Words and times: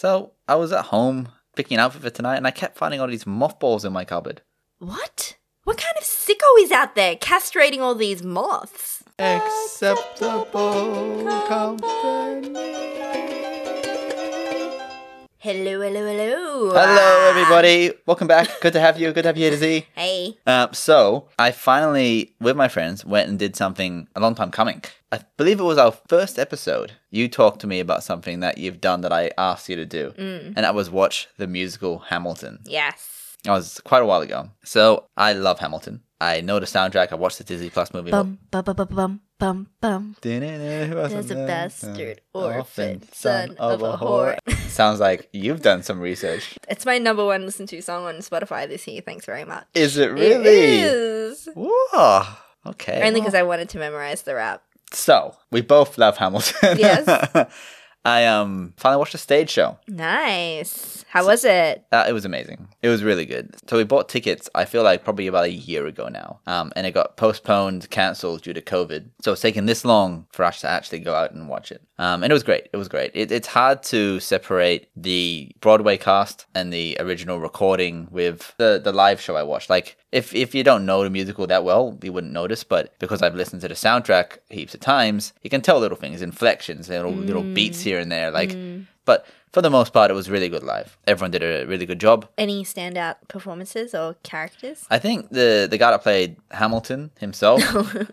So 0.00 0.32
I 0.48 0.54
was 0.54 0.72
at 0.72 0.86
home 0.86 1.28
picking 1.54 1.76
an 1.76 1.84
outfit 1.84 2.00
for 2.00 2.08
tonight, 2.08 2.38
and 2.38 2.46
I 2.46 2.52
kept 2.52 2.78
finding 2.78 3.02
all 3.02 3.06
these 3.06 3.26
mothballs 3.26 3.84
in 3.84 3.92
my 3.92 4.06
cupboard. 4.06 4.40
What? 4.78 5.36
What 5.64 5.76
kind 5.76 5.94
of 5.98 6.04
sicko 6.04 6.62
is 6.62 6.72
out 6.72 6.94
there 6.94 7.16
castrating 7.16 7.80
all 7.80 7.94
these 7.94 8.22
moths? 8.22 9.04
Acceptable 9.18 10.46
company. 11.46 12.89
Hello, 15.42 15.80
hello, 15.80 16.04
hello. 16.06 16.70
Hello, 16.74 17.30
everybody. 17.30 17.92
Welcome 18.04 18.26
back. 18.28 18.60
Good 18.60 18.74
to 18.74 18.80
have 18.80 19.00
you. 19.00 19.10
Good 19.10 19.22
to 19.22 19.28
have 19.30 19.38
you 19.38 19.44
here 19.44 19.52
to 19.52 19.56
see. 19.56 19.86
Hey. 19.94 20.36
Uh, 20.46 20.70
so 20.72 21.28
I 21.38 21.50
finally, 21.50 22.34
with 22.42 22.58
my 22.58 22.68
friends, 22.68 23.06
went 23.06 23.30
and 23.30 23.38
did 23.38 23.56
something 23.56 24.06
a 24.14 24.20
long 24.20 24.34
time 24.34 24.50
coming. 24.50 24.84
I 25.10 25.20
believe 25.38 25.58
it 25.58 25.62
was 25.62 25.78
our 25.78 25.92
first 25.92 26.38
episode. 26.38 26.92
You 27.08 27.26
talked 27.26 27.62
to 27.62 27.66
me 27.66 27.80
about 27.80 28.04
something 28.04 28.40
that 28.40 28.58
you've 28.58 28.82
done 28.82 29.00
that 29.00 29.14
I 29.14 29.30
asked 29.38 29.70
you 29.70 29.76
to 29.76 29.86
do, 29.86 30.12
and 30.18 30.56
that 30.56 30.74
was 30.74 30.90
watch 30.90 31.26
the 31.38 31.46
musical 31.46 32.00
Hamilton. 32.00 32.58
Yes. 32.66 33.38
That 33.44 33.52
was 33.52 33.80
quite 33.82 34.02
a 34.02 34.06
while 34.06 34.20
ago. 34.20 34.50
So 34.62 35.06
I 35.16 35.32
love 35.32 35.58
Hamilton. 35.58 36.02
I 36.20 36.42
know 36.42 36.60
the 36.60 36.66
soundtrack. 36.66 37.12
I 37.12 37.14
watched 37.14 37.38
the 37.38 37.44
Disney 37.44 37.70
Plus 37.70 37.94
movie. 37.94 38.10
Bum, 38.10 38.38
bum, 38.50 38.62
bum, 38.62 38.76
bum, 38.76 38.88
bum, 38.90 39.20
bum, 39.40 39.66
bum. 39.80 40.14
There's 40.20 41.30
a 41.30 41.34
bastard 41.34 42.20
orphan 42.32 43.02
son 43.12 43.56
of 43.58 43.82
a 43.82 43.96
whore. 43.96 44.38
Sounds 44.68 45.00
like 45.00 45.28
you've 45.32 45.62
done 45.62 45.82
some 45.82 45.98
research. 45.98 46.56
It's 46.68 46.86
my 46.86 46.98
number 46.98 47.24
one 47.24 47.44
listened 47.46 47.68
to 47.70 47.80
song 47.82 48.04
on 48.04 48.16
Spotify 48.16 48.68
this 48.68 48.86
year. 48.86 49.00
Thanks 49.00 49.26
very 49.26 49.44
much. 49.44 49.64
Is 49.74 49.96
it 49.96 50.10
It 50.10 50.12
really? 50.12 50.78
is. 50.78 51.48
Whoa. 51.56 52.22
Okay. 52.66 53.00
Only 53.06 53.20
because 53.20 53.34
I 53.34 53.42
wanted 53.42 53.68
to 53.70 53.78
memorize 53.78 54.22
the 54.22 54.34
rap. 54.34 54.62
So 54.92 55.34
we 55.50 55.62
both 55.62 55.98
love 55.98 56.18
Hamilton. 56.18 56.78
Yes. 56.78 57.50
I 58.04 58.26
um 58.26 58.72
finally 58.76 58.98
watched 58.98 59.14
a 59.14 59.18
stage 59.18 59.50
show. 59.50 59.78
Nice. 59.88 61.04
How 61.08 61.26
was 61.26 61.44
it? 61.44 61.84
Uh, 61.90 62.06
it 62.08 62.12
was 62.12 62.24
amazing. 62.24 62.68
It 62.82 62.88
was 62.88 63.02
really 63.02 63.26
good. 63.26 63.54
So 63.68 63.76
we 63.76 63.82
bought 63.84 64.08
tickets. 64.08 64.48
I 64.54 64.64
feel 64.64 64.84
like 64.84 65.02
probably 65.02 65.26
about 65.26 65.46
a 65.46 65.50
year 65.52 65.86
ago 65.86 66.08
now. 66.08 66.38
Um, 66.46 66.72
and 66.76 66.86
it 66.86 66.92
got 66.92 67.16
postponed, 67.16 67.90
cancelled 67.90 68.42
due 68.42 68.52
to 68.52 68.62
COVID. 68.62 69.10
So 69.22 69.32
it's 69.32 69.40
taken 69.40 69.66
this 69.66 69.84
long 69.84 70.26
for 70.30 70.44
us 70.44 70.60
to 70.60 70.68
actually 70.68 71.00
go 71.00 71.14
out 71.14 71.32
and 71.32 71.48
watch 71.48 71.72
it. 71.72 71.82
Um, 71.98 72.22
and 72.22 72.30
it 72.30 72.34
was 72.34 72.44
great. 72.44 72.68
It 72.72 72.76
was 72.76 72.88
great. 72.88 73.10
It, 73.12 73.32
it's 73.32 73.48
hard 73.48 73.82
to 73.84 74.20
separate 74.20 74.88
the 74.94 75.50
Broadway 75.60 75.96
cast 75.96 76.46
and 76.54 76.72
the 76.72 76.96
original 77.00 77.40
recording 77.40 78.06
with 78.12 78.54
the 78.56 78.80
the 78.82 78.92
live 78.92 79.20
show 79.20 79.34
I 79.34 79.42
watched. 79.42 79.68
Like 79.68 79.96
if 80.12 80.32
if 80.32 80.54
you 80.54 80.62
don't 80.62 80.86
know 80.86 81.02
the 81.02 81.10
musical 81.10 81.46
that 81.48 81.64
well, 81.64 81.98
you 82.02 82.12
wouldn't 82.12 82.32
notice. 82.32 82.62
But 82.62 82.96
because 83.00 83.20
I've 83.20 83.34
listened 83.34 83.62
to 83.62 83.68
the 83.68 83.74
soundtrack 83.74 84.38
heaps 84.48 84.74
of 84.74 84.80
times, 84.80 85.32
you 85.42 85.50
can 85.50 85.60
tell 85.60 85.80
little 85.80 85.98
things, 85.98 86.22
inflections, 86.22 86.88
little 86.88 87.12
little 87.12 87.42
beats 87.42 87.80
here 87.80 87.89
and 87.98 88.10
there. 88.12 88.30
Like, 88.30 88.56
but 89.04 89.26
for 89.52 89.62
the 89.62 89.70
most 89.70 89.92
part, 89.92 90.10
it 90.10 90.14
was 90.14 90.30
really 90.30 90.48
good 90.48 90.62
live. 90.62 90.96
Everyone 91.08 91.32
did 91.32 91.42
a 91.42 91.66
really 91.66 91.86
good 91.86 91.98
job. 91.98 92.28
Any 92.38 92.62
standout 92.64 93.16
performances 93.28 93.94
or 93.94 94.14
characters? 94.22 94.86
I 94.90 94.98
think 94.98 95.30
the 95.30 95.66
the 95.68 95.78
guy 95.78 95.90
that 95.90 96.02
played 96.02 96.36
Hamilton 96.52 97.10
himself 97.18 97.60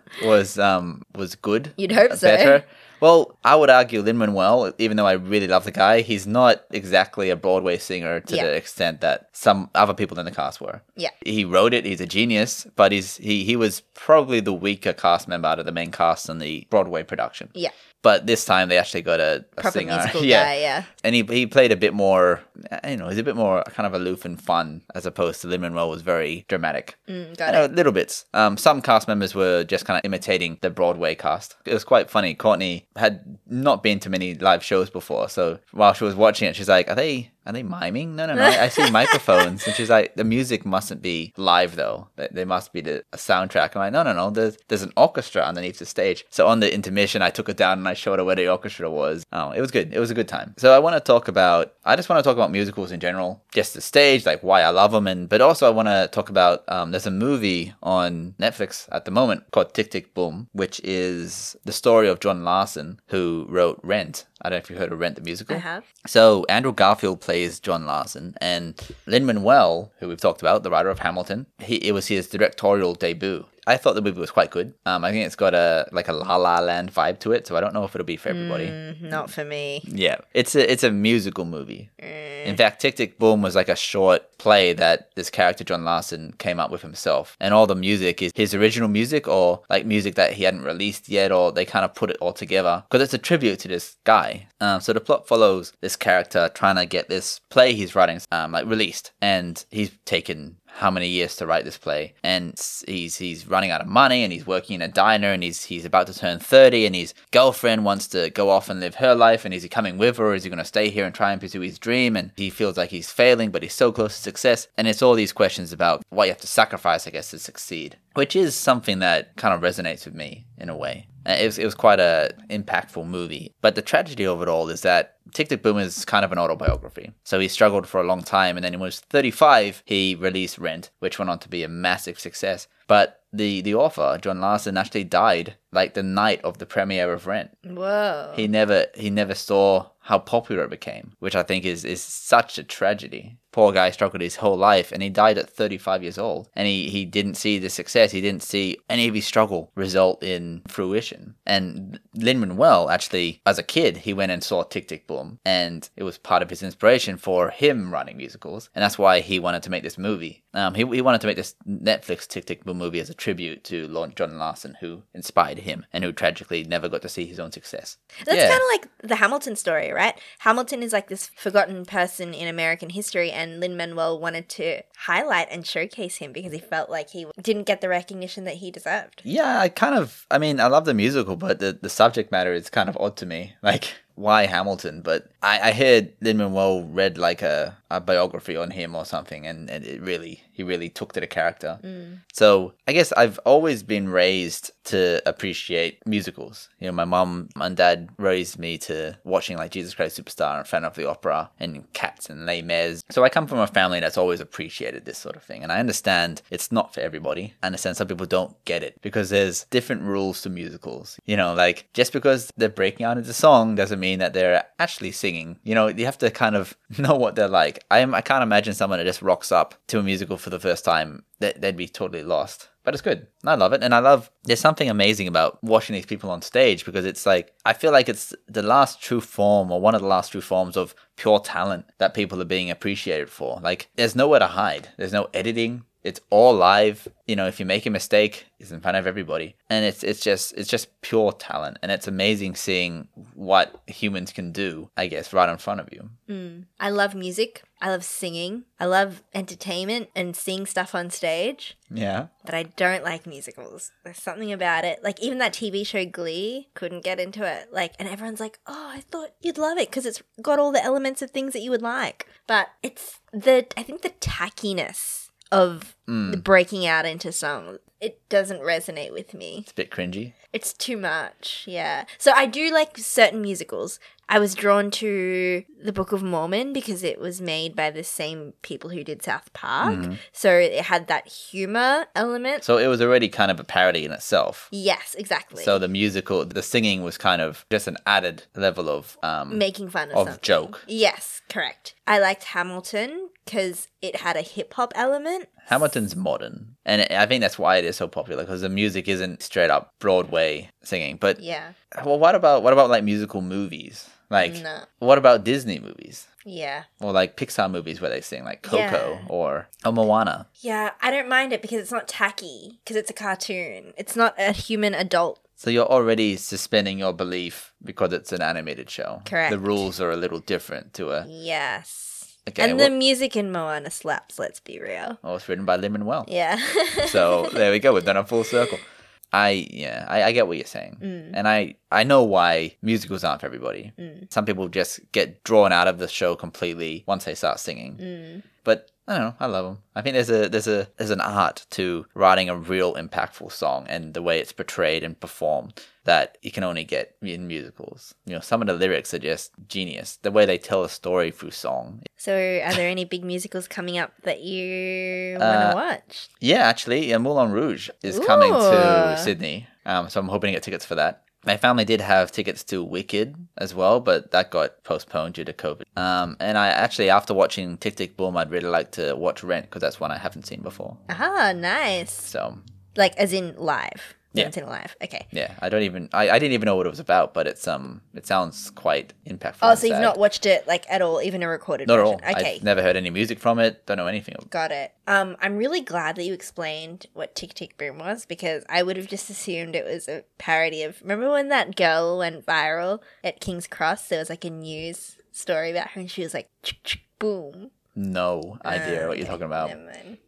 was 0.24 0.58
um 0.58 1.04
was 1.16 1.36
good. 1.36 1.74
You'd 1.78 1.92
hope 1.92 2.14
so. 2.14 2.28
Better. 2.28 2.66
Well, 3.00 3.38
I 3.44 3.56
would 3.56 3.70
argue 3.70 4.02
Lin 4.02 4.18
Manuel, 4.18 4.74
even 4.80 4.98
though 4.98 5.06
I 5.06 5.12
really 5.12 5.46
love 5.46 5.66
the 5.66 5.72
guy, 5.72 6.02
he's 6.02 6.26
not 6.26 6.64
exactly 6.72 7.30
a 7.30 7.36
Broadway 7.36 7.78
singer 7.78 8.22
to 8.22 8.36
Yeah. 8.36 8.46
the 8.46 8.56
extent 8.56 9.02
that 9.02 9.30
some 9.34 9.70
other 9.76 9.94
people 9.94 10.18
in 10.18 10.26
the 10.26 10.32
cast 10.32 10.60
were. 10.60 10.82
Yeah. 10.96 11.12
He 11.24 11.46
wrote 11.46 11.76
it. 11.76 11.86
He's 11.86 12.02
a 12.02 12.08
genius, 12.08 12.66
but 12.76 12.92
he's 12.92 13.18
he 13.18 13.44
he 13.44 13.56
was 13.56 13.82
probably 13.94 14.40
the 14.40 14.54
weaker 14.54 14.94
cast 14.94 15.28
member 15.28 15.48
out 15.48 15.60
of 15.60 15.68
the 15.68 15.72
main 15.72 15.92
cast 15.92 16.28
in 16.28 16.40
the 16.40 16.66
Broadway 16.72 17.04
production. 17.04 17.50
Yeah. 17.54 17.70
But 18.04 18.28
this 18.28 18.46
time 18.46 18.70
they 18.70 18.78
actually 18.78 19.02
got 19.02 19.20
a, 19.20 19.44
a 19.58 19.62
Proper 19.62 19.80
singer. 19.80 19.96
musical 19.96 20.24
yeah. 20.24 20.44
guy, 20.46 20.60
yeah. 20.60 20.84
And 21.04 21.16
he 21.16 21.24
he 21.24 21.46
played 21.48 21.72
a 21.72 21.76
bit 21.76 21.94
more, 21.94 22.42
you 22.88 22.96
know, 22.96 23.10
he's 23.10 23.18
a 23.18 23.24
bit 23.24 23.36
more 23.36 23.64
kind 23.64 23.88
of 23.88 23.94
aloof 23.94 24.24
and 24.24 24.40
fun 24.42 24.84
as 24.96 25.06
opposed 25.06 25.42
to 25.42 25.48
Lin 25.48 25.62
Manuel 25.62 25.90
was 25.90 26.04
very 26.04 26.46
dramatic. 26.48 26.96
Mm, 27.10 27.30
You 27.32 27.36
got 27.36 27.54
know, 27.54 27.64
it. 27.64 27.74
little 27.74 27.92
bits. 27.92 28.26
Um, 28.34 28.56
some 28.56 28.82
cast 28.82 29.08
members 29.08 29.34
were 29.36 29.64
just 29.64 29.86
kind 29.86 29.98
of 29.98 30.06
imitating 30.06 30.58
the 30.62 30.70
Broadway 30.70 31.16
cast. 31.16 31.56
It 31.66 31.74
was 31.74 31.84
quite 31.84 32.10
funny. 32.10 32.34
Courtney 32.36 32.88
had 32.96 33.38
not 33.48 33.84
been 33.84 34.00
to 34.02 34.10
many 34.10 34.36
live 34.36 34.64
shows 34.64 34.90
before, 34.90 35.28
so 35.28 35.60
while 35.72 35.94
she 35.94 36.04
was 36.04 36.16
watching 36.16 36.48
it, 36.48 36.56
she's 36.56 36.70
like, 36.70 36.90
"Are 36.90 36.96
they 36.96 37.32
are 37.48 37.54
they 37.54 37.64
miming? 37.64 38.16
No, 38.16 38.26
no, 38.26 38.36
no. 38.36 38.42
I, 38.44 38.66
I 38.66 38.68
see 38.70 38.92
microphones." 38.92 39.66
And 39.66 39.76
she's 39.76 39.90
like, 39.90 40.16
"The 40.16 40.24
music 40.24 40.66
mustn't 40.66 41.02
be 41.02 41.34
live 41.38 41.76
though. 41.76 42.10
They, 42.16 42.46
must 42.46 42.74
be 42.74 42.82
the 42.82 43.06
a 43.14 43.18
soundtrack." 43.18 43.76
I'm 43.76 43.80
like, 43.80 43.94
"No, 43.94 44.04
no, 44.04 44.14
no. 44.14 44.30
There's 44.30 44.58
there's 44.68 44.84
an 44.84 44.94
orchestra 44.98 45.42
underneath 45.42 45.80
the 45.80 45.86
stage." 45.86 46.26
So 46.30 46.48
on 46.48 46.60
the 46.60 46.74
intermission, 46.74 47.22
I 47.22 47.30
took 47.30 47.50
it 47.50 47.58
down 47.58 47.80
and 47.80 47.88
I 47.88 47.94
showed 47.94 48.20
her 48.20 48.26
where 48.26 48.36
the 48.36 48.50
orchestra 48.50 48.92
was. 48.92 49.26
Oh, 49.32 49.52
it 49.52 49.62
was 49.62 49.72
good. 49.72 49.94
It 49.94 50.00
was 50.00 50.12
a 50.12 50.14
good 50.14 50.28
time. 50.28 50.54
So 50.58 50.74
I 50.74 50.80
want 50.80 50.96
to 50.96 51.00
talk 51.00 51.28
about. 51.28 51.74
I 51.86 51.96
just 51.96 52.10
want 52.10 52.20
to 52.20 52.24
talk 52.24 52.36
about 52.36 52.52
musicals 52.52 52.92
in 52.92 53.00
general, 53.00 53.42
just 53.54 53.74
the 53.74 53.82
stage, 53.82 54.26
like 54.26 54.44
why 54.44 54.62
I 54.62 54.70
love 54.70 54.92
them, 54.92 55.08
and 55.08 55.30
but 55.30 55.42
also 55.42 55.66
I 55.66 55.72
want 55.72 55.88
to 55.88 56.10
talk 56.12 56.30
about. 56.30 56.64
Um, 56.68 56.92
there's 56.92 57.08
a 57.08 57.12
movie 57.12 57.74
on 57.82 58.36
Netflix 58.40 58.90
at 58.92 59.06
the 59.06 59.12
moment 59.12 59.46
called 59.52 59.74
Tick 59.74 59.92
Tick 59.92 60.14
Boom, 60.14 60.50
which 60.52 60.82
is 60.84 61.56
the 61.64 61.72
story 61.72 62.10
of 62.10 62.20
John 62.20 62.44
Larson, 62.44 63.00
who 63.08 63.46
wrote 63.50 63.80
Rent. 63.84 64.26
I 64.42 64.50
don't 64.50 64.58
know 64.58 64.64
if 64.64 64.70
you 64.70 64.76
heard 64.76 64.92
of 64.92 65.00
Rent 65.00 65.16
the 65.16 65.22
musical. 65.22 65.56
I 65.56 65.60
have. 65.60 65.86
So 66.06 66.46
Andrew 66.48 66.74
Garfield 66.74 67.22
plays 67.38 67.60
John 67.60 67.86
Larson, 67.86 68.34
and 68.42 68.74
Lin 69.06 69.26
Manuel, 69.26 69.92
who 70.00 70.08
we've 70.08 70.20
talked 70.20 70.42
about, 70.42 70.64
the 70.64 70.72
writer 70.72 70.90
of 70.90 71.00
Hamilton, 71.00 71.46
he 71.60 71.76
it 71.76 71.92
was 71.92 72.08
his 72.08 72.28
directorial 72.28 72.96
debut. 72.96 73.46
I 73.68 73.76
thought 73.78 73.96
the 73.96 74.02
movie 74.02 74.20
was 74.20 74.32
quite 74.32 74.50
good. 74.50 74.74
Um, 74.86 75.04
I 75.04 75.12
think 75.12 75.26
it's 75.26 75.36
got 75.36 75.54
a 75.54 75.88
like 75.92 76.08
a 76.08 76.14
La 76.14 76.38
La 76.38 76.60
Land 76.60 76.94
vibe 76.94 77.20
to 77.20 77.34
it, 77.34 77.46
so 77.46 77.58
I 77.58 77.62
don't 77.62 77.74
know 77.74 77.84
if 77.84 77.94
it'll 77.94 78.06
be 78.06 78.16
for 78.16 78.30
everybody. 78.30 78.68
Mm, 78.68 79.02
not 79.02 79.30
for 79.30 79.44
me. 79.44 79.82
Yeah, 79.86 80.18
it's 80.34 80.56
a 80.56 80.72
it's 80.72 80.84
a 80.84 80.92
musical 80.92 81.46
movie. 81.46 81.90
In 82.00 82.56
fact, 82.56 82.82
Tick 82.82 82.96
Tick 82.96 83.20
Boom 83.20 83.42
was 83.42 83.56
like 83.56 83.68
a 83.68 83.76
short 83.76 84.38
play 84.38 84.72
that 84.74 85.14
this 85.16 85.30
character 85.30 85.66
John 85.66 85.84
Larson 85.84 86.34
came 86.38 86.60
up 86.62 86.72
with 86.72 86.82
himself, 86.82 87.36
and 87.42 87.54
all 87.54 87.68
the 87.68 87.76
music 87.76 88.22
is 88.22 88.32
his 88.36 88.54
original 88.54 88.88
music 88.88 89.28
or 89.28 89.64
like 89.70 89.86
music 89.86 90.16
that 90.16 90.34
he 90.34 90.44
hadn't 90.44 90.64
released 90.64 91.10
yet, 91.10 91.34
or 91.34 91.52
they 91.52 91.66
kind 91.66 91.84
of 91.84 91.94
put 91.94 92.10
it 92.10 92.18
all 92.22 92.34
together 92.34 92.86
because 92.90 93.04
it's 93.04 93.14
a 93.14 93.18
tribute 93.18 93.60
to 93.60 93.68
this 93.68 93.98
guy. 94.06 94.48
Um, 94.62 94.80
so 94.80 94.94
the 94.94 95.02
plot 95.02 95.28
follows 95.28 95.74
this 95.82 95.98
character 95.98 96.50
trying 96.54 96.78
to 96.78 96.86
get 96.86 97.10
this 97.10 97.42
play 97.50 97.74
he's 97.74 97.96
writing 97.96 98.22
um, 98.32 98.54
like 98.54 98.66
released, 98.66 99.12
and 99.22 99.66
he's 99.70 99.92
taken 100.06 100.56
how 100.78 100.92
many 100.92 101.08
years 101.08 101.36
to 101.38 101.48
write 101.48 101.66
this 101.66 101.78
play. 101.78 102.14
And 102.24 102.54
he's 102.88 103.18
he's 103.18 103.48
running 103.48 103.72
out 103.72 103.82
of 103.82 103.88
money 103.88 104.24
and 104.24 104.32
he's 104.32 104.46
working 104.46 104.76
in 104.76 104.82
a 104.82 104.88
diner 104.88 105.32
and 105.32 105.44
he's 105.44 105.64
he's 105.64 105.86
about 105.86 106.08
to 106.08 106.14
turn 106.14 106.40
30 106.40 106.86
and 106.86 106.96
his 106.96 107.14
girlfriend 107.32 107.84
wants 107.84 108.08
to 108.10 108.30
go 108.30 108.50
off 108.50 108.70
and 108.70 108.80
live 108.80 108.96
her 108.96 109.16
life. 109.16 109.44
And 109.44 109.54
is 109.54 109.64
he 109.64 109.70
coming 109.70 109.98
with 109.98 110.18
her 110.18 110.28
or 110.28 110.36
is 110.36 110.44
he 110.44 110.50
going 110.50 110.60
to 110.60 110.66
stay 110.66 110.90
here 110.90 111.06
and 111.06 111.16
try 111.16 111.32
and 111.32 111.42
pursue 111.42 111.62
his 111.62 111.80
dream? 111.80 112.16
And 112.16 112.32
he 112.38 112.50
feels 112.50 112.78
like 112.78 112.92
he's 112.92 113.12
failing 113.12 113.52
but 113.52 113.64
he's 113.64 113.74
so 113.74 113.92
close 113.92 114.16
to 114.16 114.22
success. 114.22 114.68
And 114.78 114.88
it's 114.88 115.02
all 115.02 115.16
these 115.16 115.34
questions 115.34 115.74
about 115.74 116.04
what 116.10 116.26
you 116.26 116.32
have 116.32 116.42
to 116.42 116.48
sacrifice 116.48 117.08
I 117.08 117.12
guess 117.12 117.32
to 117.32 117.40
succeed 117.40 117.98
which 118.18 118.36
is 118.36 118.56
something 118.56 118.98
that 118.98 119.36
kind 119.36 119.54
of 119.54 119.62
resonates 119.62 120.06
with 120.06 120.16
me 120.16 120.48
in 120.58 120.70
a 120.70 120.76
way 120.76 121.06
Uh, 121.28 121.36
it 121.40 121.46
was, 121.46 121.58
it 121.60 121.66
was 121.66 121.76
quite 121.76 122.00
a 122.00 122.32
impactful 122.50 123.06
movie 123.06 123.54
but 123.62 123.76
the 123.76 123.82
tragedy 123.82 124.26
of 124.26 124.42
it 124.42 124.48
all 124.48 124.70
is 124.70 124.82
that 124.82 125.18
Tick 125.34 125.50
Tick 125.50 125.62
Boom 125.62 125.78
is 125.78 126.06
kind 126.06 126.26
of 126.26 126.32
an 126.32 126.38
autobiography. 126.38 127.12
So 127.24 127.40
he 127.40 127.48
struggled 127.48 127.88
for 127.88 128.02
a 128.02 128.08
long 128.08 128.24
time, 128.24 128.58
and 128.58 128.64
then 128.64 128.74
when 128.74 128.80
he 128.80 128.86
was 128.86 129.00
35, 129.00 129.84
he 129.86 130.16
released 130.16 130.58
Rent, 130.58 130.90
which 131.00 131.20
went 131.20 131.30
on 131.30 131.40
to 131.40 131.50
be 131.50 131.64
a 131.64 131.68
massive 131.68 132.20
success. 132.20 132.68
But 132.88 133.22
the, 133.34 133.62
the 133.62 133.76
author, 133.76 134.18
John 134.22 134.40
Larson, 134.40 134.78
actually 134.78 135.04
died 135.04 135.58
like 135.72 135.94
the 135.94 136.04
night 136.04 136.42
of 136.44 136.58
the 136.58 136.66
premiere 136.66 137.14
of 137.14 137.28
Rent. 137.28 137.58
Whoa. 137.64 138.34
He 138.36 138.48
never 138.48 138.86
he 138.96 139.10
never 139.10 139.36
saw 139.36 139.88
how 140.08 140.18
popular 140.20 140.64
it 140.64 140.70
became, 140.70 141.12
which 141.20 141.36
I 141.36 141.44
think 141.44 141.66
is, 141.66 141.84
is 141.84 142.02
such 142.02 142.58
a 142.58 142.64
tragedy. 142.64 143.38
Poor 143.52 143.74
guy 143.74 143.90
struggled 143.92 144.22
his 144.22 144.36
whole 144.38 144.56
life 144.56 144.92
and 144.92 145.02
he 145.04 145.10
died 145.10 145.38
at 145.38 145.50
35 145.50 146.02
years 146.04 146.18
old. 146.18 146.48
And 146.56 146.66
he, 146.68 146.90
he 146.90 147.04
didn't 147.06 147.36
see 147.36 147.58
the 147.60 147.70
success, 147.70 148.12
he 148.12 148.22
didn't 148.22 148.44
see 148.44 148.78
any 148.90 149.08
of 149.10 149.16
his 149.16 149.26
struggle 149.26 149.72
result 149.76 150.24
in 150.24 150.62
fruition. 150.68 151.36
And 151.46 152.00
Lin 152.14 152.40
Manuel, 152.40 152.90
actually, 152.90 153.42
as 153.46 153.58
a 153.60 153.64
kid, 153.64 153.98
he 153.98 154.14
went 154.14 154.32
and 154.32 154.42
saw 154.44 154.64
Tick 154.64 154.88
Tick 154.88 155.08
Boom. 155.08 155.40
And 155.44 155.90
it 155.98 156.04
was 156.04 156.18
part 156.18 156.42
of 156.42 156.50
his 156.50 156.64
inspiration 156.64 157.18
for 157.18 157.50
him 157.50 157.92
writing 157.92 158.16
musicals. 158.16 158.70
And 158.76 158.84
that's 158.84 158.98
why 159.00 159.20
he 159.20 159.40
wanted 159.40 159.64
to 159.64 159.70
make 159.72 159.84
this 159.84 159.98
movie. 159.98 160.44
Um, 160.54 160.74
he, 160.76 160.86
he 160.86 161.02
wanted 161.02 161.22
to 161.22 161.28
make 161.28 161.36
this 161.38 161.56
Netflix 161.68 162.28
Tick 162.28 162.46
Tick 162.46 162.64
Boom 162.64 162.78
movie 162.78 163.00
as 163.00 163.10
a 163.10 163.14
tribute 163.14 163.64
to 163.66 163.88
Lon- 163.88 164.14
John 164.16 164.38
Larson, 164.38 164.78
who 164.80 165.04
inspired 165.14 165.60
him 165.60 165.86
and 165.92 166.04
who 166.04 166.14
tragically 166.14 166.64
never 166.64 166.88
got 166.88 167.02
to 167.02 167.10
see 167.10 167.26
his 167.26 167.40
own 167.40 167.52
success. 167.52 167.98
That's 168.26 168.38
Yeah. 168.38 168.50
kind 168.50 168.62
of 168.62 168.68
like 168.72 168.88
the 169.04 169.16
Hamilton 169.16 169.56
story, 169.56 169.92
right? 169.98 170.18
Hamilton 170.40 170.82
is 170.82 170.94
like 170.94 171.10
this 171.10 171.32
forgotten 171.36 171.84
person 171.86 172.34
in 172.34 172.48
American 172.48 172.90
history, 172.90 173.32
and 173.32 173.60
Lin 173.60 173.76
Manuel 173.76 174.20
wanted 174.20 174.48
to 174.50 174.84
highlight 174.96 175.48
and 175.52 175.66
showcase 175.66 176.18
him 176.18 176.32
because 176.32 176.54
he 176.54 176.60
felt 176.60 176.90
like 176.90 177.10
he 177.10 177.26
didn't 177.42 177.64
get 177.64 177.82
the 177.82 177.90
recognition 177.90 178.46
that 178.46 178.56
he 178.56 178.72
deserved. 178.72 179.22
Yeah, 179.26 179.60
I 179.60 179.70
kind 179.70 179.96
of. 179.96 180.26
I 180.32 180.38
mean, 180.38 180.60
I 180.60 180.68
love 180.68 180.86
the 180.86 180.94
musical, 180.94 181.36
but 181.36 181.60
the 181.60 181.78
the 181.82 181.90
subject 181.90 182.32
matter 182.32 182.54
is 182.54 182.70
kind 182.70 182.88
of 182.88 182.98
odd 182.98 183.18
to 183.18 183.26
me. 183.26 183.54
Like, 183.62 183.96
why 184.16 184.46
Hamilton, 184.46 185.02
but 185.02 185.30
I, 185.44 185.70
I 185.70 185.72
heard 185.74 186.14
Lin 186.22 186.38
Manuel 186.38 186.84
read 186.86 187.18
like 187.18 187.42
a, 187.42 187.78
a 187.90 188.02
biography 188.02 188.56
on 188.56 188.72
him 188.72 188.96
or 188.96 189.06
something, 189.06 189.46
and, 189.46 189.70
and 189.70 189.86
it 189.86 190.02
really 190.02 190.44
he 190.52 190.64
really 190.64 190.90
took 190.90 191.14
to 191.14 191.20
the 191.20 191.28
character. 191.28 191.80
Mm. 191.84 192.20
So 192.34 192.74
I 192.88 192.94
guess 192.94 193.12
I've 193.14 193.40
always 193.46 193.84
been 193.84 194.10
raised 194.10 194.72
to 194.86 195.22
appreciate 195.26 196.06
musicals. 196.06 196.70
You 196.80 196.88
know, 196.88 196.94
my 196.94 197.06
mom 197.06 197.50
and 197.56 197.78
dad 197.78 198.10
raised 198.18 198.58
me 198.58 198.78
to 198.80 199.18
watching 199.24 199.58
like 199.58 199.72
Jesus 199.72 199.94
Christ 199.94 200.20
Superstar 200.20 200.58
and 200.58 200.68
Phantom 200.68 200.90
of 200.90 200.96
the 200.96 201.10
Opera 201.10 201.52
and 201.60 201.92
Cats 201.94 202.30
and 202.30 202.46
Les 202.46 202.62
Mis. 202.62 203.04
So 203.10 203.24
I 203.24 203.30
come 203.30 203.48
from 203.48 203.60
a 203.60 203.68
family 203.68 204.00
that's 204.00 204.18
always 204.18 204.40
appreciated 204.40 205.06
this 205.06 205.18
sort 205.18 205.36
of 205.36 205.44
thing, 205.44 205.64
and 205.64 205.72
I 205.72 205.80
understand 205.80 206.42
it's 206.50 206.72
not 206.72 206.94
for 206.94 207.02
everybody. 207.02 207.54
And 207.62 207.64
I 207.64 207.68
understand 207.68 207.98
some 207.98 208.08
people 208.08 208.26
don't 208.26 208.56
get 208.66 208.84
it 208.84 208.98
because 209.02 209.30
there's 209.30 209.66
different 209.66 210.04
rules 210.04 210.42
to 210.42 210.50
musicals. 210.50 211.20
You 211.26 211.38
know, 211.38 211.54
like 211.54 211.88
just 211.94 212.14
because 212.14 212.52
they're 212.58 212.70
breaking 212.70 213.06
out 213.06 213.18
into 213.18 213.34
song 213.34 213.76
doesn't 213.76 214.00
mean 214.00 214.20
that 214.20 214.34
they're 214.34 214.66
actually 214.80 215.12
singing. 215.12 215.60
You 215.64 215.76
know, 215.76 215.88
you 215.88 216.06
have 216.06 216.18
to 216.20 216.32
kind 216.32 216.56
of 216.56 216.76
know 216.98 217.16
what 217.16 217.36
they're 217.36 217.48
like. 217.48 217.77
I 217.90 218.00
am 218.00 218.14
I 218.14 218.22
can't 218.22 218.44
imagine 218.44 218.74
someone 218.74 219.00
that 219.00 219.06
just 219.06 219.22
rocks 219.22 219.52
up 219.52 219.76
to 219.88 220.00
a 220.00 220.04
musical 220.04 220.38
for 220.38 220.50
the 220.50 220.60
first 220.60 220.86
time 220.86 221.24
that 221.40 221.62
they'd 221.62 221.78
be 221.78 221.88
totally 221.88 222.24
lost. 222.24 222.70
But 222.84 222.94
it's 222.94 223.02
good. 223.02 223.28
I 223.44 223.56
love 223.56 223.74
it. 223.74 223.84
And 223.84 223.94
I 223.94 224.00
love 224.00 224.32
there's 224.46 224.62
something 224.62 224.90
amazing 224.90 225.28
about 225.28 225.62
watching 225.62 225.94
these 225.94 226.06
people 226.06 226.32
on 226.32 226.42
stage 226.42 226.86
because 226.86 227.06
it's 227.06 227.26
like 227.26 227.54
I 227.66 227.74
feel 227.74 227.92
like 227.92 228.08
it's 228.08 228.34
the 228.48 228.64
last 228.64 229.02
true 229.02 229.20
form 229.20 229.72
or 229.72 229.82
one 229.82 229.94
of 229.94 230.02
the 230.02 230.08
last 230.08 230.32
true 230.32 230.42
forms 230.42 230.78
of 230.78 230.96
pure 231.18 231.40
talent 231.40 231.86
that 231.98 232.14
people 232.14 232.42
are 232.42 232.46
being 232.46 232.72
appreciated 232.72 233.30
for. 233.30 233.60
Like 233.62 233.90
there's 233.96 234.16
nowhere 234.16 234.40
to 234.40 234.48
hide. 234.48 234.90
There's 234.98 235.12
no 235.12 235.28
editing. 235.34 235.84
It's 236.08 236.22
all 236.30 236.54
live. 236.54 237.06
You 237.26 237.36
know, 237.36 237.48
if 237.48 237.60
you 237.60 237.66
make 237.66 237.86
a 237.86 237.90
mistake, 237.90 238.46
it's 238.60 238.72
in 238.72 238.80
front 238.80 238.96
of 238.96 239.06
everybody. 239.06 239.58
And 239.70 239.84
it's 239.84 240.04
it's 240.06 240.22
just 240.22 240.54
it's 240.54 240.70
just 240.70 241.02
pure 241.02 241.34
talent. 241.34 241.80
And 241.82 241.92
it's 241.92 242.08
amazing 242.08 242.56
seeing 242.56 243.10
what 243.36 243.82
humans 243.88 244.32
can 244.32 244.54
do, 244.54 244.90
I 244.96 245.08
guess, 245.08 245.34
right 245.34 245.50
in 245.50 245.58
front 245.58 245.82
of 245.82 245.90
you. 245.92 246.10
Mm. 246.30 246.66
I 246.80 246.92
love 246.92 247.14
music. 247.14 247.64
I 247.82 247.90
love 247.90 248.06
singing. 248.06 248.64
I 248.80 248.86
love 248.86 249.22
entertainment 249.36 250.10
and 250.16 250.34
seeing 250.34 250.66
stuff 250.66 250.96
on 250.96 251.10
stage. 251.10 251.78
Yeah. 251.92 252.28
But 252.46 252.56
I 252.56 252.64
don't 252.64 253.04
like 253.04 253.28
musicals. 253.28 253.92
There's 254.06 254.22
something 254.22 254.54
about 254.54 254.86
it. 254.86 255.04
Like 255.04 255.20
even 255.22 255.40
that 255.40 255.54
TV 255.54 255.86
show 255.86 256.06
Glee, 256.06 256.70
couldn't 256.74 257.04
get 257.04 257.20
into 257.20 257.46
it. 257.46 257.74
Like, 257.74 257.94
and 258.00 258.08
everyone's 258.08 258.40
like, 258.40 258.60
"Oh, 258.66 258.92
I 258.96 259.02
thought 259.02 259.32
you'd 259.42 259.58
love 259.58 259.78
it 259.78 259.90
because 259.90 260.06
it's 260.06 260.24
got 260.42 260.58
all 260.58 260.72
the 260.72 260.84
elements 260.84 261.22
of 261.22 261.32
things 261.32 261.52
that 261.52 261.62
you 261.62 261.72
would 261.72 261.82
like." 261.82 262.28
But 262.48 262.70
it's 262.82 263.20
the 263.34 263.68
I 263.78 263.84
think 263.84 264.04
the 264.04 264.10
tackiness 264.10 265.27
of 265.52 265.96
Mm. 266.08 266.42
breaking 266.44 266.86
out 266.86 267.06
into 267.06 267.32
song. 267.32 267.80
It 268.00 268.22
doesn't 268.30 268.62
resonate 268.62 269.12
with 269.12 269.34
me. 269.34 269.58
It's 269.64 269.72
a 269.72 269.76
bit 269.76 269.90
cringy. 269.92 270.34
It's 270.54 270.72
too 270.72 270.96
much, 270.98 271.64
yeah. 271.68 272.06
So 272.18 272.32
I 272.32 272.46
do 272.46 272.72
like 272.72 272.98
certain 272.98 273.42
musicals. 273.42 274.00
I 274.30 274.40
was 274.40 274.54
drawn 274.56 274.92
to 274.92 275.64
The 275.82 275.92
Book 275.92 276.12
of 276.12 276.22
Mormon 276.22 276.74
because 276.74 277.02
it 277.04 277.20
was 277.20 277.42
made 277.42 277.76
by 277.76 277.90
the 277.92 278.04
same 278.04 278.54
people 278.62 278.90
who 278.92 279.04
did 279.04 279.24
South 279.24 279.52
Park. 279.54 279.96
Mhm. 279.96 280.18
So 280.32 280.52
it 280.52 280.82
had 280.86 281.08
that 281.08 281.28
humor 281.28 282.08
element. 282.16 282.64
So 282.64 282.78
it 282.78 282.88
was 282.88 283.02
already 283.02 283.30
kind 283.30 283.50
of 283.52 283.60
a 283.60 283.64
parody 283.64 284.06
in 284.06 284.12
itself. 284.12 284.68
yes, 284.72 285.16
exactly. 285.18 285.64
So 285.64 285.80
the 285.80 285.88
musical, 285.88 286.46
the 286.46 286.64
singing 286.64 287.04
was 287.04 287.18
kind 287.18 287.42
of 287.42 287.66
just 287.72 287.88
an 287.88 287.98
added 288.06 288.44
level 288.56 288.90
of 288.90 289.18
um, 289.24 289.58
making 289.58 289.90
fun 289.90 290.12
of, 290.12 290.18
of 290.18 290.26
something. 290.28 290.40
joke. 290.44 290.84
Yes, 290.88 291.42
correct. 291.50 291.96
I 292.06 292.20
liked 292.20 292.44
Hamilton 292.46 293.27
because 293.48 293.88
it 294.02 294.18
had 294.18 294.36
a 294.38 294.42
hip 294.42 294.74
hop 294.76 294.92
element. 294.96 295.48
Hamilton's 295.66 296.16
modern, 296.16 296.76
and 296.86 297.02
I 297.12 297.26
think 297.26 297.42
that's 297.42 297.58
why 297.60 297.78
it 297.78 297.86
is 297.86 297.96
so 297.96 298.08
popular 298.08 298.44
because 298.44 298.62
the 298.62 298.70
music 298.70 299.08
isn't 299.08 299.42
straight 299.42 299.70
up 299.72 299.94
Broadway 300.00 300.70
singing. 300.84 301.18
But 301.18 301.40
Yeah. 301.40 301.72
well, 302.06 302.20
what 302.20 302.36
about 302.36 302.62
what 302.64 302.74
about 302.74 302.90
like 302.90 303.04
musical 303.04 303.42
movies? 303.42 304.10
Like, 304.30 304.62
No. 304.62 304.84
what 305.00 305.18
about 305.18 305.46
Disney 305.46 305.80
movies 305.80 306.28
Yeah. 306.44 306.84
or 307.00 307.14
like 307.14 307.38
Pixar 307.38 307.72
movies 307.72 308.02
where 308.02 308.10
they 308.10 308.20
sing 308.22 308.44
like 308.44 308.62
Coco 308.62 308.78
Yeah. 309.22 309.26
or 309.30 309.68
or 309.86 309.92
Moana? 309.94 310.48
Yeah, 310.56 310.92
I 311.02 311.12
don't 311.12 311.30
mind 311.30 311.54
it 311.54 311.62
because 311.62 311.80
it's 311.80 311.92
not 311.94 312.08
tacky, 312.10 312.80
because 312.84 312.98
it's 312.98 313.10
a 313.10 313.14
cartoon. 313.14 313.94
It's 313.98 314.16
not 314.18 314.36
a 314.38 314.52
human 314.52 314.94
adult 314.94 315.40
So 315.60 315.72
you're 315.72 315.88
already 315.92 316.36
suspending 316.38 317.00
your 317.00 317.14
belief 317.14 317.74
because 317.84 318.14
it's 318.14 318.32
an 318.32 318.42
animated 318.44 318.90
show. 318.92 319.22
Correct. 319.26 319.50
The 319.50 319.58
rules 319.58 320.00
are 320.00 320.12
a 320.12 320.16
little 320.18 320.40
different 320.40 320.94
to 320.96 321.10
a. 321.12 321.26
Yes. 321.28 322.17
Okay, 322.48 322.64
and 322.64 322.78
well- 322.78 322.90
the 322.90 322.96
music 322.96 323.36
in 323.36 323.52
Moana 323.52 323.90
slaps, 323.92 324.40
let's 324.40 324.60
be 324.60 324.80
real. 324.80 325.18
Oh, 325.24 325.36
it's 325.36 325.48
written 325.50 325.66
by 325.66 325.76
Lin 325.76 325.92
Manuel. 325.94 326.26
Yeah. 326.28 326.58
So 327.08 327.48
there 327.54 327.72
we 327.72 327.80
go. 327.80 327.94
We've 327.94 328.06
done 328.06 328.18
a 328.18 328.24
full 328.26 328.44
circle. 328.44 328.80
I 329.34 329.68
yeah, 329.72 330.06
I, 330.08 330.24
I 330.24 330.32
get 330.32 330.48
what 330.48 330.56
you're 330.56 330.66
saying, 330.66 330.98
Mm. 331.02 331.32
and 331.34 331.48
I 331.50 331.76
I 331.92 332.04
know 332.06 332.24
why 332.24 332.76
musicals 332.82 333.26
aren't 333.26 333.42
for 333.42 333.46
everybody. 333.48 333.92
Mm. 334.00 334.32
Some 334.32 334.46
people 334.46 334.70
just 334.70 335.02
get 335.12 335.44
drawn 335.44 335.74
out 335.74 335.88
of 335.90 335.98
the 336.00 336.08
show 336.08 336.36
completely 336.36 337.04
once 337.08 337.26
they 337.26 337.36
start 337.36 337.60
singing. 337.60 337.98
Mm. 337.98 338.44
But 338.64 338.90
I 339.10 339.14
don't 339.18 339.22
know. 339.22 339.36
I 339.40 339.46
love 339.46 339.66
them. 339.66 339.78
I 339.96 340.02
think 340.02 340.16
there's 340.16 340.30
a 340.30 340.50
there's 340.50 340.68
a 340.68 340.88
there's 340.98 341.12
an 341.12 341.22
art 341.22 341.66
to 341.72 342.06
writing 342.14 342.50
a 342.50 342.58
real 342.58 342.94
impactful 342.96 343.52
song 343.54 343.86
and 343.88 344.14
the 344.14 344.22
way 344.22 344.40
it's 344.40 344.52
portrayed 344.52 345.02
and 345.04 345.18
performed 345.18 345.82
that 346.04 346.38
you 346.42 346.52
can 346.52 346.64
only 346.66 346.84
get 346.84 347.16
in 347.22 347.48
musicals. 347.48 348.14
You 348.26 348.36
know, 348.36 348.42
some 348.42 348.62
of 348.62 348.68
the 348.68 348.74
lyrics 348.74 349.14
are 349.14 349.20
just 349.20 349.52
genius. 349.70 350.18
The 350.24 350.32
way 350.32 350.46
they 350.46 350.58
tell 350.58 350.84
a 350.84 350.90
story 350.90 351.32
through 351.32 351.52
song. 351.52 352.02
So, 352.18 352.34
are 352.34 352.74
there 352.74 352.90
any 352.90 353.06
big 353.06 353.24
musicals 353.24 353.68
coming 353.68 353.98
up 353.98 354.12
that 354.24 354.42
you 354.42 355.32
want 355.40 355.42
to 355.42 355.72
Uh, 355.72 355.72
watch? 355.76 356.28
Yeah, 356.40 356.60
actually, 356.64 357.14
uh, 357.14 357.20
Moulin 357.20 357.52
Rouge 357.52 357.90
is 358.04 358.20
coming 358.20 358.52
to 358.52 359.18
Sydney. 359.22 359.68
Um, 359.86 360.10
so 360.10 360.20
I'm 360.20 360.28
hoping 360.28 360.50
to 360.50 360.54
get 360.54 360.64
tickets 360.64 360.86
for 360.86 360.96
that. 360.96 361.24
My 361.48 361.56
family 361.56 361.86
did 361.86 362.02
have 362.02 362.30
tickets 362.34 362.62
to 362.66 362.84
Wicked 362.84 363.34
as 363.58 363.74
well, 363.74 364.02
but 364.02 364.32
that 364.32 364.52
got 364.52 364.84
postponed 364.84 365.36
due 365.36 365.46
to 365.46 365.54
COVID. 365.54 365.84
Um, 365.96 366.36
and 366.42 366.58
I 366.58 366.68
actually, 366.68 367.10
after 367.10 367.34
watching 367.34 367.78
Tick 367.78 367.96
Tick 367.96 368.18
Boom, 368.18 368.36
I'd 368.36 368.52
really 368.52 368.68
like 368.68 368.92
to 368.92 369.16
watch 369.16 369.46
Rent 369.46 369.68
because 369.68 369.80
that's 369.80 369.98
one 369.98 370.12
I 370.12 370.18
haven't 370.18 370.46
seen 370.46 370.62
before. 370.62 370.98
Ah, 371.10 371.54
nice. 371.56 372.12
So 372.12 372.58
Like, 372.98 373.16
as 373.16 373.32
in 373.32 373.56
live. 373.56 374.17
You 374.38 374.42
Yeah. 374.42 374.46
haven't 374.46 374.54
seen 374.54 374.64
it 374.64 374.70
live. 374.70 374.96
Okay. 375.04 375.28
yeah, 375.32 375.56
I 375.60 375.70
don't 375.70 375.84
even 375.84 376.10
I, 376.14 376.30
I 376.30 376.40
didn't 376.40 376.54
even 376.54 376.66
know 376.68 376.76
what 376.76 376.86
it 376.86 376.90
was 376.90 377.00
about, 377.00 377.34
but 377.34 377.48
it's 377.48 377.68
um 377.68 378.02
it 378.14 378.26
sounds 378.26 378.70
quite 378.72 379.14
impactful. 379.26 379.58
Oh, 379.62 379.76
so 379.76 379.88
you've 379.88 380.00
not 380.00 380.18
watched 380.18 380.46
it 380.46 380.68
like 380.68 380.86
at 380.90 381.02
all, 381.02 381.22
even 381.22 381.44
a 381.44 381.48
recorded 381.48 381.88
not 381.88 382.00
at 382.00 382.04
version. 382.06 382.20
all. 382.24 382.32
Okay. 382.32 382.56
I've 382.58 382.64
never 382.64 382.82
heard 382.82 382.96
any 382.96 383.10
music 383.10 383.40
from 383.40 383.60
it. 383.60 383.86
Don't 383.86 383.98
know 383.98 384.08
anything. 384.08 384.36
Got 384.50 384.72
it. 384.72 384.94
Um, 385.08 385.36
I'm 385.42 385.58
really 385.58 385.82
glad 385.82 386.16
that 386.18 386.24
you 386.26 386.34
explained 386.34 387.08
what 387.14 387.34
Tick 387.36 387.54
Tick 387.54 387.78
Boom 387.78 387.98
was 387.98 388.26
because 388.26 388.64
I 388.70 388.84
would 388.84 388.98
have 388.98 389.08
just 389.08 389.30
assumed 389.30 389.76
it 389.76 389.86
was 389.86 390.08
a 390.08 390.24
parody 390.38 390.84
of. 390.84 391.02
Remember 391.02 391.30
when 391.32 391.50
that 391.50 391.76
girl 391.76 392.18
went 392.20 392.46
viral 392.46 393.02
at 393.24 393.40
King's 393.40 393.68
Cross? 393.68 394.08
There 394.10 394.20
was 394.20 394.30
like 394.30 394.46
a 394.46 394.50
news 394.50 395.18
story 395.32 395.72
about 395.72 395.90
her, 395.92 396.02
and 396.02 396.12
she 396.12 396.22
was 396.24 396.34
like, 396.34 396.48
"Chick, 396.64 396.84
chick, 396.84 397.02
"Boom." 397.20 397.72
No 398.00 398.60
idea 398.64 399.06
Ah, 399.06 399.08
what 399.08 399.18
you're 399.18 399.26
okay, 399.26 399.32
talking 399.32 399.46
about. 399.48 399.72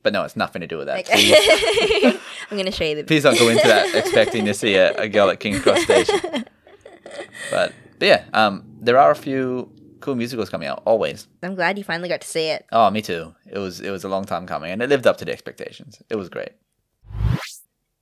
But 0.02 0.12
no, 0.12 0.24
it's 0.24 0.36
nothing 0.36 0.62
to 0.62 0.68
do 0.68 0.78
with 0.80 0.88
that. 0.88 1.08
Okay. 1.08 2.18
I'm 2.52 2.58
gonna 2.58 2.72
show 2.72 2.84
you 2.84 2.96
the. 2.96 3.04
please 3.04 3.22
don't 3.22 3.38
go 3.38 3.48
into 3.48 3.68
that 3.68 3.94
expecting 3.94 4.46
to 4.46 4.56
see 4.56 4.74
a, 4.74 4.94
a 4.98 5.08
girl 5.08 5.30
at 5.30 5.40
King 5.40 5.60
Cross 5.62 5.84
Station. 5.84 6.20
But, 7.52 7.74
but 8.00 8.06
yeah, 8.08 8.26
um, 8.34 8.66
there 8.82 8.98
are 8.98 9.12
a 9.12 9.16
few 9.16 9.72
cool 10.00 10.16
musicals 10.16 10.50
coming 10.50 10.68
out. 10.68 10.82
Always. 10.86 11.28
I'm 11.44 11.54
glad 11.54 11.78
you 11.78 11.84
finally 11.84 12.10
got 12.10 12.22
to 12.22 12.28
see 12.28 12.48
it. 12.50 12.66
Oh, 12.72 12.90
me 12.90 13.04
too. 13.04 13.36
It 13.52 13.60
was 13.60 13.82
it 13.82 13.92
was 13.92 14.04
a 14.04 14.10
long 14.10 14.26
time 14.26 14.48
coming, 14.48 14.72
and 14.72 14.82
it 14.82 14.90
lived 14.90 15.06
up 15.06 15.18
to 15.18 15.26
the 15.26 15.32
expectations. 15.32 16.02
It 16.10 16.16
was 16.16 16.28
great. 16.30 16.54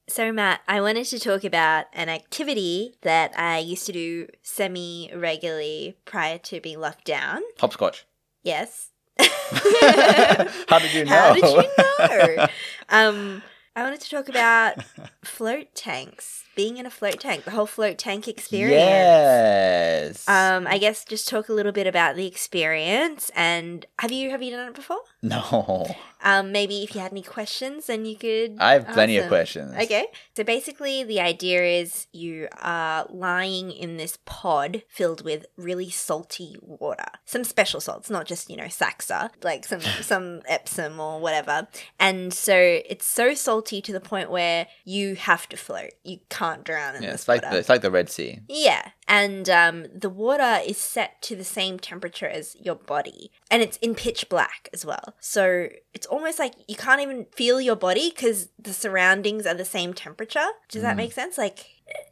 So, 0.10 0.32
Matt, 0.32 0.62
I 0.70 0.80
wanted 0.80 1.06
to 1.08 1.20
talk 1.20 1.44
about 1.44 1.88
an 1.92 2.08
activity 2.08 2.96
that 3.02 3.38
I 3.38 3.58
used 3.60 3.86
to 3.88 3.92
do 3.92 4.28
semi 4.42 5.12
regularly 5.14 5.98
prior 6.06 6.38
to 6.38 6.62
being 6.62 6.80
locked 6.80 7.04
down. 7.04 7.42
Hopscotch. 7.60 8.06
Yes. 8.44 8.92
How 10.70 10.80
did 10.80 10.94
you 10.94 11.06
know? 11.06 11.12
How 11.12 11.34
did 11.34 11.44
you 11.44 12.38
know? 12.38 12.48
um, 12.90 13.44
I 13.76 13.84
wanted 13.84 14.02
to 14.02 14.10
talk 14.10 14.30
about 14.30 14.84
float 15.24 15.74
tanks, 15.76 16.44
being 16.58 16.78
in 16.78 16.86
a 16.86 16.90
float 16.90 17.20
tank, 17.22 17.46
the 17.46 17.52
whole 17.52 17.68
float 17.68 17.98
tank 17.98 18.28
experience. 18.28 18.74
Yes. 18.74 20.28
Um, 20.28 20.68
I 20.68 20.80
guess 20.80 21.06
just 21.06 21.30
talk 21.30 21.48
a 21.48 21.54
little 21.54 21.72
bit 21.72 21.86
about 21.88 22.16
the 22.16 22.26
experience 22.26 23.32
and 23.36 23.86
have 24.00 24.12
you 24.12 24.32
have 24.32 24.42
you 24.42 24.52
done 24.52 24.68
it 24.68 24.76
before? 24.76 25.00
no. 25.22 25.86
Um, 26.24 26.52
maybe 26.52 26.84
if 26.84 26.96
you 26.96 27.02
had 27.02 27.12
any 27.12 27.22
questions, 27.22 27.86
then 27.86 28.06
you 28.06 28.18
could. 28.18 28.58
I 28.60 28.74
have 28.74 28.88
plenty 28.88 29.18
of 29.18 29.28
questions. 29.28 29.76
Okay. 29.76 30.08
So 30.36 30.44
basically, 30.44 31.04
the 31.04 31.20
idea 31.20 31.64
is 31.64 32.08
you 32.12 32.48
are 32.60 33.06
lying 33.10 33.72
in 33.72 33.98
this 33.98 34.18
pod 34.26 34.82
filled 34.88 35.24
with 35.24 35.46
really 35.58 35.90
salty 35.90 36.56
water. 36.60 37.06
Some 37.26 37.44
special 37.44 37.80
salts, 37.80 38.10
not 38.10 38.26
just, 38.26 38.50
you 38.50 38.58
know, 38.58 38.68
Saxa, 38.68 39.30
like 39.44 39.66
some, 39.66 39.82
some 40.02 40.42
Epsom 40.48 41.00
or 41.00 41.20
whatever. 41.20 41.68
And 42.00 42.34
so 42.34 42.56
it's 42.58 43.06
so 43.06 43.36
salty 43.36 43.82
to 43.82 43.94
the 43.94 44.02
point 44.02 44.32
where 44.32 44.68
you 44.86 45.16
have 45.16 45.48
to 45.50 45.58
float. 45.58 45.92
You 46.04 46.20
can't 46.30 46.47
drown 46.56 46.96
in 46.96 47.04
Yeah, 47.04 47.12
this 47.12 47.22
it's 47.22 47.28
like 47.28 47.42
water. 47.44 47.54
the, 47.56 47.60
it's 47.60 47.70
like 47.70 47.82
the 47.82 47.92
Red 47.92 48.10
Sea. 48.10 48.40
Yeah, 48.48 48.90
and 49.08 49.50
um, 49.50 49.86
the 49.94 50.10
water 50.10 50.60
is 50.66 50.78
set 50.78 51.22
to 51.24 51.36
the 51.36 51.44
same 51.44 51.78
temperature 51.80 52.28
as 52.28 52.56
your 52.60 52.76
body, 52.76 53.32
and 53.52 53.62
it's 53.62 53.78
in 53.78 53.96
pitch 53.96 54.30
black 54.30 54.70
as 54.74 54.86
well. 54.86 55.16
So 55.20 55.68
it's 55.94 56.08
almost 56.08 56.40
like 56.40 56.54
you 56.68 56.76
can't 56.76 57.02
even 57.02 57.26
feel 57.32 57.60
your 57.60 57.76
body 57.76 58.10
because 58.14 58.50
the 58.60 58.74
surroundings 58.74 59.46
are 59.46 59.54
the 59.56 59.66
same 59.66 59.94
temperature. 59.94 60.48
Does 60.70 60.82
that 60.82 60.94
Mm. 60.94 60.98
make 60.98 61.14
sense? 61.14 61.38
Like 61.38 61.66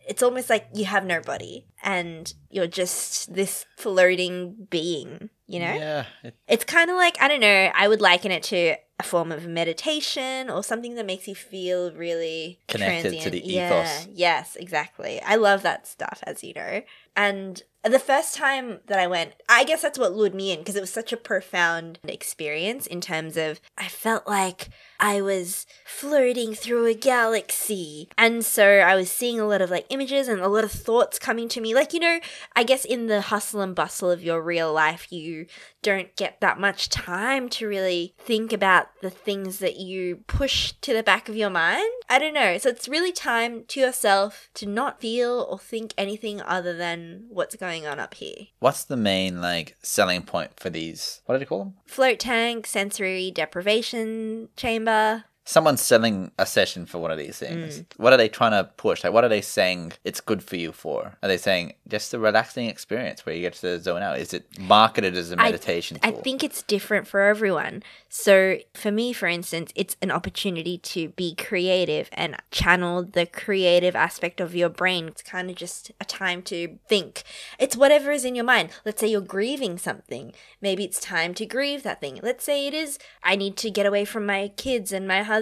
it's 0.07 0.23
almost 0.23 0.49
like 0.49 0.67
you 0.73 0.85
have 0.85 1.05
no 1.05 1.19
body 1.19 1.65
and 1.83 2.33
you're 2.49 2.65
just 2.67 3.33
this 3.33 3.65
floating 3.77 4.67
being, 4.69 5.29
you 5.47 5.59
know? 5.59 5.73
Yeah. 5.73 6.05
It, 6.23 6.35
It's 6.47 6.63
kind 6.63 6.89
of 6.89 6.95
like, 6.95 7.17
I 7.21 7.27
don't 7.27 7.41
know, 7.41 7.71
I 7.75 7.87
would 7.89 7.99
liken 7.99 8.31
it 8.31 8.43
to 8.43 8.75
a 8.99 9.03
form 9.03 9.31
of 9.31 9.45
meditation 9.47 10.49
or 10.49 10.63
something 10.63 10.95
that 10.95 11.05
makes 11.05 11.27
you 11.27 11.35
feel 11.35 11.91
really 11.93 12.59
Connected 12.67 13.11
to 13.11 13.29
transient. 13.29 13.31
the 13.33 13.53
Yeah, 13.53 13.83
ethos. 13.83 14.07
yes, 14.13 14.55
exactly. 14.55 15.21
I 15.21 15.35
love 15.35 15.63
that 15.63 15.85
stuff, 15.87 16.23
as 16.23 16.43
you 16.43 16.53
know. 16.53 16.81
And 17.15 17.61
the 17.91 17.99
first 17.99 18.35
time 18.35 18.79
that 18.87 18.99
I 18.99 19.07
went, 19.07 19.33
I 19.47 19.63
guess 19.63 19.81
that's 19.81 19.99
what 19.99 20.13
lured 20.13 20.33
me 20.33 20.51
in 20.51 20.59
because 20.59 20.75
it 20.75 20.81
was 20.81 20.91
such 20.91 21.13
a 21.13 21.17
profound 21.17 21.99
experience 22.07 22.87
in 22.87 23.01
terms 23.01 23.37
of 23.37 23.59
I 23.77 23.87
felt 23.87 24.27
like 24.27 24.69
I 24.99 25.21
was 25.21 25.65
floating 25.85 26.53
through 26.53 26.85
a 26.85 26.93
galaxy. 26.93 28.09
And 28.17 28.45
so 28.45 28.65
I 28.79 28.95
was 28.95 29.11
seeing 29.11 29.39
a 29.39 29.47
lot 29.47 29.61
of 29.61 29.69
like 29.69 29.85
images 29.89 30.27
and 30.27 30.41
a 30.41 30.47
lot 30.47 30.63
of 30.63 30.71
thoughts 30.71 31.19
coming 31.19 31.49
to 31.49 31.61
me. 31.61 31.73
Like, 31.73 31.93
you 31.93 31.99
know, 31.99 32.19
I 32.55 32.63
guess 32.63 32.85
in 32.85 33.07
the 33.07 33.21
hustle 33.21 33.61
and 33.61 33.75
bustle 33.75 34.09
of 34.09 34.23
your 34.23 34.41
real 34.41 34.71
life, 34.71 35.11
you 35.11 35.47
don't 35.81 36.15
get 36.15 36.39
that 36.41 36.59
much 36.59 36.89
time 36.89 37.49
to 37.49 37.67
really 37.67 38.13
think 38.17 38.53
about 38.53 38.87
the 39.01 39.09
things 39.09 39.59
that 39.59 39.77
you 39.77 40.23
push 40.27 40.71
to 40.81 40.93
the 40.93 41.03
back 41.03 41.29
of 41.29 41.35
your 41.35 41.49
mind. 41.49 41.89
I 42.09 42.19
don't 42.19 42.33
know. 42.33 42.57
So 42.57 42.69
it's 42.69 42.87
really 42.87 43.11
time 43.11 43.65
to 43.65 43.79
yourself 43.79 44.49
to 44.55 44.65
not 44.65 45.01
feel 45.01 45.45
or 45.49 45.59
think 45.59 45.93
anything 45.97 46.41
other 46.41 46.75
than 46.75 47.25
what's 47.29 47.55
going 47.55 47.74
on 47.83 47.99
up 47.99 48.13
here. 48.13 48.47
what's 48.59 48.83
the 48.83 48.95
main 48.95 49.41
like 49.41 49.75
selling 49.81 50.21
point 50.21 50.59
for 50.59 50.69
these? 50.69 51.21
What 51.25 51.33
do 51.33 51.39
they 51.39 51.45
call 51.45 51.59
them? 51.59 51.73
Float 51.87 52.19
tank, 52.19 52.67
sensory 52.67 53.31
deprivation 53.31 54.49
chamber. 54.55 55.23
Someone's 55.47 55.81
selling 55.81 56.31
a 56.39 56.45
session 56.45 56.87
for 56.87 56.97
one 56.97 57.11
of 57.11 57.19
these 57.19 57.37
things. 57.37 57.79
Mm. 57.79 57.85
What 57.97 58.13
are 58.13 58.17
they 58.17 58.27
trying 58.27 58.51
to 58.51 58.63
push? 58.77 59.03
Like, 59.03 59.13
what 59.13 59.23
are 59.23 59.29
they 59.29 59.41
saying 59.41 59.93
it's 60.03 60.19
good 60.19 60.41
for 60.41 60.55
you 60.55 60.71
for? 60.71 61.17
Are 61.21 61.27
they 61.29 61.37
saying 61.37 61.73
just 61.87 62.15
a 62.15 62.19
relaxing 62.19 62.67
experience 62.67 63.27
where 63.27 63.35
you 63.35 63.41
get 63.41 63.53
to 63.53 63.79
zone 63.79 64.01
out? 64.01 64.17
Is 64.17 64.33
it 64.33 64.47
marketed 64.59 65.15
as 65.15 65.29
a 65.29 65.35
meditation 65.35 65.99
I 66.01 66.09
tool? 66.09 66.21
think 66.21 66.43
it's 66.43 66.63
different 66.63 67.07
for 67.07 67.21
everyone. 67.21 67.83
So, 68.09 68.57
for 68.73 68.91
me, 68.91 69.13
for 69.13 69.27
instance, 69.27 69.71
it's 69.75 69.95
an 70.01 70.09
opportunity 70.09 70.79
to 70.79 71.09
be 71.09 71.35
creative 71.35 72.09
and 72.13 72.37
channel 72.49 73.03
the 73.03 73.27
creative 73.27 73.95
aspect 73.95 74.41
of 74.41 74.55
your 74.55 74.69
brain. 74.69 75.09
It's 75.09 75.21
kind 75.21 75.51
of 75.51 75.55
just 75.55 75.91
a 76.01 76.05
time 76.05 76.41
to 76.43 76.79
think. 76.89 77.21
It's 77.59 77.77
whatever 77.77 78.11
is 78.11 78.25
in 78.25 78.33
your 78.33 78.45
mind. 78.45 78.71
Let's 78.83 78.99
say 78.99 79.07
you're 79.07 79.21
grieving 79.21 79.77
something. 79.77 80.33
Maybe 80.59 80.85
it's 80.85 80.99
time 80.99 81.35
to 81.35 81.45
grieve 81.45 81.83
that 81.83 82.01
thing. 82.01 82.19
Let's 82.23 82.43
say 82.43 82.65
it 82.65 82.73
is, 82.73 82.97
I 83.23 83.35
need 83.35 83.57
to 83.57 83.69
get 83.69 83.85
away 83.85 84.05
from 84.05 84.25
my 84.25 84.47
kids 84.55 84.91
and 84.91 85.07
my 85.07 85.21
husband 85.21 85.34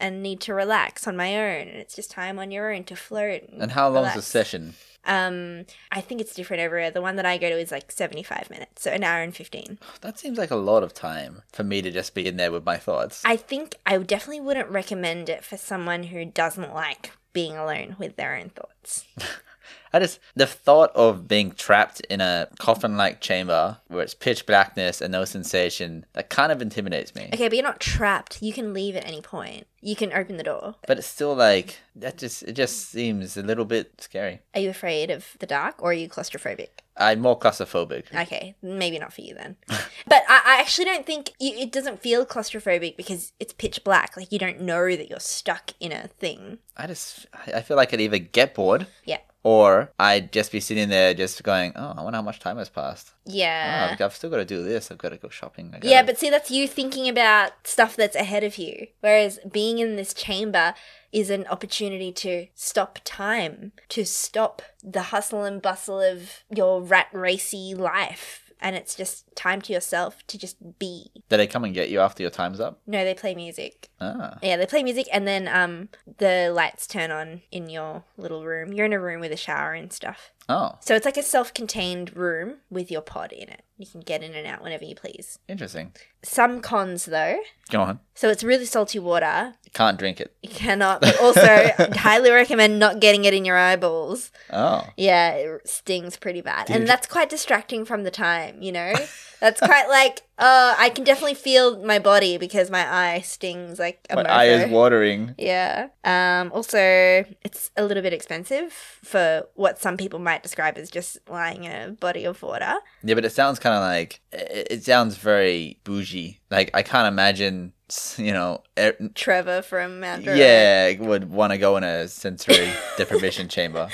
and 0.00 0.22
need 0.22 0.40
to 0.42 0.54
relax 0.54 1.06
on 1.06 1.16
my 1.16 1.36
own. 1.36 1.68
And 1.68 1.78
it's 1.78 1.96
just 1.96 2.10
time 2.10 2.38
on 2.38 2.50
your 2.50 2.72
own 2.72 2.84
to 2.84 2.96
flirt. 2.96 3.48
and 3.48 3.72
how 3.72 3.88
long 3.88 4.06
is 4.06 4.14
the 4.14 4.22
session? 4.22 4.74
Um, 5.04 5.64
I 5.90 6.00
think 6.00 6.20
it's 6.20 6.34
different 6.34 6.60
everywhere. 6.60 6.90
The 6.90 7.02
one 7.02 7.16
that 7.16 7.26
I 7.26 7.36
go 7.38 7.48
to 7.48 7.58
is 7.58 7.72
like 7.72 7.90
75 7.90 8.50
minutes, 8.50 8.82
so 8.82 8.92
an 8.92 9.02
hour 9.02 9.22
and 9.22 9.34
15. 9.34 9.78
That 10.00 10.18
seems 10.18 10.38
like 10.38 10.50
a 10.50 10.56
lot 10.56 10.82
of 10.82 10.94
time 10.94 11.42
for 11.52 11.64
me 11.64 11.82
to 11.82 11.90
just 11.90 12.14
be 12.14 12.26
in 12.26 12.36
there 12.36 12.52
with 12.52 12.64
my 12.64 12.76
thoughts. 12.76 13.22
I 13.24 13.36
think 13.36 13.76
I 13.86 13.98
definitely 13.98 14.40
wouldn't 14.40 14.68
recommend 14.68 15.28
it 15.28 15.44
for 15.44 15.56
someone 15.56 16.04
who 16.04 16.24
doesn't 16.24 16.74
like 16.74 17.12
being 17.32 17.56
alone 17.56 17.96
with 17.98 18.16
their 18.16 18.36
own 18.36 18.50
thoughts. 18.50 19.04
I 19.92 19.98
just 19.98 20.20
the 20.34 20.46
thought 20.46 20.90
of 20.94 21.28
being 21.28 21.52
trapped 21.52 22.00
in 22.08 22.20
a 22.20 22.48
coffin-like 22.58 23.20
chamber 23.20 23.78
where 23.88 24.02
it's 24.02 24.14
pitch 24.14 24.46
blackness 24.46 25.00
and 25.00 25.12
no 25.12 25.24
sensation 25.24 26.06
that 26.14 26.30
kind 26.30 26.50
of 26.50 26.62
intimidates 26.62 27.14
me. 27.14 27.28
Okay, 27.32 27.48
but 27.48 27.56
you're 27.56 27.62
not 27.62 27.80
trapped. 27.80 28.42
You 28.42 28.52
can 28.52 28.72
leave 28.72 28.96
at 28.96 29.06
any 29.06 29.20
point. 29.20 29.66
You 29.80 29.96
can 29.96 30.12
open 30.12 30.36
the 30.36 30.44
door. 30.44 30.76
But 30.86 30.98
it's 30.98 31.06
still 31.06 31.34
like 31.34 31.78
that. 31.96 32.18
Just 32.18 32.42
it 32.44 32.52
just 32.52 32.90
seems 32.90 33.36
a 33.36 33.42
little 33.42 33.64
bit 33.64 34.00
scary. 34.00 34.40
Are 34.54 34.60
you 34.60 34.70
afraid 34.70 35.10
of 35.10 35.36
the 35.40 35.46
dark 35.46 35.82
or 35.82 35.90
are 35.90 35.94
you 35.94 36.08
claustrophobic? 36.08 36.68
I'm 36.96 37.20
more 37.20 37.38
claustrophobic. 37.38 38.14
Okay, 38.14 38.54
maybe 38.62 38.98
not 38.98 39.12
for 39.14 39.22
you 39.22 39.34
then. 39.34 39.56
but 39.68 40.22
I, 40.28 40.42
I 40.44 40.60
actually 40.60 40.84
don't 40.84 41.06
think 41.06 41.32
you, 41.40 41.54
it 41.56 41.72
doesn't 41.72 42.00
feel 42.00 42.26
claustrophobic 42.26 42.96
because 42.96 43.32
it's 43.40 43.52
pitch 43.54 43.82
black. 43.82 44.16
Like 44.16 44.30
you 44.30 44.38
don't 44.38 44.60
know 44.60 44.94
that 44.94 45.08
you're 45.10 45.20
stuck 45.20 45.72
in 45.80 45.90
a 45.92 46.06
thing. 46.08 46.58
I 46.76 46.86
just 46.86 47.26
I 47.34 47.54
I 47.54 47.62
feel 47.62 47.76
like 47.76 47.92
I'd 47.92 48.00
either 48.00 48.18
get 48.18 48.54
bored 48.54 48.86
Yeah. 49.04 49.18
Or 49.44 49.90
I'd 49.98 50.32
just 50.32 50.52
be 50.52 50.60
sitting 50.60 50.88
there 50.88 51.14
just 51.14 51.42
going, 51.42 51.72
oh, 51.76 51.94
I 51.96 52.02
wonder 52.02 52.16
how 52.16 52.22
much 52.22 52.38
time 52.38 52.58
has 52.58 52.68
passed. 52.68 53.12
Oh, 53.14 53.20
Yeah. 53.32 53.90
I've, 53.92 54.00
I've 54.00 54.14
still 54.14 54.30
got 54.30 54.36
to 54.36 54.44
do 54.44 54.62
this. 54.62 54.90
I've 54.90 54.98
got 54.98 55.08
to 55.10 55.16
go 55.16 55.28
shopping. 55.28 55.70
Yeah, 55.82 56.00
gotta- 56.02 56.06
but 56.06 56.18
see, 56.18 56.30
that's 56.30 56.50
you 56.50 56.68
thinking 56.68 57.08
about 57.08 57.52
stuff 57.64 57.96
that's 57.96 58.16
ahead 58.16 58.44
of 58.44 58.56
you. 58.58 58.86
Whereas 59.00 59.40
being 59.50 59.78
in 59.78 59.96
this 59.96 60.14
chamber 60.14 60.74
is 61.10 61.28
an 61.28 61.46
opportunity 61.48 62.12
to 62.12 62.46
stop 62.54 62.98
time, 63.04 63.72
to 63.90 64.04
stop 64.04 64.62
the 64.82 65.02
hustle 65.02 65.42
and 65.44 65.60
bustle 65.60 66.00
of 66.00 66.44
your 66.54 66.80
rat 66.82 67.08
racy 67.12 67.74
life. 67.76 68.38
And 68.64 68.76
it's 68.76 68.94
just 68.94 69.24
time 69.34 69.60
to 69.62 69.72
yourself 69.72 70.24
to 70.28 70.38
just 70.38 70.78
be. 70.78 71.10
do 71.28 71.36
they 71.36 71.48
come 71.48 71.64
and 71.64 71.74
get 71.74 71.90
you 71.90 71.98
after 71.98 72.22
your 72.22 72.30
time's 72.30 72.60
up? 72.60 72.80
No, 72.86 73.04
they 73.04 73.12
play 73.12 73.34
music. 73.34 73.90
Ah, 74.02 74.38
Yeah, 74.42 74.56
they 74.56 74.66
play 74.66 74.82
music 74.82 75.06
and 75.12 75.26
then 75.28 75.46
um 75.48 75.88
the 76.18 76.50
lights 76.54 76.86
turn 76.86 77.10
on 77.10 77.42
in 77.50 77.68
your 77.68 78.04
little 78.16 78.44
room. 78.44 78.72
You're 78.72 78.86
in 78.86 78.92
a 78.92 79.00
room 79.00 79.20
with 79.20 79.32
a 79.32 79.36
shower 79.36 79.72
and 79.74 79.92
stuff. 79.92 80.32
oh, 80.48 80.72
So 80.80 80.94
it's 80.96 81.04
like 81.06 81.16
a 81.16 81.22
self-contained 81.22 82.16
room 82.16 82.56
with 82.70 82.90
your 82.90 83.00
pod 83.02 83.30
in 83.32 83.48
it. 83.48 83.62
You 83.78 83.86
can 83.86 84.00
get 84.00 84.22
in 84.22 84.34
and 84.34 84.46
out 84.46 84.62
whenever 84.62 84.84
you 84.84 84.94
please. 84.94 85.38
interesting. 85.48 85.92
Some 86.22 86.60
cons 86.60 87.04
though. 87.06 87.38
Go 87.70 87.80
on. 87.82 88.00
So 88.14 88.28
it's 88.28 88.44
really 88.44 88.64
salty 88.66 88.98
water. 88.98 89.54
You 89.64 89.70
can't 89.72 89.98
drink 89.98 90.20
it. 90.20 90.34
You 90.42 90.50
cannot. 90.50 91.00
But 91.00 91.20
also, 91.20 91.68
highly 91.94 92.30
recommend 92.30 92.78
not 92.78 93.00
getting 93.00 93.24
it 93.24 93.34
in 93.34 93.44
your 93.44 93.56
eyeballs. 93.56 94.30
Oh, 94.50 94.86
Yeah, 94.96 95.30
it 95.32 95.68
stings 95.68 96.16
pretty 96.16 96.40
bad, 96.42 96.66
Dude. 96.66 96.76
and 96.76 96.86
that's 96.88 97.06
quite 97.06 97.28
distracting 97.30 97.84
from 97.84 98.04
the 98.04 98.10
time. 98.10 98.62
You 98.62 98.72
know, 98.72 98.92
that's 99.40 99.60
quite 99.60 99.88
like. 99.88 100.22
Uh, 100.38 100.74
I 100.78 100.88
can 100.88 101.04
definitely 101.04 101.34
feel 101.34 101.78
my 101.84 101.98
body 101.98 102.38
because 102.38 102.70
my 102.70 102.90
eye 102.90 103.20
stings 103.20 103.78
like 103.78 104.06
a 104.10 104.16
my 104.16 104.22
eye 104.22 104.46
is 104.46 104.70
watering. 104.70 105.34
Yeah. 105.38 105.88
Um. 106.04 106.50
Also, 106.52 106.78
it's 106.78 107.70
a 107.76 107.84
little 107.84 108.02
bit 108.02 108.12
expensive 108.12 108.72
for 108.72 109.46
what 109.54 109.78
some 109.78 109.96
people 109.96 110.18
might 110.18 110.42
describe 110.42 110.78
as 110.78 110.90
just 110.90 111.18
lying 111.28 111.64
in 111.64 111.72
a 111.72 111.92
body 111.92 112.24
of 112.24 112.42
water. 112.42 112.74
Yeah, 113.02 113.14
but 113.14 113.24
it 113.24 113.30
sounds 113.32 113.58
kind 113.58 113.74
of 113.76 113.82
like 113.82 114.20
it, 114.32 114.68
it 114.70 114.84
sounds 114.84 115.16
very 115.16 115.78
bougie. 115.84 116.40
Like 116.50 116.70
I 116.74 116.82
can't 116.82 117.08
imagine, 117.08 117.72
you 118.16 118.32
know, 118.32 118.62
er, 118.78 118.94
Trevor 119.14 119.62
from 119.62 120.00
Mount 120.00 120.24
Druitt. 120.24 120.38
yeah, 120.38 120.98
would 120.98 121.30
want 121.30 121.52
to 121.52 121.58
go 121.58 121.76
in 121.76 121.84
a 121.84 122.08
sensory 122.08 122.70
deprivation 122.96 123.48
chamber. 123.48 123.88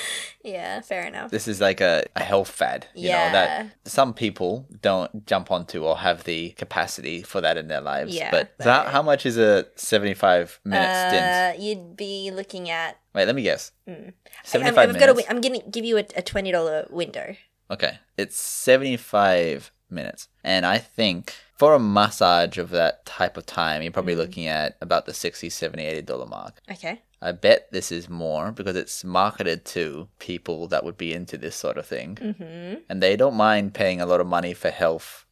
Yeah. 0.45 0.81
Fair 0.81 1.05
enough. 1.05 1.31
This 1.31 1.47
is 1.47 1.61
like 1.61 1.81
a, 1.81 2.05
a 2.17 2.23
health 2.23 2.49
fad, 2.51 2.87
you 2.95 3.09
know, 3.09 3.33
that 3.33 3.77
some 3.85 4.15
people 4.15 4.67
don't 4.81 5.27
jump 5.27 5.51
onto 5.51 5.85
or 5.85 5.99
have 5.99 6.25
the 6.29 6.51
capacity 6.63 7.23
for 7.23 7.41
that 7.41 7.57
in 7.57 7.67
their 7.73 7.81
lives. 7.81 8.15
Yeah, 8.15 8.31
But 8.31 8.53
how, 8.61 8.85
how 8.95 9.03
much 9.03 9.25
is 9.27 9.37
a 9.39 9.67
75 9.77 10.61
minute 10.65 11.09
stint? 11.09 11.25
Uh, 11.25 11.53
you'd 11.65 11.97
be 11.97 12.31
looking 12.31 12.69
at 12.71 12.99
Wait, 13.15 13.25
let 13.27 13.35
me 13.35 13.43
guess. 13.43 13.73
Mm. 13.89 14.13
75 14.45 14.79
I'm, 14.79 14.91
I've 14.95 15.01
got 15.01 15.09
a, 15.09 15.15
minutes. 15.15 15.27
wi- 15.27 15.29
I'm 15.31 15.41
going 15.41 15.61
to 15.61 15.71
give 15.71 15.85
you 15.85 15.97
a, 15.99 16.05
a 16.17 16.23
twenty 16.23 16.53
dollar 16.53 16.87
window. 16.91 17.35
Okay. 17.71 17.99
It's 18.17 18.39
75 18.41 19.73
minutes. 19.91 20.29
And 20.45 20.65
I 20.67 20.79
think 20.79 21.35
for 21.57 21.75
a 21.75 21.79
massage 21.79 22.59
of 22.59 22.71
that 22.71 23.05
type 23.07 23.37
of 23.37 23.47
time, 23.47 23.83
you're 23.83 23.93
probably 23.93 24.15
Mhm. 24.15 24.19
looking 24.25 24.47
at 24.47 24.77
about 24.81 25.07
the 25.07 25.15
60 25.15 25.49
70 25.51 25.83
80 25.85 26.03
dollar 26.03 26.27
mark. 26.27 26.61
Okay. 26.71 27.03
I 27.21 27.33
bet 27.33 27.73
this 27.73 27.91
is 27.91 28.09
more 28.09 28.53
because 28.53 28.77
it's 28.77 29.03
marketed 29.05 29.65
to 29.75 30.09
people 30.21 30.69
that 30.69 30.85
would 30.85 30.97
be 30.97 31.13
into 31.13 31.37
this 31.37 31.57
sort 31.57 31.77
of 31.77 31.85
thing. 31.87 32.15
Mm-hmm. 32.15 32.81
And 32.89 33.03
they 33.03 33.17
don't 33.17 33.35
mind 33.35 33.75
paying 33.75 34.01
a 34.01 34.07
lot 34.07 34.21
of 34.21 34.27
money 34.29 34.55
for 34.55 34.71
health 34.71 35.25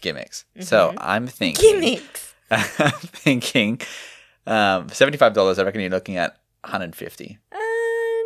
gimmicks. 0.00 0.44
So 0.60 0.90
Mhm. 0.90 0.96
I'm 1.00 1.26
thinking 1.26 1.80
Gimmicks. 1.80 2.34
I'm 2.50 2.92
thinking 2.92 3.80
um, 4.46 4.88
$75, 4.88 5.58
I 5.58 5.62
reckon 5.62 5.80
you're 5.80 5.90
looking 5.90 6.16
at 6.16 6.36
150 6.62 7.38
Uh, 7.52 7.58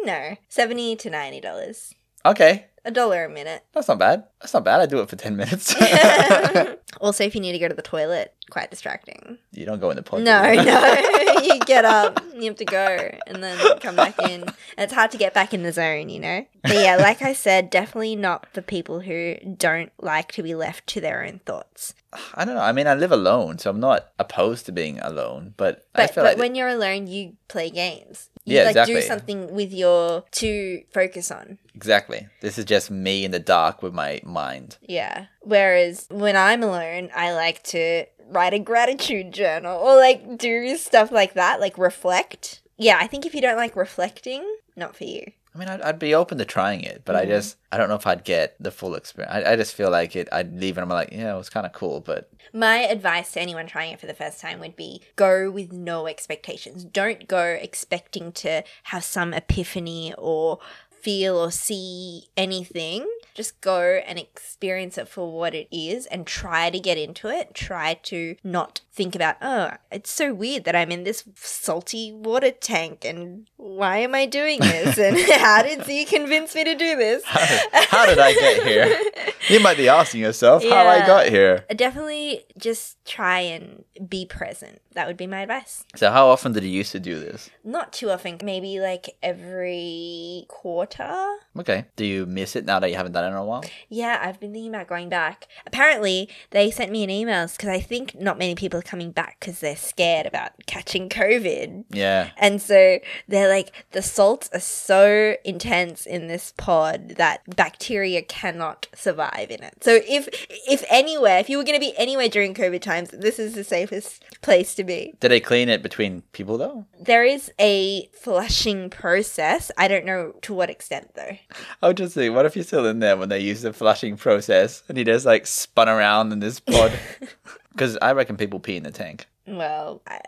no, 0.05 0.37
seventy 0.49 0.97
to 0.97 1.11
ninety 1.11 1.41
dollars. 1.41 1.95
Okay. 2.25 2.67
A 2.85 2.91
dollar 2.91 3.25
a 3.25 3.29
minute. 3.29 3.65
That's 3.73 3.89
not 3.89 3.99
bad. 3.99 4.25
That's 4.41 4.55
not 4.55 4.65
bad. 4.65 4.81
I 4.81 4.87
do 4.87 5.01
it 5.01 5.11
for 5.11 5.17
10 5.17 5.37
minutes. 5.37 5.75
also, 7.01 7.25
if 7.25 7.35
you 7.35 7.41
need 7.41 7.53
to 7.53 7.59
go 7.59 7.69
to 7.69 7.75
the 7.75 7.83
toilet, 7.83 8.33
quite 8.51 8.71
distracting. 8.71 9.37
you 9.53 9.67
don't 9.67 9.81
go 9.81 9.91
in 9.91 9.97
the 9.97 10.03
pod. 10.03 10.23
No, 10.23 10.55
no. 10.55 11.41
you 11.43 11.59
get 11.67 11.85
up, 11.85 12.23
you 12.35 12.45
have 12.45 12.57
to 12.57 12.65
go, 12.65 13.11
and 13.27 13.43
then 13.43 13.79
come 13.81 13.95
back 13.95 14.19
in. 14.21 14.43
And 14.43 14.55
it's 14.79 14.93
hard 14.95 15.11
to 15.11 15.19
get 15.19 15.35
back 15.35 15.53
in 15.53 15.65
the 15.65 15.73
zone, 15.73 16.09
you 16.09 16.21
know? 16.21 16.47
But 16.63 16.77
yeah, 16.77 16.97
like 16.97 17.21
I 17.21 17.35
said, 17.35 17.69
definitely 17.69 18.17
not 18.17 18.47
for 18.55 18.63
people 18.63 19.01
who 19.01 19.35
don't 19.57 19.93
like 20.01 20.33
to 20.33 20.43
be 20.43 20.55
left 20.55 20.87
to 20.89 21.01
their 21.01 21.25
own 21.25 21.41
thoughts. 21.45 21.95
I 22.35 22.47
don't 22.47 22.55
know. 22.55 22.63
I 22.63 22.73
mean, 22.73 22.87
I 22.87 22.95
live 22.95 23.13
alone, 23.13 23.59
so 23.59 23.69
I'm 23.69 23.81
not 23.81 24.09
opposed 24.19 24.65
to 24.67 24.73
being 24.73 24.99
alone. 25.01 25.53
But, 25.59 25.87
I 25.95 26.03
But, 26.07 26.15
feel 26.15 26.25
but 26.25 26.31
like 26.31 26.39
when 26.39 26.55
you're 26.55 26.69
alone, 26.69 27.07
you 27.07 27.35
play 27.49 27.69
games. 27.69 28.31
You 28.49 28.57
Yeah, 28.57 28.71
like 28.71 28.87
do 28.87 29.01
something 29.03 29.53
with 29.55 29.73
your 29.73 30.25
to 30.33 30.83
focus 30.93 31.31
on. 31.31 31.59
exactly, 31.75 32.27
this 32.41 32.59
is 32.59 32.65
just 32.65 32.91
me 32.91 33.25
in 33.25 33.31
the 33.31 33.39
dark 33.39 33.83
with 33.83 33.95
my 33.95 34.21
mind. 34.25 34.79
Yeah. 34.83 35.27
Whereas 35.43 36.07
when 36.11 36.37
I'm 36.37 36.63
alone, 36.63 37.11
I 37.15 37.33
like 37.33 37.63
to 37.65 38.05
write 38.31 38.55
a 38.55 38.59
gratitude 38.59 39.33
journal 39.33 39.79
or 39.79 39.97
like 39.97 40.39
do 40.39 40.77
stuff 40.77 41.11
like 41.11 41.35
that, 41.35 41.61
like 41.61 41.79
reflect. 41.79 42.61
Yeah, 42.77 42.99
I 43.01 43.07
think 43.07 43.27
if 43.27 43.35
you 43.35 43.41
don't 43.41 43.57
like 43.57 43.75
reflecting, 43.77 44.45
not 44.77 44.95
for 44.97 45.05
you. 45.05 45.33
I 45.59 45.61
mean, 45.61 45.69
I'd, 45.69 45.83
I'd 45.83 45.99
be 45.99 46.15
open 46.15 46.39
to 46.39 46.45
trying 46.45 46.83
it, 46.83 47.03
but 47.05 47.17
I 47.17 47.25
Mm-hmm. 47.25 47.31
just 47.31 47.57
I 47.73 47.77
don't 47.77 47.89
know 47.89 47.97
if 47.97 48.07
I'd 48.07 48.25
get 48.25 48.55
the 48.61 48.71
full 48.71 48.95
experience. 48.95 49.35
I, 49.35 49.53
I 49.53 49.57
just 49.57 49.75
feel 49.75 49.91
like 49.91 50.15
it. 50.17 50.29
I'd 50.33 50.59
leave 50.59 50.77
and 50.79 50.83
I'm 50.85 50.89
like, 50.89 51.11
yeah, 51.13 51.35
it 51.35 51.39
was 51.39 51.51
kind 51.51 51.67
of 51.67 51.73
cool, 51.73 52.01
but 52.01 52.31
My 52.53 52.79
advice 52.79 53.33
to 53.33 53.41
anyone 53.41 53.67
trying 53.67 53.93
it 53.93 54.01
for 54.01 54.07
the 54.07 54.15
first 54.15 54.41
time 54.41 54.61
would 54.61 54.77
be 54.77 55.03
go 55.17 55.51
with 55.51 55.73
no 55.73 56.07
expectations. 56.07 56.85
Don't 56.85 57.27
go 57.29 57.43
expecting 57.61 58.33
to 58.33 58.63
have 58.85 59.05
some 59.05 59.35
epiphany 59.35 60.15
or 60.17 60.59
feel 61.01 61.37
or 61.37 61.51
see 61.51 62.29
anything. 62.37 63.09
Just 63.35 63.61
go 63.61 64.01
and 64.05 64.19
experience 64.19 64.99
it 64.99 65.09
for 65.09 65.31
what 65.33 65.55
it 65.55 65.69
is 65.71 66.07
and 66.07 66.27
try 66.27 66.71
to 66.71 66.81
get 66.81 66.99
into 66.99 67.29
it. 67.29 67.55
Try 67.55 67.95
to 68.05 68.35
not 68.43 68.81
think 68.93 69.15
about, 69.15 69.37
oh, 69.41 69.73
it's 69.93 70.11
so 70.11 70.35
weird 70.35 70.65
that 70.65 70.75
I'm 70.75 70.91
in 70.91 71.05
this 71.05 71.23
salty 71.37 72.11
water 72.13 72.51
tank 72.51 73.05
and 73.05 73.49
why 73.57 73.99
am 73.99 74.15
I 74.15 74.27
doing 74.27 74.59
this? 74.59 74.99
And 74.99 75.17
how 75.41 75.63
did 75.63 75.87
you 75.87 76.05
convince 76.05 76.55
me 76.55 76.65
to 76.65 76.75
do 76.75 76.97
this? 76.97 77.23
how 77.25 77.47
did, 77.47 77.89
how 77.89 78.07
did 78.07 78.19
I 78.19 78.33
get 78.33 78.67
here? 78.67 79.01
You 79.49 79.61
might 79.61 79.79
be 79.79 79.89
asking 79.89 80.21
yourself 80.21 80.63
how 80.63 80.87
I 80.87 81.07
got 81.07 81.29
here. 81.29 81.65
I 81.71 81.75
definitely 81.75 82.45
just 82.59 83.05
try 83.05 83.41
and 83.41 83.85
be 84.09 84.27
present. 84.27 84.81
That 84.93 85.07
would 85.07 85.17
be 85.17 85.27
my 85.27 85.43
advice. 85.43 85.85
So, 85.95 86.11
how 86.11 86.29
often 86.29 86.53
did 86.53 86.65
you 86.65 86.71
used 86.71 86.93
to 86.93 87.01
do 87.01 87.19
this? 87.19 87.51
Not 87.65 87.93
too 87.93 88.11
often, 88.11 88.39
maybe 88.43 88.81
like 88.81 89.17
every 89.23 90.45
quarter. 90.49 91.37
Okay. 91.59 91.87
Do 91.97 92.05
you 92.05 92.27
miss 92.27 92.57
it 92.57 92.65
now 92.65 92.79
that 92.81 92.91
you 92.91 92.97
haven't 92.97 93.13
done 93.13 93.25
it 93.25 93.29
in 93.29 93.35
a 93.35 93.45
while? 93.45 93.65
Yeah, 93.89 94.19
I've 94.21 94.41
been 94.41 94.53
thinking 94.53 94.75
about 94.75 94.89
going 94.89 95.09
back. 95.09 95.47
Apparently, 95.67 96.29
they 96.51 96.71
sent 96.71 96.91
me 96.91 97.05
an 97.05 97.11
email 97.11 97.47
because 97.47 97.69
I 97.69 97.81
think 97.81 98.19
not 98.21 98.39
many 98.39 98.55
people 98.55 98.79
are 98.79 98.83
coming 98.83 99.11
back 99.11 99.39
because 99.41 99.61
they're 99.61 99.77
scared 99.77 100.27
about 100.27 100.53
catching 100.67 101.09
COVID. 101.09 101.85
Yeah. 101.91 102.31
And 102.37 102.61
so 102.61 102.99
they're 103.27 103.49
like, 103.49 103.73
the 103.93 104.03
salts 104.03 104.51
are 104.53 104.61
so 104.61 105.37
intense 105.45 106.07
in 106.07 106.27
this 106.27 106.53
pod 106.57 107.11
that 107.17 107.43
bacteria 107.57 108.23
cannot 108.23 108.89
survive 108.95 109.51
in 109.51 109.63
it. 109.63 109.83
So 109.83 110.01
if 110.07 110.29
if 110.49 110.85
anywhere, 110.89 111.39
if 111.39 111.49
you 111.49 111.59
were 111.59 111.65
going 111.65 111.79
to 111.79 111.85
be 111.85 111.97
anywhere 111.97 112.29
during 112.29 112.48
COVID 112.55 112.81
times, 112.81 113.11
this 113.11 113.39
is 113.39 113.55
the 113.55 113.65
safest 113.65 114.25
place 114.43 114.75
to 114.77 114.85
be. 114.85 115.15
Did 115.21 115.31
they 115.31 115.41
clean 115.41 115.69
it 115.69 115.83
between 115.83 116.23
people 116.33 116.59
though? 116.59 116.87
There 117.01 117.25
is 117.25 117.53
a 117.61 118.07
flushing 118.09 118.91
process. 118.91 119.71
I 119.77 119.89
don't 119.89 120.05
know 120.05 120.35
to 120.43 120.55
what 120.55 120.71
extent 120.71 121.15
though. 121.15 121.37
I 121.83 121.89
would 121.89 121.97
just 121.97 122.15
think, 122.15 122.35
what 122.35 122.47
if 122.47 122.57
you're 122.57 122.65
still 122.65 122.87
in 122.87 123.01
there 123.01 123.17
when 123.17 123.29
they 123.29 123.41
use 123.41 123.63
the 123.63 123.73
flushing 123.73 124.17
process 124.17 124.83
and 124.89 124.99
he 124.99 125.05
just 125.05 125.27
like 125.27 125.47
spun 125.47 125.89
around 125.89 126.33
in 126.33 126.41
this 126.41 126.61
pod? 126.61 126.93
Because 127.73 127.97
I 128.03 128.13
reckon 128.13 128.37
people 128.37 128.59
pee 128.59 128.77
in 128.77 128.83
the 128.83 128.91
tank. 128.91 129.29
Well, 129.57 130.03
I, 130.07 130.21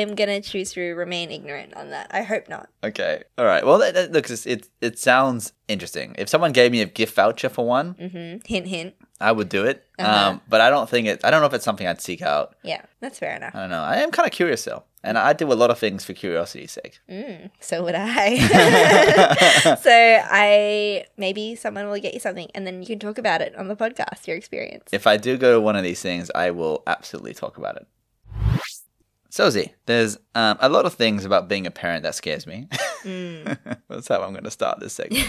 I'm 0.00 0.14
gonna 0.14 0.40
choose 0.40 0.72
to 0.72 0.94
remain 0.94 1.30
ignorant 1.30 1.74
on 1.74 1.90
that. 1.90 2.08
I 2.10 2.22
hope 2.22 2.48
not. 2.48 2.68
Okay. 2.82 3.22
All 3.38 3.44
right. 3.44 3.64
Well, 3.64 3.78
that, 3.78 3.94
that, 3.94 4.12
look, 4.12 4.30
it 4.30 4.68
it 4.80 4.98
sounds 4.98 5.52
interesting. 5.68 6.14
If 6.18 6.28
someone 6.28 6.52
gave 6.52 6.72
me 6.72 6.80
a 6.80 6.86
gift 6.86 7.14
voucher 7.14 7.48
for 7.48 7.66
one, 7.66 7.92
hmm 7.92 8.36
Hint, 8.46 8.66
hint. 8.66 8.94
I 9.20 9.30
would 9.30 9.48
do 9.48 9.64
it. 9.64 9.86
Uh-huh. 9.98 10.30
Um, 10.30 10.40
but 10.48 10.60
I 10.60 10.68
don't 10.68 10.88
think 10.90 11.06
it. 11.06 11.24
I 11.24 11.30
don't 11.30 11.40
know 11.40 11.46
if 11.46 11.54
it's 11.54 11.64
something 11.64 11.86
I'd 11.86 12.00
seek 12.00 12.22
out. 12.22 12.56
Yeah, 12.64 12.82
that's 13.00 13.18
fair 13.18 13.36
enough. 13.36 13.54
I 13.54 13.60
don't 13.60 13.70
know. 13.70 13.82
I 13.82 13.96
am 13.96 14.10
kind 14.10 14.26
of 14.26 14.32
curious 14.32 14.64
though, 14.64 14.82
and 15.04 15.16
I 15.16 15.32
do 15.32 15.50
a 15.52 15.54
lot 15.54 15.70
of 15.70 15.78
things 15.78 16.04
for 16.04 16.12
curiosity's 16.12 16.72
sake. 16.72 16.98
Mm, 17.08 17.50
so 17.60 17.84
would 17.84 17.94
I. 17.94 19.76
so 19.80 19.90
I 19.92 21.04
maybe 21.16 21.54
someone 21.54 21.88
will 21.88 22.00
get 22.00 22.14
you 22.14 22.20
something, 22.20 22.48
and 22.54 22.66
then 22.66 22.80
you 22.80 22.86
can 22.86 22.98
talk 22.98 23.16
about 23.16 23.40
it 23.40 23.54
on 23.54 23.68
the 23.68 23.76
podcast. 23.76 24.26
Your 24.26 24.36
experience. 24.36 24.88
If 24.92 25.06
I 25.06 25.16
do 25.16 25.36
go 25.38 25.52
to 25.54 25.60
one 25.60 25.76
of 25.76 25.84
these 25.84 26.02
things, 26.02 26.30
I 26.34 26.50
will 26.50 26.82
absolutely 26.88 27.34
talk 27.34 27.58
about 27.58 27.76
it. 27.76 27.86
So 29.32 29.48
Z, 29.48 29.72
there's 29.86 30.18
um, 30.34 30.58
a 30.60 30.68
lot 30.68 30.84
of 30.84 30.92
things 30.92 31.24
about 31.24 31.48
being 31.48 31.66
a 31.66 31.70
parent 31.70 32.02
that 32.02 32.14
scares 32.14 32.46
me. 32.46 32.68
Mm. 33.02 33.56
That's 33.88 34.08
how 34.08 34.20
I'm 34.20 34.32
going 34.32 34.44
to 34.44 34.50
start 34.50 34.78
this 34.78 34.92
segment. 34.92 35.26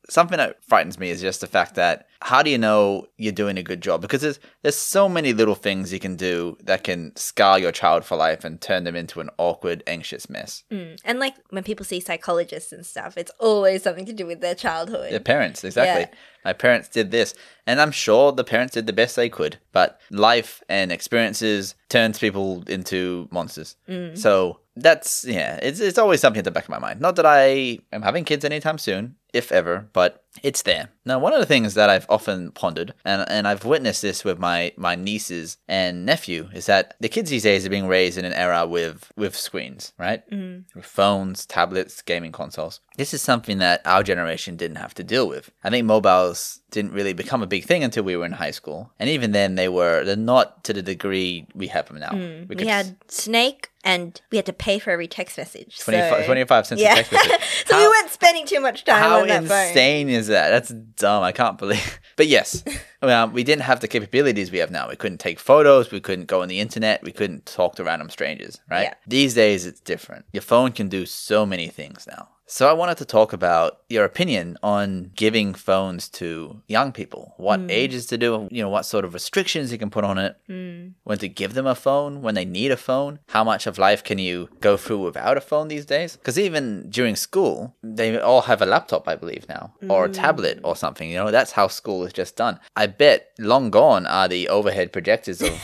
Something 0.08 0.38
that 0.38 0.64
frightens 0.64 0.98
me 0.98 1.10
is 1.10 1.20
just 1.20 1.42
the 1.42 1.46
fact 1.46 1.74
that 1.74 2.08
how 2.22 2.42
do 2.42 2.48
you 2.48 2.56
know 2.56 3.06
you're 3.18 3.32
doing 3.32 3.58
a 3.58 3.62
good 3.62 3.82
job? 3.82 4.00
Because 4.00 4.22
there's 4.22 4.40
there's 4.62 4.76
so 4.76 5.10
many 5.10 5.34
little 5.34 5.54
things 5.54 5.92
you 5.92 5.98
can 5.98 6.16
do 6.16 6.56
that 6.62 6.84
can 6.84 7.14
scar 7.16 7.58
your 7.58 7.70
child 7.70 8.06
for 8.06 8.16
life 8.16 8.44
and 8.44 8.62
turn 8.62 8.84
them 8.84 8.96
into 8.96 9.20
an 9.20 9.28
awkward, 9.36 9.82
anxious 9.86 10.30
mess. 10.30 10.64
Mm. 10.70 10.98
And 11.04 11.18
like 11.18 11.34
when 11.50 11.64
people 11.64 11.84
see 11.84 12.00
psychologists 12.00 12.72
and 12.72 12.86
stuff, 12.86 13.18
it's 13.18 13.32
always 13.38 13.82
something 13.82 14.06
to 14.06 14.14
do 14.14 14.24
with 14.24 14.40
their 14.40 14.54
childhood. 14.54 15.12
Their 15.12 15.20
parents, 15.20 15.64
exactly. 15.64 16.06
Yeah. 16.10 16.18
My 16.48 16.54
parents 16.54 16.88
did 16.88 17.10
this, 17.10 17.34
and 17.66 17.78
I'm 17.78 17.90
sure 17.90 18.32
the 18.32 18.42
parents 18.42 18.72
did 18.72 18.86
the 18.86 18.92
best 18.94 19.16
they 19.16 19.28
could. 19.28 19.58
But 19.72 20.00
life 20.10 20.62
and 20.70 20.90
experiences 20.90 21.74
turns 21.90 22.18
people 22.18 22.64
into 22.68 23.28
monsters. 23.30 23.76
Mm. 23.86 24.16
So 24.16 24.60
that's 24.74 25.26
yeah, 25.28 25.58
it's 25.62 25.78
it's 25.78 25.98
always 25.98 26.22
something 26.22 26.38
at 26.38 26.46
the 26.46 26.50
back 26.50 26.64
of 26.64 26.70
my 26.70 26.78
mind. 26.78 27.02
Not 27.02 27.16
that 27.16 27.26
I 27.26 27.80
am 27.92 28.00
having 28.00 28.24
kids 28.24 28.46
anytime 28.46 28.78
soon, 28.78 29.16
if 29.32 29.52
ever, 29.52 29.88
but 29.92 30.24
it's 30.42 30.62
there. 30.62 30.90
Now, 31.04 31.18
one 31.18 31.32
of 31.32 31.40
the 31.40 31.46
things 31.46 31.74
that 31.74 31.90
I've 31.90 32.06
often 32.08 32.52
pondered, 32.52 32.94
and 33.04 33.28
and 33.28 33.48
I've 33.48 33.64
witnessed 33.64 34.02
this 34.02 34.24
with 34.24 34.38
my 34.38 34.72
my 34.76 34.94
nieces 34.94 35.56
and 35.66 36.04
nephew, 36.04 36.48
is 36.52 36.66
that 36.66 36.94
the 37.00 37.08
kids 37.08 37.30
these 37.30 37.42
days 37.42 37.66
are 37.66 37.70
being 37.70 37.86
raised 37.86 38.18
in 38.18 38.24
an 38.24 38.32
era 38.32 38.66
with 38.66 39.10
with 39.16 39.36
screens, 39.36 39.92
right? 39.98 40.28
Mm. 40.30 40.64
With 40.74 40.84
phones, 40.84 41.46
tablets, 41.46 42.02
gaming 42.02 42.32
consoles. 42.32 42.80
This 42.96 43.14
is 43.14 43.22
something 43.22 43.58
that 43.58 43.80
our 43.84 44.02
generation 44.02 44.56
didn't 44.56 44.76
have 44.76 44.94
to 44.94 45.04
deal 45.04 45.28
with. 45.28 45.50
I 45.64 45.70
think 45.70 45.86
mobiles 45.86 46.60
didn't 46.70 46.92
really 46.92 47.14
become 47.14 47.42
a 47.42 47.46
big 47.46 47.64
thing 47.64 47.82
until 47.82 48.04
we 48.04 48.16
were 48.16 48.26
in 48.26 48.32
high 48.32 48.50
school, 48.50 48.92
and 48.98 49.08
even 49.08 49.32
then, 49.32 49.54
they 49.54 49.68
were 49.68 50.04
they're 50.04 50.16
not 50.16 50.64
to 50.64 50.72
the 50.72 50.82
degree 50.82 51.46
we 51.54 51.68
have 51.68 51.88
them 51.88 52.00
now. 52.00 52.10
Mm. 52.10 52.48
We, 52.48 52.56
could 52.56 52.66
had 52.66 52.96
Snake, 53.08 53.70
and 53.84 54.20
we 54.30 54.36
had 54.36 54.46
to 54.46 54.52
pay 54.52 54.78
for 54.78 54.90
every 54.90 55.08
text 55.08 55.38
message. 55.38 55.78
25, 55.78 56.20
so, 56.20 56.26
25 56.26 56.66
cents 56.66 56.82
yeah. 56.82 56.92
a 56.92 56.96
text 56.96 57.12
message. 57.12 57.40
so 57.66 57.78
we 57.78 57.88
weren't 57.88 58.10
spending 58.10 58.46
too 58.46 58.60
much 58.60 58.84
time 58.84 59.02
How 59.02 59.17
that 59.26 59.44
phone. 59.44 59.68
insane 59.68 60.08
is 60.08 60.28
that? 60.28 60.50
That's 60.50 60.68
dumb. 60.70 61.22
I 61.22 61.32
can't 61.32 61.58
believe. 61.58 62.00
But 62.18 62.26
yes, 62.26 62.64
well, 63.02 63.28
we 63.28 63.44
didn't 63.44 63.62
have 63.62 63.78
the 63.78 63.86
capabilities 63.86 64.50
we 64.50 64.58
have 64.58 64.72
now. 64.72 64.88
We 64.88 64.96
couldn't 64.96 65.18
take 65.18 65.38
photos. 65.38 65.92
We 65.92 66.00
couldn't 66.00 66.26
go 66.26 66.42
on 66.42 66.48
the 66.48 66.58
internet. 66.58 67.00
We 67.04 67.12
couldn't 67.12 67.46
talk 67.46 67.76
to 67.76 67.84
random 67.84 68.10
strangers. 68.10 68.58
Right? 68.68 68.82
Yeah. 68.82 68.94
These 69.06 69.34
days, 69.34 69.66
it's 69.66 69.78
different. 69.78 70.24
Your 70.32 70.42
phone 70.42 70.72
can 70.72 70.88
do 70.88 71.06
so 71.06 71.46
many 71.46 71.68
things 71.68 72.08
now. 72.10 72.28
So 72.50 72.66
I 72.66 72.72
wanted 72.72 72.96
to 72.96 73.04
talk 73.04 73.34
about 73.34 73.80
your 73.90 74.06
opinion 74.06 74.56
on 74.62 75.10
giving 75.14 75.52
phones 75.52 76.08
to 76.20 76.62
young 76.66 76.92
people. 76.92 77.34
What 77.36 77.60
ages 77.68 78.06
to 78.06 78.16
do? 78.16 78.48
You 78.50 78.62
know, 78.62 78.70
what 78.70 78.86
sort 78.86 79.04
of 79.04 79.12
restrictions 79.12 79.70
you 79.70 79.76
can 79.76 79.90
put 79.90 80.02
on 80.02 80.16
it 80.16 80.34
Mm. 80.48 80.92
when 81.04 81.18
to 81.18 81.28
give 81.28 81.52
them 81.52 81.66
a 81.66 81.74
phone, 81.74 82.22
when 82.22 82.34
they 82.34 82.46
need 82.46 82.70
a 82.70 82.78
phone, 82.78 83.18
how 83.28 83.44
much 83.44 83.66
of 83.66 83.76
life 83.76 84.02
can 84.02 84.16
you 84.16 84.48
go 84.60 84.78
through 84.78 85.00
without 85.04 85.36
a 85.36 85.42
phone 85.42 85.68
these 85.68 85.84
days? 85.84 86.16
Because 86.16 86.38
even 86.38 86.88
during 86.88 87.16
school, 87.16 87.74
they 87.82 88.18
all 88.18 88.40
have 88.42 88.62
a 88.62 88.66
laptop, 88.66 89.06
I 89.06 89.14
believe, 89.14 89.46
now, 89.46 89.74
or 89.90 90.06
a 90.06 90.08
tablet 90.08 90.58
or 90.64 90.74
something. 90.74 91.10
You 91.10 91.16
know, 91.18 91.30
that's 91.30 91.52
how 91.52 91.68
school 91.68 92.06
is 92.06 92.14
just 92.14 92.34
done. 92.36 92.58
I 92.74 92.86
bet 92.86 93.28
long 93.38 93.68
gone 93.68 94.06
are 94.06 94.26
the 94.26 94.48
overhead 94.48 94.90
projectors 94.90 95.42
of. 95.42 95.52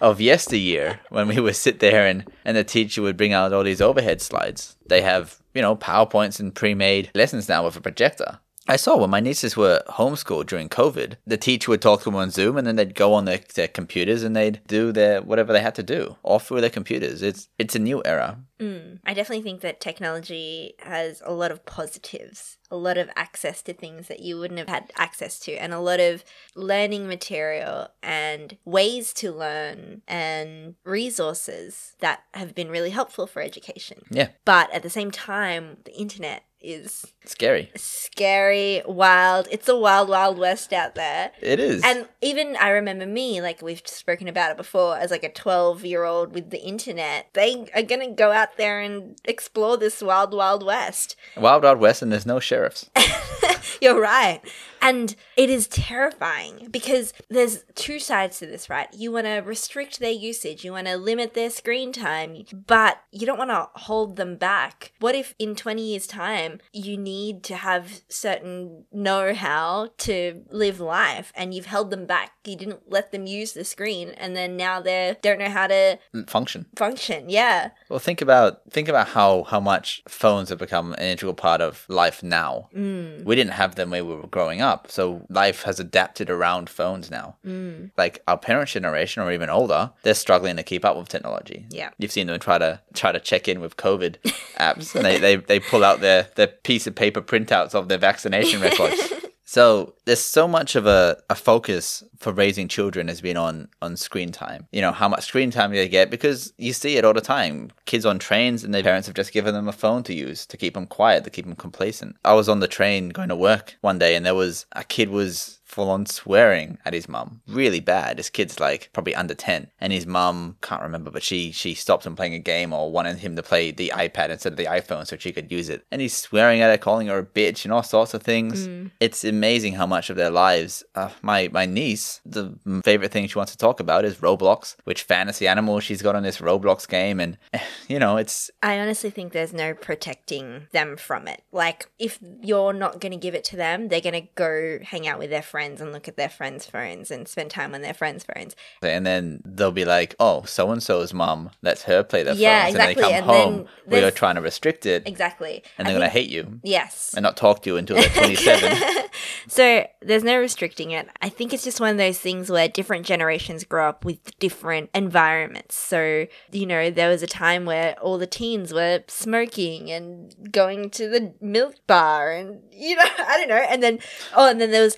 Of 0.00 0.20
yesteryear, 0.20 1.00
when 1.10 1.26
we 1.26 1.40
would 1.40 1.56
sit 1.56 1.80
there 1.80 2.06
and, 2.06 2.24
and 2.44 2.56
the 2.56 2.62
teacher 2.62 3.02
would 3.02 3.16
bring 3.16 3.32
out 3.32 3.52
all 3.52 3.64
these 3.64 3.80
overhead 3.80 4.22
slides. 4.22 4.76
They 4.86 5.02
have, 5.02 5.40
you 5.58 5.62
know, 5.62 5.74
PowerPoints 5.74 6.38
and 6.38 6.54
pre 6.54 6.72
made 6.72 7.10
lessons 7.16 7.48
now 7.48 7.64
with 7.64 7.74
a 7.74 7.80
projector. 7.80 8.38
I 8.68 8.76
saw 8.76 8.98
when 8.98 9.10
my 9.10 9.20
nieces 9.20 9.56
were 9.56 9.82
homeschooled 9.88 10.46
during 10.46 10.68
COVID, 10.68 11.16
the 11.26 11.38
teacher 11.38 11.70
would 11.70 11.80
talk 11.80 12.00
to 12.00 12.04
them 12.04 12.16
on 12.16 12.30
Zoom 12.30 12.58
and 12.58 12.66
then 12.66 12.76
they'd 12.76 12.94
go 12.94 13.14
on 13.14 13.24
their, 13.24 13.40
their 13.54 13.66
computers 13.66 14.22
and 14.22 14.36
they'd 14.36 14.60
do 14.66 14.92
their 14.92 15.22
whatever 15.22 15.54
they 15.54 15.62
had 15.62 15.74
to 15.76 15.82
do 15.82 16.16
off 16.22 16.46
through 16.46 16.60
their 16.60 16.68
computers. 16.68 17.22
It's 17.22 17.48
it's 17.58 17.74
a 17.74 17.78
new 17.78 18.02
era. 18.04 18.38
Mm. 18.60 18.98
I 19.06 19.14
definitely 19.14 19.42
think 19.42 19.60
that 19.62 19.80
technology 19.80 20.74
has 20.80 21.22
a 21.24 21.32
lot 21.32 21.50
of 21.50 21.64
positives, 21.64 22.58
a 22.70 22.76
lot 22.76 22.98
of 22.98 23.08
access 23.16 23.62
to 23.62 23.72
things 23.72 24.08
that 24.08 24.20
you 24.20 24.38
wouldn't 24.38 24.58
have 24.58 24.68
had 24.68 24.92
access 24.96 25.38
to, 25.40 25.52
and 25.52 25.72
a 25.72 25.80
lot 25.80 26.00
of 26.00 26.24
learning 26.54 27.06
material 27.06 27.88
and 28.02 28.58
ways 28.64 29.12
to 29.14 29.32
learn 29.32 30.02
and 30.08 30.74
resources 30.84 31.94
that 32.00 32.24
have 32.34 32.54
been 32.54 32.68
really 32.68 32.90
helpful 32.90 33.26
for 33.26 33.40
education. 33.40 34.02
Yeah, 34.10 34.28
But 34.44 34.72
at 34.74 34.82
the 34.82 34.90
same 34.90 35.10
time, 35.10 35.78
the 35.84 35.96
internet 35.96 36.42
is 36.60 37.12
scary. 37.24 37.70
scary, 37.76 38.82
wild. 38.86 39.48
It's 39.50 39.68
a 39.68 39.76
wild, 39.76 40.08
wild 40.08 40.38
west 40.38 40.72
out 40.72 40.94
there. 40.94 41.32
It 41.40 41.60
is. 41.60 41.82
And 41.84 42.08
even 42.20 42.56
I 42.56 42.70
remember 42.70 43.06
me, 43.06 43.40
like 43.40 43.62
we've 43.62 43.82
spoken 43.84 44.28
about 44.28 44.50
it 44.50 44.56
before, 44.56 44.96
as 44.96 45.10
like 45.10 45.24
a 45.24 45.32
12 45.32 45.84
year 45.84 46.04
old 46.04 46.32
with 46.34 46.50
the 46.50 46.60
internet. 46.60 47.28
They 47.34 47.66
are 47.74 47.82
going 47.82 48.00
to 48.00 48.14
go 48.14 48.32
out 48.32 48.56
there 48.56 48.80
and 48.80 49.18
explore 49.24 49.76
this 49.76 50.02
wild, 50.02 50.34
wild 50.34 50.64
west. 50.64 51.16
Wild 51.36 51.62
Wild 51.62 51.78
West 51.78 52.02
and 52.02 52.12
there's 52.12 52.26
no 52.26 52.40
sheriffs. 52.40 52.90
You're 53.80 54.00
right. 54.00 54.40
And 54.80 55.16
it 55.36 55.50
is 55.50 55.66
terrifying 55.66 56.68
because 56.70 57.12
there's 57.28 57.64
two 57.74 57.98
sides 57.98 58.38
to 58.38 58.46
this, 58.46 58.70
right? 58.70 58.88
You 58.92 59.10
want 59.12 59.26
to 59.26 59.38
restrict 59.38 59.98
their 59.98 60.12
usage, 60.12 60.64
you 60.64 60.72
want 60.72 60.86
to 60.86 60.96
limit 60.96 61.34
their 61.34 61.50
screen 61.50 61.92
time, 61.92 62.44
but 62.66 63.02
you 63.10 63.26
don't 63.26 63.38
want 63.38 63.50
to 63.50 63.68
hold 63.74 64.16
them 64.16 64.36
back. 64.36 64.92
What 65.00 65.14
if 65.14 65.34
in 65.38 65.56
20 65.56 65.82
years' 65.82 66.06
time 66.06 66.60
you 66.72 66.96
need 66.96 67.42
to 67.44 67.56
have 67.56 68.02
certain 68.08 68.84
know 68.92 69.34
how 69.34 69.90
to 69.98 70.44
live 70.50 70.78
life 70.78 71.32
and 71.34 71.52
you've 71.52 71.66
held 71.66 71.90
them 71.90 72.06
back? 72.06 72.32
You 72.44 72.56
didn't 72.56 72.90
let 72.90 73.10
them 73.10 73.26
use 73.26 73.52
the 73.52 73.64
screen 73.64 74.10
and 74.10 74.36
then 74.36 74.56
now 74.56 74.80
they 74.80 75.16
don't 75.22 75.38
know 75.40 75.50
how 75.50 75.66
to 75.66 75.98
Function. 76.28 76.66
function. 76.76 77.28
Yeah. 77.28 77.70
Well, 77.88 77.98
think 77.98 78.22
about 78.22 78.60
think 78.70 78.88
about 78.88 79.08
how 79.08 79.42
how 79.44 79.60
much 79.60 80.02
phones 80.08 80.48
have 80.50 80.58
become 80.58 80.92
an 80.94 81.00
integral 81.00 81.34
part 81.34 81.60
of 81.60 81.84
life 81.88 82.22
now. 82.22 82.68
Mm. 82.74 83.24
We 83.24 83.34
didn't 83.34 83.52
have 83.58 83.74
them 83.74 83.90
when 83.90 84.06
we 84.06 84.14
were 84.14 84.26
growing 84.26 84.60
up, 84.60 84.90
so 84.90 85.26
life 85.28 85.62
has 85.64 85.78
adapted 85.78 86.30
around 86.30 86.70
phones 86.70 87.10
now. 87.10 87.36
Mm. 87.44 87.90
Like 87.96 88.22
our 88.26 88.38
parents' 88.38 88.72
generation, 88.72 89.22
or 89.22 89.32
even 89.32 89.50
older, 89.50 89.90
they're 90.02 90.14
struggling 90.14 90.56
to 90.56 90.62
keep 90.62 90.84
up 90.84 90.96
with 90.96 91.08
technology. 91.08 91.66
Yeah. 91.70 91.90
You've 91.98 92.12
seen 92.12 92.28
them 92.28 92.38
try 92.40 92.58
to 92.58 92.80
try 92.94 93.12
to 93.12 93.20
check 93.20 93.48
in 93.48 93.60
with 93.60 93.76
COVID 93.76 94.16
apps, 94.58 94.94
and 94.94 95.04
they, 95.04 95.18
they, 95.18 95.36
they 95.36 95.60
pull 95.60 95.84
out 95.84 96.00
their, 96.00 96.28
their 96.36 96.46
piece 96.46 96.86
of 96.86 96.94
paper 96.94 97.20
printouts 97.20 97.74
of 97.74 97.88
their 97.88 97.98
vaccination 97.98 98.60
records. 98.60 99.12
So 99.50 99.94
there's 100.04 100.20
so 100.20 100.46
much 100.46 100.76
of 100.76 100.86
a, 100.86 101.16
a 101.30 101.34
focus 101.34 102.04
for 102.18 102.34
raising 102.34 102.68
children 102.68 103.08
has 103.08 103.22
been 103.22 103.38
on 103.38 103.68
on 103.80 103.96
screen 103.96 104.30
time. 104.30 104.66
You 104.72 104.82
know, 104.82 104.92
how 104.92 105.08
much 105.08 105.24
screen 105.24 105.50
time 105.50 105.70
they 105.70 105.88
get 105.88 106.10
because 106.10 106.52
you 106.58 106.74
see 106.74 106.98
it 106.98 107.04
all 107.06 107.14
the 107.14 107.22
time. 107.22 107.72
Kids 107.86 108.04
on 108.04 108.18
trains 108.18 108.62
and 108.62 108.74
their 108.74 108.82
parents 108.82 109.06
have 109.08 109.16
just 109.16 109.32
given 109.32 109.54
them 109.54 109.66
a 109.66 109.72
phone 109.72 110.02
to 110.02 110.12
use 110.12 110.44
to 110.44 110.58
keep 110.58 110.74
them 110.74 110.86
quiet, 110.86 111.24
to 111.24 111.30
keep 111.30 111.46
them 111.46 111.56
complacent. 111.56 112.16
I 112.26 112.34
was 112.34 112.50
on 112.50 112.60
the 112.60 112.68
train 112.68 113.08
going 113.08 113.30
to 113.30 113.36
work 113.36 113.78
one 113.80 113.98
day 113.98 114.16
and 114.16 114.26
there 114.26 114.34
was 114.34 114.66
a 114.72 114.84
kid 114.84 115.08
was 115.08 115.57
full 115.78 115.90
on 115.90 116.06
swearing 116.06 116.76
at 116.84 116.92
his 116.92 117.08
mum. 117.08 117.40
Really 117.46 117.78
bad. 117.78 118.18
His 118.18 118.30
kid's 118.30 118.58
like 118.58 118.90
probably 118.92 119.14
under 119.14 119.34
10 119.34 119.68
and 119.80 119.92
his 119.92 120.06
mum 120.06 120.56
can't 120.60 120.82
remember 120.82 121.08
but 121.08 121.22
she 121.22 121.52
she 121.52 121.72
stopped 121.74 122.04
him 122.04 122.16
playing 122.16 122.34
a 122.34 122.40
game 122.40 122.72
or 122.72 122.90
wanted 122.90 123.18
him 123.18 123.36
to 123.36 123.44
play 123.44 123.70
the 123.70 123.92
iPad 123.94 124.30
instead 124.30 124.52
of 124.52 124.56
the 124.56 124.64
iPhone 124.64 125.06
so 125.06 125.16
she 125.16 125.30
could 125.32 125.52
use 125.52 125.68
it. 125.68 125.86
And 125.92 126.00
he's 126.00 126.16
swearing 126.16 126.60
at 126.60 126.70
her, 126.70 126.78
calling 126.78 127.06
her 127.06 127.18
a 127.18 127.24
bitch 127.24 127.64
and 127.64 127.72
all 127.72 127.84
sorts 127.84 128.12
of 128.12 128.24
things. 128.24 128.68
It's 128.98 129.22
amazing 129.22 129.74
how 129.74 129.86
much 129.86 130.10
of 130.10 130.16
their 130.16 130.30
lives. 130.30 130.82
Uh, 130.96 131.10
my 131.22 131.48
my 131.52 131.64
niece, 131.64 132.20
the 132.26 132.58
favorite 132.84 133.12
thing 133.12 133.28
she 133.28 133.38
wants 133.38 133.52
to 133.52 133.58
talk 133.58 133.78
about 133.78 134.04
is 134.04 134.16
Roblox, 134.16 134.74
which 134.82 135.04
fantasy 135.04 135.46
animal 135.46 135.78
she's 135.78 136.02
got 136.02 136.16
on 136.16 136.24
this 136.24 136.38
Roblox 136.38 136.88
game 136.88 137.20
and 137.20 137.38
you 137.88 138.00
know, 138.00 138.16
it's 138.16 138.50
I 138.64 138.80
honestly 138.80 139.10
think 139.10 139.32
there's 139.32 139.52
no 139.52 139.74
protecting 139.74 140.66
them 140.72 140.96
from 140.96 141.28
it. 141.28 141.44
Like, 141.52 141.88
if 142.00 142.18
you're 142.42 142.72
not 142.72 143.00
going 143.00 143.12
to 143.12 143.18
give 143.18 143.36
it 143.36 143.44
to 143.44 143.56
them, 143.56 143.88
they're 143.88 144.00
going 144.00 144.22
to 144.22 144.28
go 144.34 144.78
hang 144.82 145.06
out 145.06 145.20
with 145.20 145.30
their 145.30 145.42
friends 145.42 145.67
and 145.80 145.92
look 145.92 146.08
at 146.08 146.16
their 146.16 146.28
friends' 146.28 146.66
phones 146.66 147.10
and 147.10 147.28
spend 147.28 147.50
time 147.50 147.74
on 147.74 147.82
their 147.82 147.94
friends' 147.94 148.24
phones. 148.24 148.56
and 148.82 149.06
then 149.06 149.42
they'll 149.44 149.70
be 149.72 149.84
like, 149.84 150.14
"Oh, 150.18 150.42
so 150.44 150.70
and 150.70 150.82
so's 150.82 151.12
mom 151.12 151.50
lets 151.62 151.82
her 151.84 152.02
play 152.02 152.22
their 152.22 152.34
Yeah, 152.34 152.64
phones," 152.64 152.74
exactly, 152.74 153.02
and 153.04 153.12
they 153.12 153.18
come 153.20 153.36
then 153.36 153.52
home. 153.52 153.68
We're 153.86 154.10
trying 154.10 154.34
to 154.36 154.40
restrict 154.40 154.86
it, 154.86 155.02
Exactly. 155.06 155.62
and 155.76 155.86
they're 155.86 155.94
gonna 155.94 156.08
hate 156.08 156.30
you 156.30 156.60
Yes. 156.62 157.12
and 157.14 157.22
not 157.22 157.36
talk 157.36 157.62
to 157.62 157.70
you 157.70 157.76
until 157.76 157.96
they're 157.96 158.08
27. 158.10 158.78
so 159.48 159.86
there's 160.02 160.24
no 160.24 160.38
restricting 160.38 160.90
it. 160.92 161.08
I 161.22 161.28
think 161.28 161.52
it's 161.52 161.64
just 161.64 161.80
one 161.80 161.90
of 161.90 161.96
those 161.98 162.18
things 162.18 162.50
where 162.50 162.68
different 162.68 163.06
generations 163.06 163.64
grow 163.64 163.88
up 163.88 164.04
with 164.04 164.38
different 164.38 164.90
environments. 164.94 165.74
So, 165.76 166.26
you 166.52 166.66
know, 166.66 166.90
there 166.90 167.08
was 167.08 167.22
a 167.22 167.26
time 167.26 167.64
where 167.64 167.94
all 168.00 168.18
the 168.18 168.26
teens 168.26 168.72
were 168.72 169.02
smoking 169.08 169.90
and 169.90 170.34
going 170.52 170.90
to 170.90 171.08
the 171.08 171.34
milk 171.40 171.74
bar 171.86 172.32
and, 172.32 172.60
you 172.72 172.96
know, 172.96 173.02
I 173.18 173.36
don't 173.38 173.48
know. 173.48 173.56
And 173.56 173.82
then, 173.82 173.98
oh, 174.34 174.48
and 174.50 174.60
then 174.60 174.70
there 174.70 174.82
was 174.82 174.96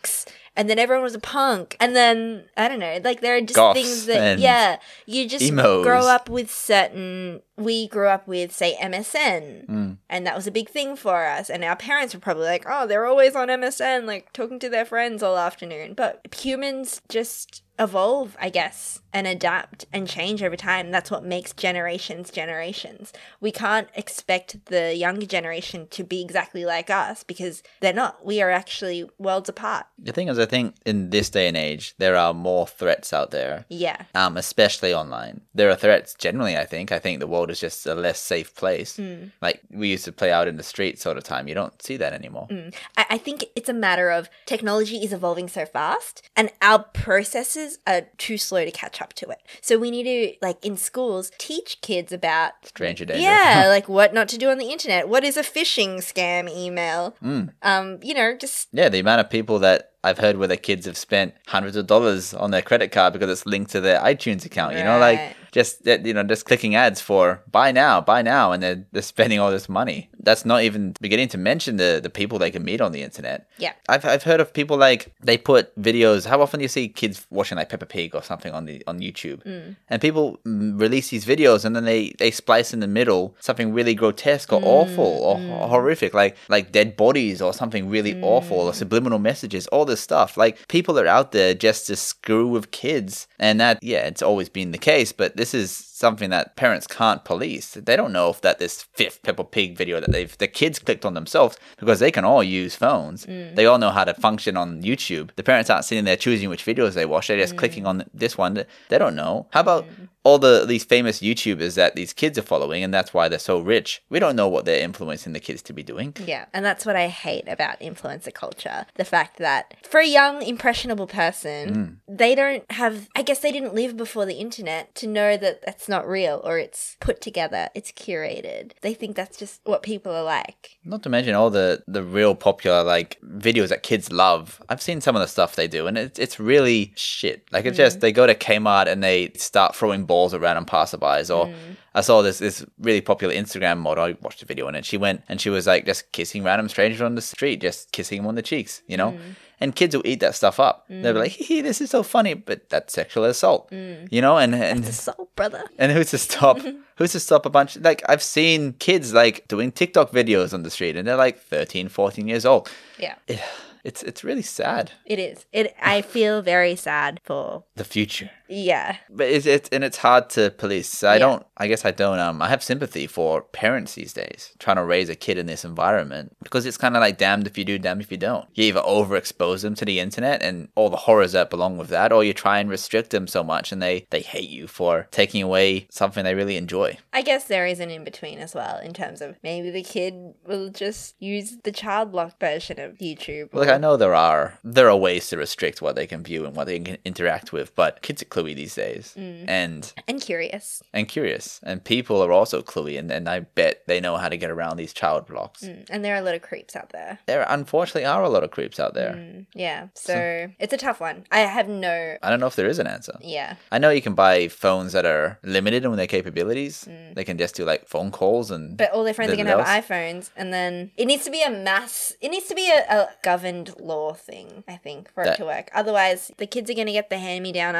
punks. 0.00 0.26
And 0.56 0.68
then 0.68 0.78
everyone 0.78 1.04
was 1.04 1.14
a 1.14 1.20
punk. 1.20 1.76
And 1.80 1.94
then, 1.94 2.44
I 2.56 2.68
don't 2.68 2.80
know, 2.80 3.00
like 3.04 3.20
there 3.20 3.36
are 3.36 3.40
just 3.40 3.54
Goths 3.54 3.80
things 3.80 4.06
that, 4.06 4.38
yeah, 4.38 4.78
you 5.06 5.28
just 5.28 5.44
emos. 5.44 5.84
grow 5.84 6.06
up 6.06 6.28
with 6.28 6.50
certain, 6.50 7.40
we 7.60 7.86
grew 7.88 8.08
up 8.08 8.26
with, 8.26 8.52
say, 8.52 8.76
MSN 8.80 9.66
Mm. 9.68 9.96
and 10.08 10.26
that 10.26 10.34
was 10.34 10.46
a 10.46 10.50
big 10.50 10.68
thing 10.68 10.96
for 10.96 11.24
us. 11.26 11.50
And 11.50 11.62
our 11.64 11.76
parents 11.76 12.14
were 12.14 12.20
probably 12.20 12.46
like 12.46 12.64
oh 12.68 12.86
they're 12.86 13.06
always 13.06 13.36
on 13.36 13.48
msn 13.48 14.06
like 14.06 14.32
talking 14.32 14.58
to 14.60 14.68
their 14.68 14.84
friends 14.84 15.22
all 15.22 15.36
afternoon. 15.36 15.94
But 15.94 16.20
humans 16.34 17.00
just 17.08 17.62
evolve 17.78 18.36
i 18.38 18.50
guess 18.50 19.00
and 19.12 19.26
adapt 19.26 19.86
and 19.92 20.06
change 20.06 20.42
over 20.42 20.54
time. 20.56 20.90
That's 20.92 21.10
what 21.10 21.24
makes 21.24 21.52
generations 21.52 22.30
generations. 22.30 23.12
We 23.40 23.50
can't 23.50 23.88
expect 23.94 24.66
the 24.66 24.94
younger 24.94 25.26
generation 25.26 25.88
to 25.90 26.04
be 26.04 26.20
exactly 26.20 26.64
like 26.64 26.90
us 26.90 27.24
because 27.24 27.62
they're 27.80 27.92
not. 27.92 28.24
We 28.24 28.40
are 28.40 28.50
actually 28.50 29.08
worlds 29.18 29.48
apart. 29.48 29.86
The 29.98 30.12
thing 30.12 30.28
is, 30.28 30.38
I 30.38 30.46
think 30.46 30.76
in 30.86 31.10
this 31.10 31.28
day 31.30 31.48
and 31.48 31.56
age, 31.56 31.94
there 31.98 32.14
are 32.16 32.32
more 32.32 32.68
threats 32.68 33.12
out 33.12 33.32
there, 33.32 33.64
yeah. 33.68 34.02
Um, 34.14 34.36
especially 34.36 34.94
online. 34.94 35.40
There 35.54 35.70
are 35.70 35.74
threats 35.76 36.14
generally, 36.14 36.56
I 36.56 36.64
think. 36.66 36.92
I 36.92 37.00
think 37.00 37.18
the 37.18 37.26
world 37.26 37.49
is 37.50 37.60
just 37.60 37.86
a 37.86 37.94
less 37.94 38.20
safe 38.20 38.54
place. 38.54 38.96
Mm. 38.96 39.32
Like 39.42 39.60
we 39.70 39.88
used 39.88 40.04
to 40.04 40.12
play 40.12 40.32
out 40.32 40.48
in 40.48 40.56
the 40.56 40.62
streets 40.62 41.06
all 41.06 41.14
the 41.14 41.22
time. 41.22 41.48
You 41.48 41.54
don't 41.54 41.80
see 41.82 41.96
that 41.96 42.12
anymore. 42.12 42.48
I, 42.96 43.06
I 43.10 43.18
think 43.18 43.44
it's 43.54 43.68
a 43.68 43.74
matter 43.74 44.10
of 44.10 44.28
technology 44.46 44.98
is 44.98 45.12
evolving 45.12 45.48
so 45.48 45.66
fast 45.66 46.28
and 46.36 46.50
our 46.62 46.78
processes 46.80 47.78
are 47.86 48.02
too 48.18 48.38
slow 48.38 48.64
to 48.64 48.70
catch 48.70 49.00
up 49.02 49.12
to 49.14 49.28
it. 49.28 49.38
So 49.60 49.78
we 49.78 49.90
need 49.90 50.04
to, 50.04 50.36
like 50.40 50.64
in 50.64 50.76
schools, 50.76 51.30
teach 51.38 51.80
kids 51.80 52.12
about 52.12 52.52
Stranger 52.64 53.04
danger. 53.04 53.22
yeah, 53.22 53.64
like 53.68 53.88
what 53.88 54.14
not 54.14 54.28
to 54.28 54.38
do 54.38 54.48
on 54.50 54.58
the 54.58 54.70
internet. 54.70 55.08
What 55.08 55.24
is 55.24 55.36
a 55.36 55.42
phishing 55.42 55.96
scam 55.96 56.48
email? 56.48 57.16
Mm. 57.22 57.50
Um, 57.62 57.98
you 58.02 58.14
know, 58.14 58.36
just 58.36 58.68
Yeah, 58.72 58.88
the 58.88 59.00
amount 59.00 59.20
of 59.20 59.30
people 59.30 59.58
that 59.60 59.89
I've 60.02 60.18
heard 60.18 60.36
where 60.38 60.48
their 60.48 60.56
kids 60.56 60.86
have 60.86 60.96
spent 60.96 61.34
hundreds 61.46 61.76
of 61.76 61.86
dollars 61.86 62.32
on 62.32 62.50
their 62.50 62.62
credit 62.62 62.90
card 62.90 63.12
because 63.12 63.28
it's 63.30 63.44
linked 63.44 63.70
to 63.72 63.80
their 63.80 64.00
iTunes 64.00 64.44
account. 64.46 64.76
You 64.76 64.84
know, 64.84 64.98
like 64.98 65.36
just 65.52 65.84
that 65.84 66.06
you 66.06 66.14
know 66.14 66.22
just 66.22 66.46
clicking 66.46 66.74
ads 66.74 67.00
for 67.00 67.42
buy 67.50 67.72
now, 67.72 68.00
buy 68.00 68.22
now, 68.22 68.52
and 68.52 68.62
they're 68.62 68.84
they're 68.92 69.02
spending 69.02 69.38
all 69.40 69.50
this 69.50 69.68
money. 69.68 70.08
That's 70.22 70.44
not 70.44 70.62
even 70.62 70.94
beginning 71.00 71.28
to 71.28 71.38
mention 71.38 71.76
the 71.76 72.00
the 72.02 72.10
people 72.10 72.38
they 72.38 72.50
can 72.50 72.64
meet 72.64 72.80
on 72.80 72.92
the 72.92 73.02
internet. 73.02 73.48
yeah. 73.58 73.72
I've 73.88 74.04
I've 74.04 74.22
heard 74.22 74.40
of 74.40 74.52
people 74.52 74.76
like 74.76 75.12
they 75.20 75.36
put 75.38 75.74
videos. 75.80 76.26
How 76.26 76.40
often 76.40 76.58
do 76.58 76.62
you 76.62 76.68
see 76.68 76.88
kids 76.88 77.26
watching 77.30 77.56
like 77.56 77.68
Peppa 77.68 77.86
Pig 77.86 78.14
or 78.14 78.22
something 78.22 78.52
on 78.52 78.64
the 78.66 78.82
on 78.86 79.00
YouTube? 79.00 79.40
And 79.88 80.00
people 80.00 80.38
mm, 80.46 80.80
release 80.80 81.08
these 81.10 81.24
videos 81.24 81.64
and 81.64 81.74
then 81.74 81.84
they 81.84 82.10
they 82.18 82.30
splice 82.30 82.72
in 82.72 82.80
the 82.80 82.86
middle 82.86 83.34
something 83.40 83.72
really 83.72 83.94
grotesque 83.94 84.52
or 84.52 84.60
awful 84.64 85.04
or 85.04 85.38
ho- 85.38 85.68
horrific, 85.68 86.14
like 86.14 86.36
like 86.48 86.72
dead 86.72 86.96
bodies 86.96 87.42
or 87.42 87.52
something 87.52 87.88
really 87.88 88.20
awful 88.22 88.58
or 88.58 88.74
subliminal 88.74 89.18
messages. 89.18 89.66
All 89.68 89.84
this 89.84 90.00
stuff. 90.00 90.36
Like 90.36 90.68
people 90.68 90.98
are 90.98 91.06
out 91.06 91.32
there 91.32 91.54
just 91.54 91.86
to 91.86 91.96
screw 91.96 92.46
with 92.48 92.70
kids, 92.70 93.26
and 93.38 93.60
that 93.60 93.78
yeah, 93.82 94.06
it's 94.06 94.22
always 94.22 94.48
been 94.48 94.70
the 94.72 94.78
case. 94.78 95.12
But 95.12 95.36
this 95.36 95.54
is 95.54 95.70
something 95.74 96.30
that 96.30 96.56
parents 96.56 96.86
can't 96.86 97.24
police. 97.24 97.72
They 97.74 97.96
don't 97.96 98.12
know 98.12 98.30
if 98.30 98.40
that 98.40 98.58
this 98.58 98.82
fifth 98.94 99.22
Peppa 99.22 99.44
Pig 99.44 99.76
video 99.76 100.00
that 100.00 100.09
they've 100.10 100.36
the 100.38 100.48
kids 100.48 100.78
clicked 100.78 101.04
on 101.04 101.14
themselves 101.14 101.58
because 101.78 102.00
they 102.00 102.10
can 102.10 102.24
all 102.24 102.42
use 102.42 102.74
phones. 102.74 103.26
Mm. 103.26 103.54
They 103.56 103.66
all 103.66 103.78
know 103.78 103.90
how 103.90 104.04
to 104.04 104.14
function 104.14 104.56
on 104.56 104.82
YouTube. 104.82 105.30
The 105.36 105.42
parents 105.42 105.70
aren't 105.70 105.84
sitting 105.84 106.04
there 106.04 106.16
choosing 106.16 106.48
which 106.48 106.64
videos 106.64 106.94
they 106.94 107.06
watch. 107.06 107.28
They're 107.28 107.38
just 107.38 107.54
mm. 107.54 107.58
clicking 107.58 107.86
on 107.86 108.04
this 108.12 108.36
one. 108.38 108.64
They 108.88 108.98
don't 108.98 109.16
know. 109.16 109.46
How 109.50 109.60
about 109.60 109.86
mm. 109.86 110.08
all 110.24 110.38
the 110.38 110.64
these 110.66 110.84
famous 110.84 111.20
YouTubers 111.20 111.74
that 111.76 111.94
these 111.94 112.12
kids 112.12 112.38
are 112.38 112.42
following, 112.42 112.82
and 112.82 112.92
that's 112.92 113.14
why 113.14 113.28
they're 113.28 113.38
so 113.38 113.60
rich? 113.60 114.02
We 114.08 114.18
don't 114.18 114.36
know 114.36 114.48
what 114.48 114.64
they're 114.64 114.82
influencing 114.82 115.32
the 115.32 115.40
kids 115.40 115.62
to 115.62 115.72
be 115.72 115.82
doing. 115.82 116.14
Yeah, 116.24 116.46
and 116.52 116.64
that's 116.64 116.84
what 116.86 116.96
I 116.96 117.08
hate 117.08 117.48
about 117.48 117.80
influencer 117.80 118.32
culture. 118.32 118.86
The 118.94 119.04
fact 119.04 119.38
that 119.38 119.74
for 119.82 120.00
a 120.00 120.06
young, 120.06 120.42
impressionable 120.42 121.06
person, 121.06 122.00
they 122.08 122.34
don't 122.34 122.70
have, 122.72 123.08
I 123.14 123.22
guess 123.22 123.40
they 123.40 123.52
didn't 123.52 123.74
live 123.74 123.96
before 123.96 124.26
the 124.26 124.34
internet 124.34 124.94
to 124.96 125.06
know 125.06 125.36
that 125.36 125.62
that's 125.62 125.88
not 125.88 126.08
real 126.08 126.40
or 126.44 126.58
it's 126.58 126.96
put 127.00 127.20
together, 127.20 127.68
it's 127.74 127.92
curated. 127.92 128.72
They 128.80 128.94
think 128.94 129.16
that's 129.16 129.36
just 129.36 129.60
what 129.64 129.82
people 129.82 129.99
are 130.06 130.22
like. 130.22 130.78
Not 130.84 131.02
to 131.02 131.08
mention 131.08 131.34
all 131.34 131.50
the 131.50 131.82
the 131.86 132.02
real 132.02 132.34
popular 132.34 132.82
like 132.82 133.18
videos 133.22 133.68
that 133.68 133.82
kids 133.82 134.10
love. 134.10 134.60
I've 134.68 134.82
seen 134.82 135.00
some 135.00 135.16
of 135.16 135.20
the 135.20 135.28
stuff 135.28 135.56
they 135.56 135.68
do, 135.68 135.86
and 135.86 135.98
it's 135.98 136.18
it's 136.18 136.40
really 136.40 136.92
shit. 136.96 137.46
Like 137.52 137.64
it's 137.66 137.76
just 137.76 137.98
mm. 137.98 138.00
they 138.00 138.12
go 138.12 138.26
to 138.26 138.34
Kmart 138.34 138.86
and 138.86 139.02
they 139.02 139.30
start 139.36 139.74
throwing 139.74 140.04
balls 140.04 140.34
around 140.34 140.56
on 140.56 140.66
passerbys. 140.66 141.34
Or 141.34 141.46
mm. 141.46 141.76
I 141.94 142.00
saw 142.00 142.22
this 142.22 142.38
this 142.38 142.64
really 142.78 143.00
popular 143.00 143.34
Instagram 143.34 143.78
model. 143.78 144.04
I 144.04 144.16
watched 144.20 144.42
a 144.42 144.46
video 144.46 144.66
on 144.66 144.74
it. 144.74 144.84
She 144.84 144.96
went 144.96 145.22
and 145.28 145.40
she 145.40 145.50
was 145.50 145.66
like 145.66 145.86
just 145.86 146.12
kissing 146.12 146.42
random 146.44 146.68
strangers 146.68 147.02
on 147.02 147.14
the 147.14 147.22
street, 147.22 147.60
just 147.60 147.92
kissing 147.92 148.18
them 148.18 148.26
on 148.26 148.34
the 148.34 148.42
cheeks, 148.42 148.82
you 148.86 148.96
know. 148.96 149.12
Mm. 149.12 149.34
And 149.60 149.76
kids 149.76 149.94
will 149.94 150.06
eat 150.06 150.20
that 150.20 150.34
stuff 150.34 150.58
up. 150.58 150.86
They'll 150.88 151.12
be 151.12 151.18
mm. 151.18 151.22
like, 151.22 151.32
"Hee, 151.32 151.60
this 151.60 151.80
is 151.82 151.90
so 151.90 152.02
funny," 152.02 152.32
but 152.32 152.70
that's 152.70 152.94
sexual 152.94 153.24
assault, 153.24 153.70
mm. 153.70 154.08
you 154.10 154.22
know. 154.22 154.38
And 154.38 154.54
and 154.54 154.80
It's 154.80 155.00
assault, 155.00 155.34
brother. 155.36 155.64
and 155.78 155.92
who's 155.92 156.10
to 156.10 156.18
stop? 156.18 156.58
who's 156.96 157.12
to 157.12 157.20
stop 157.20 157.44
a 157.46 157.50
bunch? 157.50 157.76
Like, 157.76 158.02
I've 158.08 158.22
seen 158.22 158.72
kids 158.74 159.12
like 159.12 159.46
doing 159.48 159.72
TikTok 159.72 160.12
videos 160.12 160.54
on 160.54 160.62
the 160.62 160.70
street 160.70 160.96
and 160.96 161.06
they're 161.06 161.16
like 161.16 161.40
13, 161.40 161.88
14 161.88 162.28
years 162.28 162.46
old. 162.46 162.70
Yeah, 162.98 163.16
It, 163.26 163.40
it's, 163.84 164.02
it's 164.02 164.22
really 164.22 164.42
sad. 164.42 164.92
it 165.06 165.18
is. 165.18 165.46
It. 165.52 165.74
I 165.80 166.02
feel 166.02 166.42
very 166.42 166.76
sad 166.76 167.20
for 167.24 167.64
The 167.76 167.84
future. 167.84 168.30
Yeah. 168.50 168.96
But 169.08 169.28
it's, 169.28 169.46
it's 169.46 169.68
and 169.70 169.84
it's 169.84 169.96
hard 169.96 170.28
to 170.30 170.50
police. 170.50 171.02
I 171.04 171.14
Yeah. 171.14 171.18
don't. 171.20 171.46
I 171.56 171.68
guess 171.68 171.84
I 171.84 171.92
don't. 171.92 172.18
Um, 172.18 172.42
I 172.42 172.48
have 172.48 172.62
sympathy 172.62 173.06
for 173.06 173.42
parents 173.42 173.94
these 173.94 174.12
days 174.12 174.52
trying 174.58 174.76
to 174.76 174.84
raise 174.84 175.08
a 175.08 175.14
kid 175.14 175.38
in 175.38 175.46
this 175.46 175.64
environment 175.64 176.36
because 176.42 176.66
it's 176.66 176.76
kind 176.76 176.96
of 176.96 177.00
like 177.00 177.16
damned 177.18 177.46
if 177.46 177.56
you 177.56 177.64
do, 177.64 177.78
damned 177.78 178.00
if 178.02 178.10
you 178.10 178.16
don't. 178.16 178.46
You 178.54 178.64
either 178.64 178.80
overexpose 178.80 179.62
them 179.62 179.74
to 179.76 179.84
the 179.84 180.00
internet 180.00 180.42
and 180.42 180.68
all 180.74 180.90
the 180.90 180.96
horrors 180.96 181.32
that 181.32 181.48
belong 181.50 181.78
with 181.78 181.88
that, 181.88 182.12
or 182.12 182.24
you 182.24 182.32
try 182.34 182.58
and 182.58 182.68
restrict 182.68 183.10
them 183.10 183.26
so 183.26 183.44
much 183.44 183.72
and 183.72 183.80
they 183.80 184.06
they 184.10 184.20
hate 184.20 184.48
you 184.50 184.66
for 184.66 185.06
taking 185.10 185.42
away 185.42 185.86
something 185.90 186.24
they 186.24 186.34
really 186.34 186.56
enjoy. 186.56 186.98
I 187.12 187.22
guess 187.22 187.44
there 187.44 187.66
is 187.66 187.78
an 187.80 187.90
in 187.90 188.02
between 188.04 188.38
as 188.38 188.54
well 188.54 188.78
in 188.78 188.92
terms 188.92 189.20
of 189.20 189.36
maybe 189.42 189.70
the 189.70 189.82
kid 189.82 190.14
will 190.46 190.70
just 190.70 191.14
use 191.20 191.58
the 191.62 191.72
child 191.72 192.12
lock 192.14 192.40
version 192.40 192.80
of 192.80 192.98
YouTube. 192.98 193.52
Look, 193.54 193.68
or- 193.68 193.72
I 193.72 193.78
know 193.78 193.96
there 193.96 194.14
are 194.14 194.58
there 194.64 194.88
are 194.90 194.96
ways 194.96 195.28
to 195.28 195.36
restrict 195.36 195.80
what 195.80 195.94
they 195.94 196.06
can 196.06 196.22
view 196.24 196.46
and 196.46 196.56
what 196.56 196.66
they 196.66 196.80
can 196.80 196.98
interact 197.04 197.52
with, 197.52 197.74
but 197.76 198.02
kids 198.02 198.22
are 198.22 198.26
cluey 198.42 198.54
these 198.54 198.74
days, 198.74 199.14
and 199.16 199.92
And 200.08 200.20
curious. 200.20 200.82
and 200.92 201.08
curious, 201.08 201.60
and 201.62 201.82
people 201.84 202.22
are 202.22 202.32
also 202.32 202.62
cluey, 202.62 202.98
and, 202.98 203.10
and 203.10 203.28
I 203.28 203.40
bet 203.40 203.82
they 203.86 204.00
know 204.00 204.16
how 204.16 204.28
to 204.28 204.36
get 204.36 204.50
around 204.50 204.76
these 204.76 204.92
child 204.92 205.26
blocks. 205.26 205.62
Mm, 205.64 205.86
And 205.90 206.04
there 206.04 206.14
are 206.14 206.18
a 206.18 206.22
lot 206.22 206.34
of 206.34 206.42
creeps 206.42 206.76
out 206.76 206.90
there. 206.90 207.18
There 207.26 207.44
unfortunately 207.48 208.04
are 208.06 208.22
a 208.22 208.28
lot 208.28 208.44
of 208.44 208.50
creeps 208.50 208.78
out 208.80 208.94
there. 208.94 209.12
Mm, 209.14 209.46
yeah. 209.54 209.88
So, 209.94 210.48
it's 210.58 210.72
a 210.72 210.76
tough 210.76 211.00
one. 211.00 211.24
I 211.30 211.40
have 211.40 211.68
no. 211.68 212.16
I 212.22 212.30
don't 212.30 212.40
know 212.40 212.46
if 212.46 212.56
there 212.56 212.68
is 212.68 212.78
an 212.78 212.86
answer. 212.86 213.16
Yeah. 213.20 213.56
I 213.72 213.78
know 213.78 213.90
you 213.90 214.02
can 214.02 214.14
buy 214.14 214.48
phones 214.48 214.92
that 214.92 215.04
are 215.06 215.38
limited 215.42 215.84
in 215.84 215.96
their 215.96 216.06
capabilities. 216.06 216.88
They 217.14 217.24
can 217.24 217.38
just 217.38 217.54
do 217.54 217.64
like 217.64 217.86
phone 217.88 218.10
calls 218.10 218.50
and 218.50 218.60
Mm. 218.60 218.76
But 218.76 218.92
all 218.92 219.04
their 219.04 219.14
friends 219.14 219.32
are 219.32 219.36
going 219.36 219.46
to 219.46 219.62
have 219.62 219.84
iPhones. 219.84 220.30
And 220.36 220.52
then 220.52 220.90
it 220.96 221.06
needs 221.06 221.24
to 221.24 221.30
be 221.30 221.42
a 221.42 221.50
mass. 221.50 222.12
It 222.20 222.28
needs 222.30 222.46
to 222.48 222.54
be 222.54 222.70
a, 222.70 222.80
a 222.94 223.08
governed 223.22 223.74
law 223.80 224.12
thing, 224.12 224.64
I 224.68 224.76
think, 224.76 225.12
for 225.12 225.22
it 225.24 225.36
to 225.36 225.44
work. 225.44 225.70
Otherwise, 225.74 226.30
the 226.36 226.46
kids 226.46 226.70
are 226.70 226.74
going 226.74 226.86
to 226.86 226.92
get 226.92 227.10
the 227.10 227.18
hand 227.18 227.42
me 227.42 227.52
down 227.52 227.74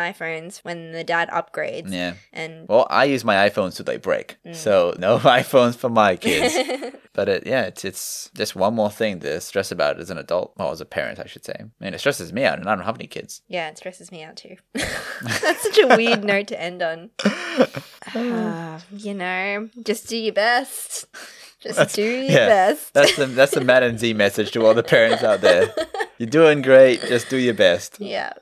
when 0.58 0.92
the 0.92 1.04
dad 1.04 1.28
upgrades. 1.30 1.92
yeah. 1.92 2.14
And. 2.32 2.68
Well, 2.68 2.86
I 2.90 3.04
use 3.04 3.24
my 3.24 3.48
iPhones 3.48 3.76
till 3.76 3.84
they 3.84 3.96
break, 3.96 4.36
Mm. 4.46 4.54
so 4.54 4.94
no 4.98 5.18
iPhones 5.40 5.76
for 5.76 5.88
my 5.88 6.16
kids. 6.16 6.54
but 7.12 7.28
it, 7.28 7.46
yeah, 7.46 7.62
it's 7.62 7.84
it's 7.84 8.30
just 8.34 8.54
one 8.56 8.74
more 8.74 8.90
thing 8.90 9.20
to 9.20 9.40
stress 9.40 9.70
about 9.72 9.98
as 10.00 10.10
an 10.10 10.18
adult, 10.18 10.52
well, 10.56 10.70
as 10.70 10.80
a 10.80 10.84
parent, 10.84 11.18
I 11.18 11.26
should 11.26 11.44
say. 11.44 11.54
I 11.58 11.64
mean, 11.84 11.94
it 11.94 11.98
stresses 12.00 12.32
me 12.32 12.44
out, 12.44 12.58
and 12.58 12.68
I 12.68 12.74
don't 12.74 12.84
have 12.84 12.96
any 12.96 13.06
kids. 13.06 13.42
Yeah, 13.48 13.68
it 13.68 13.78
stresses 13.78 14.10
me 14.12 14.22
out 14.22 14.36
too. 14.36 14.56
That's 14.74 15.62
such 15.62 15.78
a 15.78 15.96
weird 15.96 16.24
note 16.24 16.48
to 16.48 16.60
end 16.60 16.82
on. 16.82 17.10
Ah, 18.14 18.80
you 18.92 19.14
know, 19.14 19.68
just 19.82 20.08
do 20.08 20.16
your 20.16 20.32
best. 20.34 21.06
Just 21.60 21.94
do 21.94 22.02
your 22.02 22.22
yeah, 22.24 22.46
best. 22.48 22.94
That's 22.94 23.16
the 23.16 23.26
that's 23.26 23.52
the 23.52 23.60
Matt 23.60 23.82
and 23.82 23.98
Z 23.98 24.14
message 24.14 24.50
to 24.52 24.64
all 24.64 24.72
the 24.72 24.82
parents 24.82 25.22
out 25.22 25.42
there. 25.42 25.68
You're 26.18 26.28
doing 26.30 26.62
great. 26.62 27.02
Just 27.02 27.28
do 27.28 27.36
your 27.36 27.52
best. 27.54 28.00
yeah. 28.00 28.32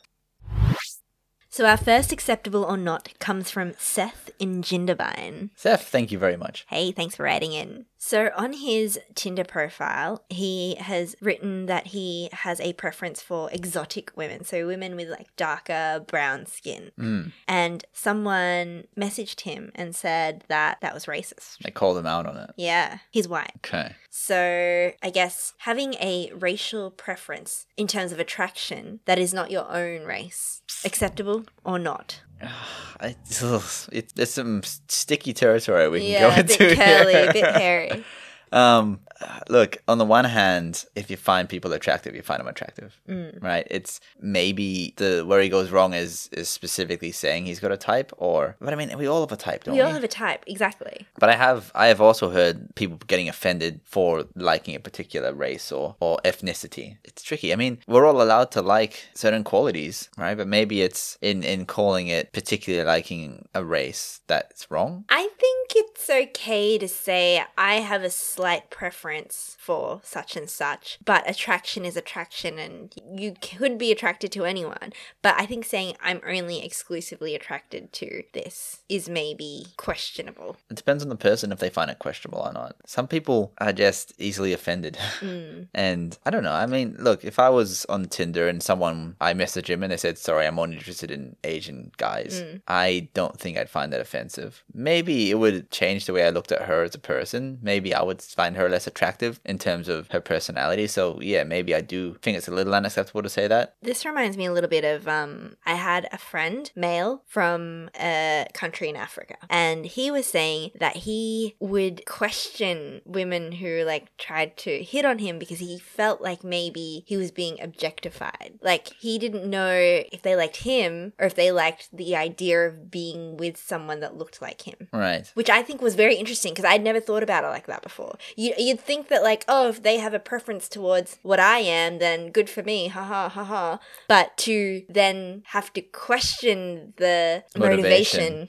So 1.50 1.66
our 1.66 1.76
first 1.76 2.12
acceptable 2.12 2.62
or 2.62 2.76
not 2.76 3.18
comes 3.18 3.50
from 3.50 3.74
Seth 3.78 4.30
in 4.38 4.62
Jindabyne. 4.62 5.50
Seth, 5.56 5.88
thank 5.88 6.12
you 6.12 6.18
very 6.18 6.37
much. 6.37 6.66
Hey, 6.68 6.92
thanks 6.92 7.16
for 7.16 7.22
writing 7.22 7.52
in. 7.52 7.87
So, 7.98 8.30
on 8.37 8.52
his 8.52 8.98
Tinder 9.16 9.44
profile, 9.44 10.22
he 10.28 10.76
has 10.76 11.16
written 11.20 11.66
that 11.66 11.88
he 11.88 12.28
has 12.32 12.61
a 12.61 12.72
preference 12.74 13.20
for 13.20 13.50
exotic 13.50 14.12
women, 14.16 14.44
so 14.44 14.66
women 14.66 14.94
with 14.94 15.08
like 15.08 15.34
darker 15.37 16.04
brown 16.06 16.46
skin. 16.46 16.92
Mm. 16.96 17.32
And 17.48 17.84
someone 17.92 18.84
messaged 18.96 19.40
him 19.40 19.72
and 19.74 19.96
said 19.96 20.44
that 20.46 20.80
that 20.80 20.94
was 20.94 21.06
racist. 21.06 21.58
They 21.58 21.72
called 21.72 21.98
him 21.98 22.06
out 22.06 22.26
on 22.26 22.37
it. 22.37 22.50
Yeah, 22.56 22.98
he's 23.11 23.26
white. 23.26 23.52
Okay. 23.56 23.96
So, 24.11 24.92
I 25.02 25.11
guess 25.11 25.54
having 25.58 25.94
a 25.94 26.30
racial 26.34 26.92
preference 26.92 27.66
in 27.76 27.88
terms 27.88 28.12
of 28.12 28.20
attraction 28.20 29.00
that 29.06 29.18
is 29.18 29.34
not 29.34 29.50
your 29.50 29.68
own 29.70 30.04
race, 30.04 30.62
acceptable 30.84 31.46
or 31.64 31.80
not? 31.80 32.20
I, 33.01 33.14
ugh, 33.42 33.62
it, 33.92 34.12
there's 34.16 34.33
some 34.33 34.62
sticky 34.64 35.33
territory 35.33 35.88
we 35.88 36.01
can 36.01 36.09
yeah, 36.11 36.20
go 36.20 36.31
a 36.31 36.40
into. 36.40 36.59
bit 36.59 36.79
curly, 36.79 37.12
here. 37.12 37.31
a 37.31 37.33
bit 37.33 37.44
hairy. 37.55 38.05
Um, 38.52 39.00
look, 39.48 39.78
on 39.88 39.98
the 39.98 40.04
one 40.04 40.24
hand, 40.24 40.84
if 40.94 41.11
you 41.11 41.16
find 41.16 41.48
people 41.48 41.72
attractive, 41.72 42.14
you 42.14 42.22
find 42.22 42.40
them 42.40 42.48
attractive, 42.48 43.00
Mm. 43.08 43.42
right? 43.42 43.66
It's 43.70 44.00
maybe 44.20 44.94
the 44.96 45.24
where 45.26 45.40
he 45.42 45.48
goes 45.48 45.70
wrong 45.70 45.92
is 45.94 46.28
is 46.32 46.48
specifically 46.48 47.12
saying 47.12 47.46
he's 47.46 47.61
got 47.61 47.72
a 47.72 47.76
type, 47.76 48.12
or 48.18 48.56
but 48.61 48.72
I 48.72 48.76
mean, 48.76 48.90
we 48.98 49.06
all 49.06 49.20
have 49.26 49.32
a 49.32 49.37
type, 49.48 49.64
don't 49.64 49.74
We 49.74 49.80
we? 49.80 49.87
all 49.87 49.92
have 49.92 50.04
a 50.04 50.08
type, 50.24 50.42
exactly. 50.46 51.06
but 51.18 51.28
I 51.28 51.37
have 51.37 51.61
I 51.74 51.87
have 51.92 52.00
also 52.00 52.30
heard 52.30 52.56
people 52.74 52.98
getting 53.06 53.28
offended 53.28 53.80
for 53.84 54.24
liking 54.34 54.74
a 54.76 54.80
particular 54.88 55.32
race 55.32 55.66
or 55.78 55.96
or 56.00 56.18
ethnicity. 56.24 56.96
It's 57.04 57.22
tricky. 57.22 57.52
I 57.52 57.56
mean, 57.56 57.78
we're 57.87 58.06
all 58.06 58.20
allowed 58.22 58.50
to 58.52 58.62
like 58.76 58.94
certain 59.14 59.44
qualities, 59.44 60.08
right? 60.16 60.37
But 60.37 60.46
maybe 60.48 60.76
it's 60.82 61.18
in 61.20 61.42
in 61.42 61.66
calling 61.66 62.06
it 62.08 62.32
particularly 62.32 62.87
liking 62.87 63.48
a 63.54 63.62
race 63.64 64.20
that's 64.26 64.70
wrong. 64.70 65.04
I 65.22 65.24
think 65.42 65.66
it's 65.82 65.97
okay 66.08 66.78
to 66.78 66.87
say 66.88 67.42
I 67.56 67.76
have 67.76 68.02
a 68.02 68.11
slight 68.11 68.70
preference 68.70 69.56
for 69.58 70.00
such 70.04 70.37
and 70.37 70.48
such, 70.48 70.98
but 71.04 71.28
attraction 71.28 71.84
is 71.84 71.96
attraction 71.96 72.58
and 72.58 72.94
you 73.14 73.34
could 73.40 73.78
be 73.78 73.90
attracted 73.90 74.32
to 74.32 74.44
anyone. 74.44 74.92
But 75.22 75.34
I 75.38 75.46
think 75.46 75.64
saying 75.64 75.96
I'm 76.02 76.20
only 76.26 76.64
exclusively 76.64 77.34
attracted 77.34 77.92
to 77.94 78.22
this 78.32 78.80
is 78.88 79.08
maybe 79.08 79.66
questionable. 79.76 80.56
It 80.70 80.76
depends 80.76 81.02
on 81.02 81.08
the 81.08 81.16
person 81.16 81.52
if 81.52 81.58
they 81.58 81.70
find 81.70 81.90
it 81.90 81.98
questionable 81.98 82.40
or 82.40 82.52
not. 82.52 82.76
Some 82.87 83.08
people 83.08 83.52
are 83.58 83.72
just 83.72 84.12
easily 84.18 84.52
offended. 84.52 84.96
Mm. 85.18 85.66
And 85.74 86.16
I 86.24 86.30
don't 86.30 86.44
know. 86.44 86.52
I 86.52 86.66
mean, 86.66 86.94
look, 86.98 87.24
if 87.24 87.38
I 87.38 87.48
was 87.48 87.84
on 87.87 88.04
Tinder 88.04 88.46
and 88.46 88.62
someone 88.62 89.16
I 89.20 89.34
messaged 89.34 89.68
him 89.68 89.82
and 89.82 89.90
they 89.90 89.96
said, 89.96 90.16
"Sorry, 90.16 90.46
I'm 90.46 90.58
only 90.58 90.76
interested 90.76 91.11
in 91.11 91.34
Asian 91.42 91.90
guys," 91.96 92.42
Mm. 92.42 92.61
I 92.68 93.08
don't 93.14 93.38
think 93.38 93.58
I'd 93.58 93.68
find 93.68 93.92
that 93.92 94.00
offensive. 94.00 94.62
Maybe 94.72 95.30
it 95.30 95.34
would 95.38 95.70
change 95.70 95.88
the 95.96 96.12
way 96.12 96.27
I 96.27 96.31
looked 96.31 96.53
at 96.53 96.62
her 96.62 96.83
as 96.83 96.94
a 96.94 96.98
person. 96.98 97.59
Maybe 97.62 97.94
I 97.94 98.03
would 98.03 98.20
find 98.22 98.57
her 98.57 98.68
less 98.68 98.87
attractive 98.87 99.40
in 99.44 99.59
terms 99.59 99.88
of 99.88 100.11
her 100.11 100.20
personality. 100.20 100.87
So 100.87 101.20
yeah, 101.20 101.44
maybe 101.44 101.74
I 101.74 101.81
do 101.81 102.14
think 102.22 102.37
it's 102.37 102.48
a 102.48 102.53
little 102.53 102.74
unacceptable 102.74 103.22
to 103.22 103.29
say 103.29 103.48
that. 103.48 103.74
This 103.83 104.05
reminds 104.05 104.37
me 104.37 104.46
a 104.46 104.53
little 104.53 104.70
bit 104.70 104.85
of 104.85 105.09
um 105.09 105.57
I 105.66 105.74
had 105.74 106.09
a 106.12 106.18
friend, 106.18 106.70
male, 106.77 107.22
from 107.27 107.90
a 107.98 108.46
country 108.53 108.88
in 108.88 108.96
Africa, 108.96 109.37
and 109.48 109.85
he 109.87 110.11
was 110.11 110.27
saying 110.27 110.70
that 110.79 110.96
he 110.96 111.57
would 111.61 112.05
question 112.07 113.01
women 113.05 113.53
who 113.53 113.83
like 113.85 114.16
tried 114.18 114.57
to 114.59 114.83
hit 114.83 115.05
on 115.05 115.18
him 115.18 115.38
because 115.38 115.59
he 115.59 115.79
felt 115.79 116.20
like 116.20 116.44
maybe 116.44 117.05
he 117.07 117.16
was 117.16 117.31
being 117.31 117.61
objectified. 117.61 118.59
Like 118.62 118.88
he 118.98 119.18
didn't 119.18 119.48
know 119.48 119.70
if 120.12 120.22
they 120.22 120.37
liked 120.37 120.59
him 120.59 121.12
or 121.18 121.27
if 121.27 121.35
they 121.35 121.51
liked 121.51 121.88
the 121.96 122.14
idea 122.16 122.66
of 122.68 122.90
being 122.90 123.37
with 123.37 123.57
someone 123.57 124.01
that 124.01 124.16
looked 124.16 124.42
like 124.42 124.62
him 124.62 124.88
Right. 124.92 125.31
which 125.35 125.51
I 125.51 125.62
think 125.62 125.77
was 125.80 125.94
very 125.94 126.16
interesting 126.16 126.52
because 126.52 126.64
I'd 126.64 126.82
never 126.82 127.00
thought 127.00 127.22
about 127.22 127.44
it 127.44 127.48
like 127.48 127.66
that 127.66 127.82
before. 127.82 128.16
You, 128.36 128.54
you'd 128.58 128.80
think 128.80 129.08
that 129.08 129.22
like, 129.22 129.44
oh, 129.48 129.68
if 129.68 129.82
they 129.82 129.98
have 129.98 130.14
a 130.14 130.18
preference 130.18 130.68
towards 130.68 131.18
what 131.22 131.40
I 131.40 131.58
am, 131.58 131.98
then 131.98 132.30
good 132.30 132.50
for 132.50 132.62
me, 132.62 132.88
ha 132.88 133.02
ha 133.02 133.28
ha 133.28 133.44
ha. 133.44 133.80
But 134.08 134.36
to 134.38 134.82
then 134.88 135.42
have 135.46 135.72
to 135.74 135.82
question 135.82 136.94
the 136.96 137.44
motivation, 137.56 137.78
Motivation. 137.78 138.48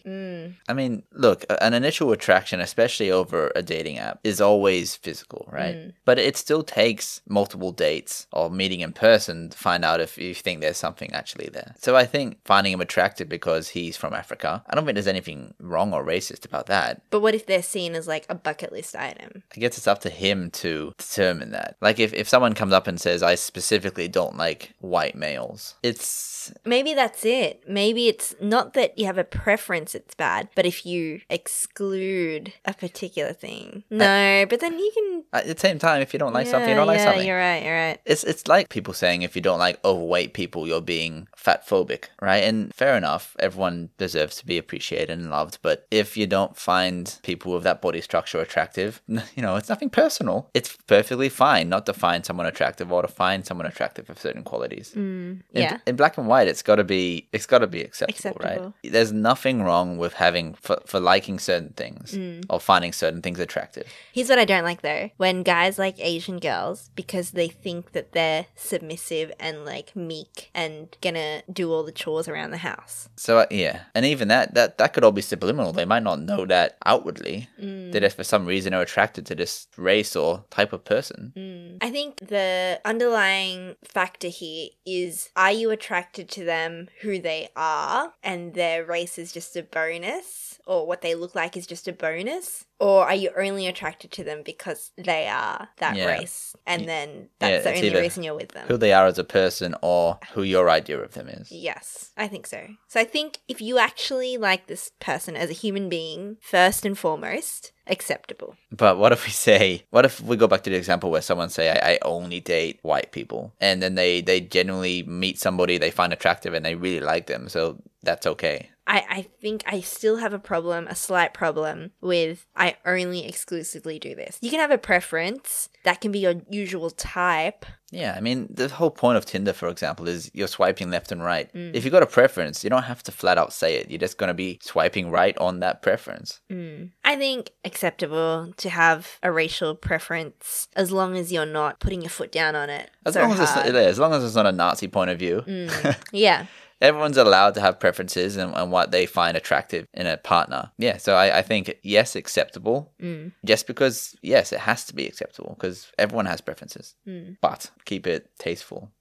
I 0.70 0.74
mean, 0.74 1.04
look, 1.12 1.46
an 1.62 1.74
initial 1.74 2.12
attraction, 2.12 2.62
especially 2.62 3.10
over 3.10 3.52
a 3.56 3.64
dating 3.64 3.98
app, 3.98 4.20
is 4.24 4.40
always 4.40 4.96
physical, 4.96 5.50
right? 5.52 5.76
Mm. 5.76 5.94
But 6.06 6.20
it 6.20 6.38
still 6.38 6.62
takes 6.62 7.22
multiple 7.28 7.72
dates 7.72 8.28
or 8.32 8.52
meeting 8.52 8.82
in 8.82 8.94
person 8.94 9.50
to 9.50 9.58
find 9.58 9.84
out 9.84 10.00
if 10.00 10.18
you 10.20 10.36
think 10.36 10.62
there's 10.62 10.78
something 10.78 11.12
actually 11.12 11.50
there. 11.52 11.74
So 11.80 11.96
I 11.96 12.06
think 12.06 12.38
finding 12.46 12.72
him 12.72 12.82
attractive 12.82 13.28
because 13.28 13.70
he's 13.70 13.98
from 13.98 14.14
Africa, 14.14 14.64
I 14.70 14.76
don't 14.76 14.86
think 14.86 14.96
there's 14.96 15.08
anything 15.08 15.56
wrong 15.60 15.92
or 15.92 16.06
racist 16.06 16.46
about 16.46 16.68
that. 16.68 17.02
but 17.10 17.22
what 17.22 17.34
if 17.34 17.48
they're 17.48 17.64
seen 17.64 17.96
as 17.96 18.08
like 18.08 18.28
a 18.30 18.36
bucket 18.36 18.72
list 18.72 18.96
item? 18.96 19.42
I 19.56 19.60
guess 19.60 19.76
it's 19.76 19.88
up 19.88 20.02
to 20.02 20.10
him 20.12 20.52
to 20.52 20.94
determine 21.00 21.50
that. 21.52 21.78
Like 21.82 22.00
if, 22.00 22.14
if 22.14 22.30
someone 22.30 22.54
comes 22.54 22.74
up 22.74 22.86
and 22.86 23.02
says, 23.02 23.24
I 23.24 23.34
specifically 23.34 24.08
don't 24.08 24.38
like 24.38 24.76
white 24.82 25.16
males, 25.16 25.74
it's 25.82 26.39
Maybe 26.66 26.94
that's 26.94 27.26
it. 27.26 27.64
Maybe 27.68 28.08
it's 28.08 28.36
not 28.42 28.74
that 28.74 28.98
you 28.98 29.06
have 29.06 29.18
a 29.18 29.24
preference, 29.24 29.96
it's 29.96 30.16
bad, 30.16 30.50
but 30.56 30.66
if 30.66 30.86
you 30.86 31.22
exclude 31.30 32.54
a 32.66 32.74
particular 32.74 33.34
thing. 33.34 33.84
Uh, 33.92 33.96
no, 33.96 34.46
but 34.50 34.60
then 34.60 34.78
you 34.78 34.92
can. 34.94 35.24
at 35.34 35.48
the 35.48 35.60
same 35.60 35.80
time, 35.80 36.02
if 36.02 36.14
you 36.14 36.20
don't 36.20 36.34
like 36.34 36.48
something, 36.48 36.70
you 36.70 36.76
don't 36.76 36.88
like 36.88 37.00
yeah, 37.00 37.06
something. 37.06 37.28
You're 37.28 37.38
right, 37.38 37.64
you're 37.64 37.76
right. 37.76 38.00
It's 38.06 38.24
it's 38.24 38.48
like 38.48 38.70
people 38.70 38.94
saying 38.94 39.22
if 39.22 39.36
you 39.36 39.42
don't 39.42 39.60
like 39.60 39.84
overweight 39.84 40.34
people, 40.34 40.68
you're 40.68 40.82
being 40.82 41.28
fat 41.36 41.68
phobic, 41.68 42.06
right? 42.22 42.44
And 42.44 42.74
fair 42.74 42.96
enough, 42.98 43.36
everyone 43.40 43.90
deserves 43.98 44.38
to 44.38 44.46
be 44.46 44.58
appreciated 44.58 45.10
and 45.10 45.30
loved. 45.30 45.60
But 45.62 45.88
if 45.92 46.18
you 46.18 46.28
don't 46.28 46.56
find 46.58 47.18
people 47.24 47.54
with 47.54 47.64
that 47.64 47.82
body 47.82 48.02
structure 48.02 48.40
attractive, 48.40 49.02
you 49.08 49.42
know, 49.42 49.56
it's 49.56 49.70
nothing 49.70 49.90
personal. 49.90 50.50
It's 50.54 50.78
perfectly 50.88 51.30
fine 51.30 51.70
not 51.70 51.86
to 51.86 51.94
find 51.94 52.26
someone 52.26 52.46
attractive 52.46 52.92
or 52.92 53.02
to 53.02 53.08
find 53.08 53.46
someone 53.46 53.66
attractive 53.68 54.08
for 54.08 54.16
certain 54.16 54.44
qualities. 54.44 54.92
Mm, 54.96 55.42
in, 55.52 55.62
yeah. 55.62 55.78
in 55.86 55.96
black 55.96 56.18
and 56.18 56.28
white, 56.28 56.39
it's 56.48 56.62
got 56.62 56.76
to 56.76 56.84
be 56.84 57.28
it's 57.34 57.46
got 57.46 57.60
to 57.60 57.68
be 57.68 57.82
acceptable, 57.82 58.16
Acceptable. 58.40 58.74
right? 58.84 58.92
There's 58.94 59.12
nothing 59.12 59.64
wrong 59.64 59.98
with 59.98 60.14
having 60.14 60.54
for, 60.56 60.80
for 60.86 61.00
liking 61.00 61.40
certain 61.40 61.74
things 61.74 62.14
Mm. 62.14 62.46
or 62.50 62.60
finding 62.60 62.94
certain 62.94 63.22
things 63.22 63.40
attractive. 63.40 63.86
Here's 64.14 64.30
what 64.30 64.40
I 64.40 64.46
don't 64.46 64.64
like 64.64 64.82
though 64.82 65.10
when 65.18 65.44
guys 65.44 65.78
like 65.78 65.96
Asian 66.00 66.40
girls 66.40 66.90
because 66.96 67.32
they 67.32 67.48
think 67.48 67.92
that 67.92 68.12
they're 68.14 68.46
submissive 68.56 69.32
and 69.40 69.66
like 69.66 69.96
meek 69.96 70.50
and 70.54 70.96
gonna 71.02 71.42
do 71.52 71.72
all 71.72 71.84
the 71.84 71.92
chores 71.92 72.28
around 72.28 72.52
the 72.52 72.58
house. 72.58 73.10
So 73.18 73.40
uh, 73.40 73.46
yeah, 73.52 73.82
and 73.94 74.06
even 74.06 74.28
that 74.30 74.54
that 74.54 74.78
that 74.78 74.94
could 74.94 75.04
all 75.04 75.12
be 75.12 75.22
subliminal. 75.22 75.74
They 75.74 75.86
might 75.86 76.04
not 76.04 76.20
know 76.22 76.46
that 76.46 76.78
outwardly. 76.86 77.48
Mm. 77.62 77.92
That 77.92 78.04
if 78.04 78.14
for 78.16 78.24
some 78.24 78.46
reason 78.46 78.74
are 78.74 78.82
attracted 78.82 79.26
to 79.28 79.36
this 79.36 79.68
race 79.78 80.16
or 80.16 80.46
type 80.50 80.74
of 80.74 80.84
person. 80.86 81.34
Mm. 81.36 81.78
I 81.82 81.90
think 81.90 82.18
the 82.28 82.80
underlying 82.86 83.76
factor 83.84 84.28
here 84.28 84.70
is 84.86 85.30
are 85.36 85.52
you 85.52 85.72
attracted 85.72 86.29
to 86.32 86.44
them 86.44 86.90
who 87.02 87.20
they 87.20 87.50
are 87.56 88.14
and 88.24 88.54
their 88.54 88.86
race 88.86 89.18
is 89.18 89.32
just 89.32 89.56
a 89.56 89.64
bonus 89.64 90.60
or 90.66 90.86
what 90.88 91.02
they 91.02 91.16
look 91.16 91.36
like 91.36 91.58
is 91.58 91.68
just 91.68 91.88
a 91.88 91.94
bonus? 91.94 92.66
Or 92.80 93.06
are 93.06 93.16
you 93.16 93.30
only 93.38 93.68
attracted 93.68 94.12
to 94.14 94.24
them 94.24 94.42
because 94.44 94.92
they 94.98 95.28
are 95.28 95.70
that 95.78 95.96
Yeah. 95.98 96.08
race 96.08 96.56
and 96.66 96.88
then 96.88 97.30
Yeah, 97.42 97.50
that's 97.62 97.64
the 97.66 97.76
only 97.76 98.02
reason 98.02 98.24
you're 98.24 98.36
with 98.36 98.54
them? 98.54 98.68
Who 98.68 98.78
they 98.78 98.94
are 98.94 99.06
as 99.06 99.20
a 99.20 99.24
person 99.24 99.76
or 99.82 100.20
who 100.34 100.44
your 100.44 100.70
idea 100.70 101.00
of 101.00 101.14
them 101.14 101.28
is. 101.28 101.52
Yes, 101.52 102.12
I 102.16 102.28
think 102.28 102.48
so. 102.48 102.68
So 102.88 103.00
I 103.00 103.04
think 103.04 103.40
if 103.48 103.62
you 103.62 103.78
actually 103.78 104.38
like 104.38 104.68
this 104.68 104.92
person 105.00 105.36
as 105.36 105.50
a 105.50 105.54
human 105.54 105.90
being, 105.90 106.38
first 106.42 106.86
and 106.86 106.98
foremost, 106.98 107.74
acceptable. 107.88 108.56
But 108.72 108.98
what 108.98 109.12
if 109.12 109.26
we 109.26 109.32
say, 109.32 109.84
what 109.90 110.06
if 110.06 110.22
we 110.22 110.38
go 110.38 110.48
back 110.48 110.64
to 110.64 110.70
the 110.70 110.76
example 110.78 111.12
where 111.12 111.22
someone 111.22 111.50
say, 111.50 111.70
I, 111.72 111.94
I 111.94 112.00
only 112.04 112.40
date 112.40 112.80
white 112.84 113.12
people, 113.12 113.54
and 113.60 113.82
then 113.82 113.96
they 113.96 114.22
they 114.22 114.40
genuinely 114.40 115.04
meet 115.04 115.40
somebody 115.40 115.78
they 115.78 115.92
find 115.92 116.14
attractive 116.14 116.54
and 116.54 116.64
they 116.64 116.76
really 116.76 117.00
like 117.02 117.28
them, 117.28 117.50
so 117.50 117.82
that's 118.04 118.26
okay. 118.28 118.70
I, 118.90 119.06
I 119.08 119.22
think 119.40 119.64
I 119.68 119.82
still 119.82 120.18
have 120.18 120.34
a 120.34 120.40
problem, 120.40 120.88
a 120.88 120.96
slight 120.96 121.32
problem 121.32 121.92
with 122.02 122.48
I 122.56 122.76
only 122.88 123.24
exclusively 123.24 124.00
do 124.00 124.16
this. 124.16 124.40
You 124.42 124.50
can 124.50 124.60
have 124.60 124.72
a 124.72 124.80
preference 124.80 125.70
that 125.84 126.02
can 126.02 126.12
be 126.12 126.20
your 126.20 126.34
usual 126.50 126.90
type. 126.90 127.68
Yeah, 127.92 128.16
I 128.18 128.20
mean, 128.20 128.48
the 128.50 128.68
whole 128.68 128.90
point 128.90 129.18
of 129.18 129.26
Tinder, 129.26 129.54
for 129.54 129.68
example, 129.68 130.08
is 130.08 130.32
you're 130.34 130.48
swiping 130.48 130.90
left 130.90 131.12
and 131.12 131.24
right. 131.24 131.54
Mm. 131.54 131.76
If 131.76 131.86
you've 131.86 131.92
got 131.92 132.02
a 132.02 132.08
preference, 132.08 132.64
you 132.64 132.70
don't 132.72 132.84
have 132.84 133.04
to 133.04 133.12
flat 133.12 133.38
out 133.38 133.54
say 133.54 133.76
it. 133.76 133.92
You're 133.92 134.00
just 134.00 134.18
gonna 134.18 134.34
be 134.34 134.60
swiping 134.64 135.12
right 135.12 135.38
on 135.38 135.60
that 135.60 135.84
preference. 135.84 136.42
Mm. 136.52 136.90
I 137.04 137.16
think 137.16 137.52
acceptable 137.64 138.54
to 138.58 138.70
have 138.72 139.20
a 139.22 139.32
racial 139.32 139.76
preference 139.76 140.68
as 140.76 140.92
long 140.92 141.16
as 141.16 141.32
you're 141.32 141.46
not 141.46 141.80
putting 141.80 142.02
your 142.02 142.10
foot 142.10 142.32
down 142.32 142.56
on 142.56 142.72
it. 142.72 142.90
As 143.06 143.14
so 143.14 143.22
long 143.22 143.34
as 143.34 143.40
it's 143.40 143.56
not, 143.56 143.66
as 143.68 144.00
long 144.00 144.14
as 144.14 144.24
it's 144.24 144.36
not 144.36 144.48
a 144.48 144.52
Nazi 144.52 144.88
point 144.88 145.12
of 145.12 145.20
view. 145.20 145.44
Mm. 145.46 145.96
yeah. 146.12 146.48
Everyone's 146.82 147.18
allowed 147.18 147.56
to 147.56 147.62
have 147.62 147.80
preferences 147.80 148.38
and, 148.38 148.56
and 148.56 148.72
what 148.72 148.92
they 148.92 149.06
find 149.06 149.36
attractive 149.36 149.86
in 149.94 150.08
a 150.08 150.18
partner. 150.18 150.72
Yeah, 150.78 150.98
so 150.98 151.16
I, 151.16 151.40
I 151.40 151.42
think 151.42 151.76
yes, 151.84 152.16
acceptable. 152.16 152.94
Mm. 153.02 153.34
Just 153.46 153.68
because 153.68 154.16
yes, 154.22 154.54
it 154.54 154.60
has 154.60 154.86
to 154.86 154.96
be 154.96 155.06
acceptable 155.06 155.56
because 155.58 155.92
everyone 155.98 156.26
has 156.26 156.42
preferences. 156.42 156.96
Mm. 157.08 157.38
But 157.42 157.72
keep 157.86 158.08
it 158.08 158.30
tasteful. 158.40 158.92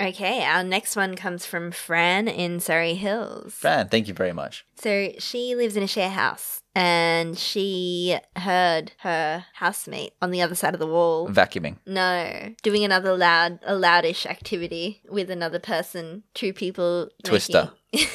Okay, 0.00 0.42
our 0.44 0.64
next 0.64 0.96
one 0.96 1.14
comes 1.14 1.44
from 1.44 1.70
Fran 1.70 2.26
in 2.26 2.58
Surrey 2.58 2.94
Hills. 2.94 3.52
Fran, 3.52 3.88
thank 3.88 4.08
you 4.08 4.14
very 4.14 4.32
much. 4.32 4.64
So 4.76 5.10
she 5.18 5.54
lives 5.54 5.76
in 5.76 5.82
a 5.82 5.86
share 5.86 6.08
house 6.08 6.59
and 6.74 7.36
she 7.38 8.18
heard 8.36 8.92
her 8.98 9.44
housemate 9.54 10.12
on 10.22 10.30
the 10.30 10.40
other 10.42 10.54
side 10.54 10.74
of 10.74 10.80
the 10.80 10.86
wall. 10.86 11.28
Vacuuming. 11.28 11.76
No, 11.86 12.54
doing 12.62 12.84
another 12.84 13.16
loud, 13.16 13.58
a 13.64 13.74
loudish 13.74 14.24
activity 14.26 15.02
with 15.10 15.30
another 15.30 15.58
person, 15.58 16.22
two 16.34 16.52
people. 16.52 17.08
Twister. 17.24 17.72
making- 17.92 18.08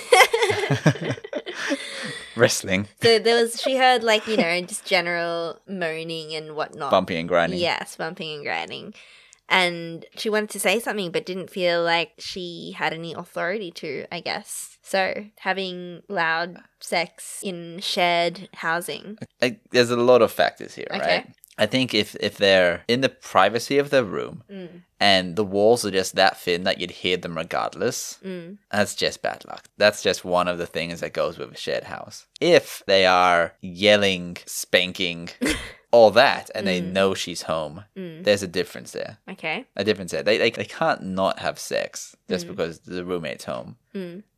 Wrestling. 2.35 2.87
so 3.01 3.17
there 3.17 3.41
was, 3.41 3.61
she 3.61 3.77
heard 3.77 4.03
like, 4.03 4.27
you 4.27 4.35
know, 4.35 4.59
just 4.61 4.83
general 4.85 5.61
moaning 5.67 6.35
and 6.35 6.53
whatnot. 6.55 6.91
Bumping 6.91 7.17
and 7.17 7.29
grinding. 7.29 7.59
Yes, 7.59 7.95
bumping 7.95 8.35
and 8.35 8.43
grinding. 8.43 8.93
And 9.47 10.05
she 10.17 10.29
wanted 10.29 10.49
to 10.51 10.59
say 10.59 10.79
something, 10.79 11.11
but 11.11 11.25
didn't 11.25 11.49
feel 11.51 11.83
like 11.83 12.13
she 12.17 12.73
had 12.77 12.93
any 12.93 13.13
authority 13.13 13.71
to, 13.71 14.05
I 14.11 14.19
guess. 14.19 14.77
So, 14.81 15.25
having 15.39 16.01
loud 16.09 16.57
sex 16.79 17.41
in 17.43 17.79
shared 17.79 18.49
housing. 18.55 19.17
I, 19.41 19.57
there's 19.71 19.91
a 19.91 19.97
lot 19.97 20.21
of 20.21 20.31
factors 20.31 20.75
here, 20.75 20.87
Okay. 20.91 20.99
right? 20.99 21.27
I 21.57 21.67
think 21.67 21.93
if 21.93 22.15
if 22.19 22.37
they're 22.37 22.83
in 22.89 22.99
the 22.99 23.07
privacy 23.07 23.77
of 23.77 23.89
their 23.89 24.03
room 24.03 24.43
Mm, 24.51 24.81
and 24.99 25.35
the 25.37 25.43
walls 25.45 25.85
are 25.85 25.91
just 25.91 26.15
that 26.15 26.37
thin 26.37 26.63
that 26.65 26.79
you'd 26.79 26.91
hear 26.91 27.15
them 27.15 27.37
regardless, 27.37 28.19
mm, 28.25 28.57
that's 28.69 28.93
just 28.93 29.21
bad 29.21 29.45
luck. 29.47 29.63
That's 29.77 30.03
just 30.03 30.25
one 30.25 30.49
of 30.49 30.57
the 30.57 30.67
things 30.67 30.99
that 30.99 31.13
goes 31.13 31.37
with 31.37 31.53
a 31.53 31.57
shared 31.57 31.85
house. 31.85 32.27
If 32.41 32.83
they 32.87 33.05
are 33.05 33.53
yelling, 33.61 34.35
spanking, 34.45 35.29
all 35.95 36.11
that, 36.11 36.45
and 36.55 36.67
they 36.67 36.79
Mm. 36.81 36.91
know 36.97 37.13
she's 37.13 37.43
home, 37.43 37.75
mm. 37.97 38.23
there's 38.25 38.43
a 38.43 38.47
difference 38.59 38.91
there. 38.91 39.17
Okay. 39.33 39.57
A 39.75 39.83
difference 39.83 40.11
there. 40.11 40.23
They, 40.23 40.37
they, 40.37 40.51
they 40.51 40.65
can't 40.65 41.01
not 41.21 41.39
have 41.39 41.57
sex 41.57 42.15
just 42.29 42.45
Mm. 42.45 42.49
because 42.51 42.79
the 42.79 43.03
roommate's 43.05 43.45
home. 43.45 43.77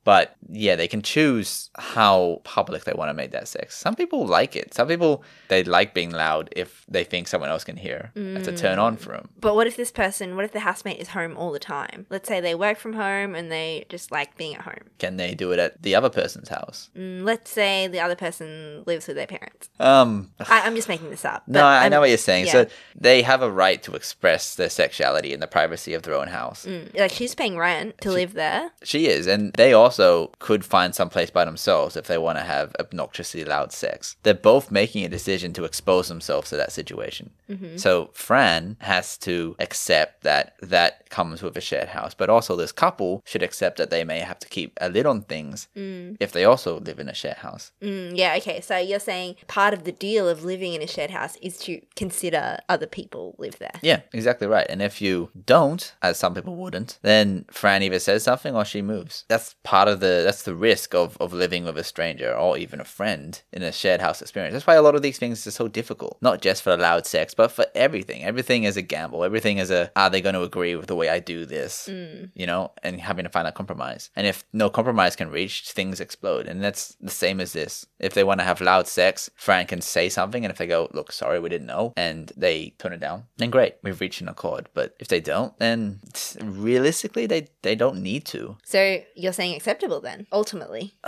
Mm. 0.07 0.11
But 0.17 0.35
yeah, 0.49 0.75
they 0.77 0.87
can 0.87 1.01
choose 1.01 1.69
how 1.75 2.41
public 2.45 2.85
they 2.85 2.93
want 2.95 3.09
to 3.09 3.13
make 3.13 3.31
that 3.31 3.47
sex. 3.47 3.75
Some 3.75 3.95
people 3.95 4.25
like 4.25 4.55
it. 4.55 4.73
Some 4.73 4.87
people 4.87 5.23
they 5.49 5.63
like 5.63 5.93
being 5.93 6.11
loud 6.11 6.49
if 6.55 6.85
they 6.87 7.03
think 7.03 7.27
someone 7.27 7.49
else 7.49 7.63
can 7.65 7.75
hear. 7.75 8.11
That's 8.15 8.47
a 8.47 8.55
turn 8.55 8.79
on 8.79 8.95
for 8.97 9.11
them. 9.11 9.29
But 9.39 9.55
what 9.55 9.67
if 9.67 9.75
this 9.75 9.91
person, 9.91 10.35
what 10.35 10.45
if 10.45 10.51
the 10.53 10.61
housemate 10.61 10.99
is 10.99 11.09
home 11.09 11.35
all 11.37 11.51
the 11.51 11.59
time? 11.59 12.05
Let's 12.09 12.27
say 12.29 12.39
they 12.39 12.55
work 12.55 12.77
from 12.77 12.93
home 12.93 13.35
and 13.35 13.51
they 13.51 13.85
just 13.89 14.11
like 14.11 14.37
being 14.37 14.55
at 14.55 14.61
home. 14.61 14.83
Can 14.97 15.17
they 15.17 15.35
do 15.35 15.51
it 15.51 15.59
at 15.59 15.81
the 15.81 15.93
other 15.95 16.09
person's 16.09 16.49
house? 16.49 16.89
Mm, 16.97 17.23
let's 17.23 17.51
say 17.51 17.87
the 17.87 17.99
other 17.99 18.15
person 18.15 18.83
lives 18.85 19.07
with 19.07 19.17
their 19.17 19.27
parents. 19.27 19.69
Um, 19.79 20.31
I, 20.39 20.61
I'm 20.61 20.75
just 20.75 20.87
making 20.87 21.09
this 21.09 21.25
up. 21.25 21.43
no, 21.47 21.65
I 21.65 21.81
I'm- 21.83 21.91
know 21.91 21.99
what 21.99 22.09
you're 22.09 22.17
saying. 22.17 22.45
yeah. 22.45 22.51
So 22.53 22.67
they 22.95 23.21
have 23.23 23.41
a 23.41 23.51
right 23.51 23.81
to 23.83 23.93
express 23.93 24.55
their 24.55 24.69
sexuality 24.69 25.33
in 25.33 25.39
the 25.41 25.47
privacy 25.47 25.93
of 25.93 26.03
their 26.03 26.15
own 26.15 26.27
house. 26.29 26.65
Mm, 26.65 26.97
like 26.97 27.11
she's 27.11 27.35
paying 27.35 27.57
rent 27.57 27.99
to 28.01 28.11
live 28.11 28.33
there. 28.33 28.71
She 28.83 29.07
is, 29.07 29.27
and 29.27 29.53
they 29.53 29.73
also 29.73 29.96
could 30.39 30.63
find 30.65 30.93
some 30.95 31.09
place 31.09 31.29
by 31.29 31.45
themselves 31.45 31.95
if 31.95 32.07
they 32.07 32.17
want 32.17 32.37
to 32.37 32.43
have 32.43 32.75
obnoxiously 32.79 33.43
loud 33.43 33.71
sex. 33.71 34.15
They're 34.23 34.33
both 34.33 34.71
making 34.71 35.03
a 35.05 35.09
decision 35.09 35.53
to 35.53 35.63
expose 35.65 36.07
themselves 36.07 36.49
to 36.49 36.57
that 36.57 36.71
situation. 36.71 37.31
Mm-hmm. 37.49 37.77
So 37.77 38.09
Fran 38.13 38.77
has 38.81 39.17
to 39.19 39.55
accept 39.59 40.23
that 40.23 40.55
that 40.61 41.09
comes 41.09 41.41
with 41.41 41.57
a 41.57 41.61
shared 41.61 41.89
house, 41.89 42.13
but 42.13 42.29
also 42.29 42.55
this 42.55 42.71
couple 42.71 43.21
should 43.25 43.43
accept 43.43 43.77
that 43.77 43.89
they 43.89 44.03
may 44.03 44.19
have 44.19 44.39
to 44.39 44.47
keep 44.47 44.77
a 44.81 44.89
lid 44.89 45.05
on 45.05 45.21
things 45.21 45.67
Mm, 45.75 46.17
if 46.19 46.31
they 46.31 46.43
also 46.45 46.79
live 46.79 46.99
in 46.99 47.07
a 47.09 47.13
shared 47.13 47.37
house. 47.37 47.71
mm, 47.81 48.11
yeah, 48.15 48.35
okay. 48.37 48.61
So 48.61 48.77
you're 48.77 48.99
saying 48.99 49.35
part 49.47 49.73
of 49.73 49.83
the 49.83 49.91
deal 49.91 50.27
of 50.27 50.43
living 50.43 50.73
in 50.73 50.81
a 50.81 50.87
shared 50.87 51.11
house 51.11 51.35
is 51.41 51.57
to 51.59 51.81
consider 51.95 52.57
other 52.69 52.87
people 52.87 53.35
live 53.37 53.59
there. 53.59 53.79
Yeah, 53.81 54.01
exactly 54.13 54.47
right. 54.47 54.65
And 54.69 54.81
if 54.81 55.01
you 55.01 55.29
don't, 55.45 55.93
as 56.01 56.17
some 56.17 56.33
people 56.33 56.55
wouldn't, 56.55 56.99
then 57.01 57.45
Fran 57.51 57.83
either 57.83 57.99
says 57.99 58.23
something 58.23 58.55
or 58.55 58.65
she 58.65 58.81
moves. 58.81 59.23
That's 59.27 59.55
part 59.63 59.86
of 59.87 59.99
the 59.99 60.21
that's 60.25 60.43
the 60.43 60.55
risk 60.55 60.93
of, 60.93 61.17
of 61.19 61.33
living 61.33 61.65
with 61.65 61.77
a 61.77 61.83
stranger 61.83 62.33
or 62.33 62.57
even 62.57 62.79
a 62.79 62.85
friend 62.85 63.41
in 63.51 63.61
a 63.63 63.71
shared 63.71 64.01
house 64.01 64.21
experience. 64.21 64.53
That's 64.53 64.67
why 64.67 64.75
a 64.75 64.81
lot 64.81 64.95
of 64.95 65.01
these 65.01 65.17
things 65.17 65.45
are 65.47 65.51
so 65.51 65.67
difficult. 65.67 66.17
Not 66.21 66.41
just 66.41 66.61
for 66.63 66.75
loud 66.77 67.05
sex, 67.05 67.33
but 67.33 67.51
for 67.51 67.65
everything. 67.75 68.23
Everything 68.23 68.63
is 68.63 68.77
a 68.77 68.81
gamble. 68.81 69.23
Everything 69.23 69.57
is 69.57 69.71
a 69.71 69.91
are 69.95 70.09
they 70.09 70.21
going 70.21 70.35
to 70.35 70.43
agree 70.43 70.75
with 70.75 70.87
the 70.87 70.95
way 70.95 71.09
I 71.09 71.19
do 71.19 71.45
this? 71.45 71.87
Mm, 71.91 72.31
You 72.35 72.47
know, 72.47 72.71
and 72.83 72.99
having 73.01 73.23
to 73.25 73.29
find 73.31 73.47
a 73.47 73.51
compromise. 73.51 74.09
And 74.15 74.27
if 74.27 74.43
no 74.53 74.69
compromise 74.69 75.15
can 75.15 75.29
reach, 75.29 75.71
things 75.71 75.99
explode. 75.99 76.47
And 76.47 76.63
that's 76.63 76.95
the 77.01 77.11
same 77.11 77.39
as 77.39 77.53
this. 77.53 77.85
If 77.99 78.13
they 78.13 78.23
want 78.23 78.39
to 78.39 78.45
have 78.45 78.61
loud 78.61 78.87
sex, 78.87 79.29
Fran 79.35 79.65
can 79.67 79.81
say 79.81 80.09
something, 80.09 80.43
and 80.45 80.51
if 80.51 80.57
they 80.57 80.67
go, 80.67 80.89
"Look, 80.93 81.11
sorry, 81.11 81.39
we 81.39 81.49
didn't 81.49 81.67
know," 81.67 81.93
and 81.97 82.31
they 82.37 82.73
turn 82.77 82.93
it 82.93 82.99
down, 82.99 83.25
then 83.37 83.49
great, 83.49 83.75
we've 83.83 83.99
reached 84.01 84.21
an 84.21 84.29
accord. 84.29 84.69
But 84.73 84.95
if 84.99 85.07
they 85.07 85.19
don't, 85.21 85.57
then 85.59 85.99
realistically, 86.41 87.25
they 87.25 87.47
they 87.61 87.75
don't 87.75 88.01
need 88.01 88.25
to. 88.25 88.57
So 88.63 88.99
you're 89.15 89.33
saying 89.33 89.55
acceptable 89.77 90.01
then, 90.01 90.25
ultimately. 90.31 90.93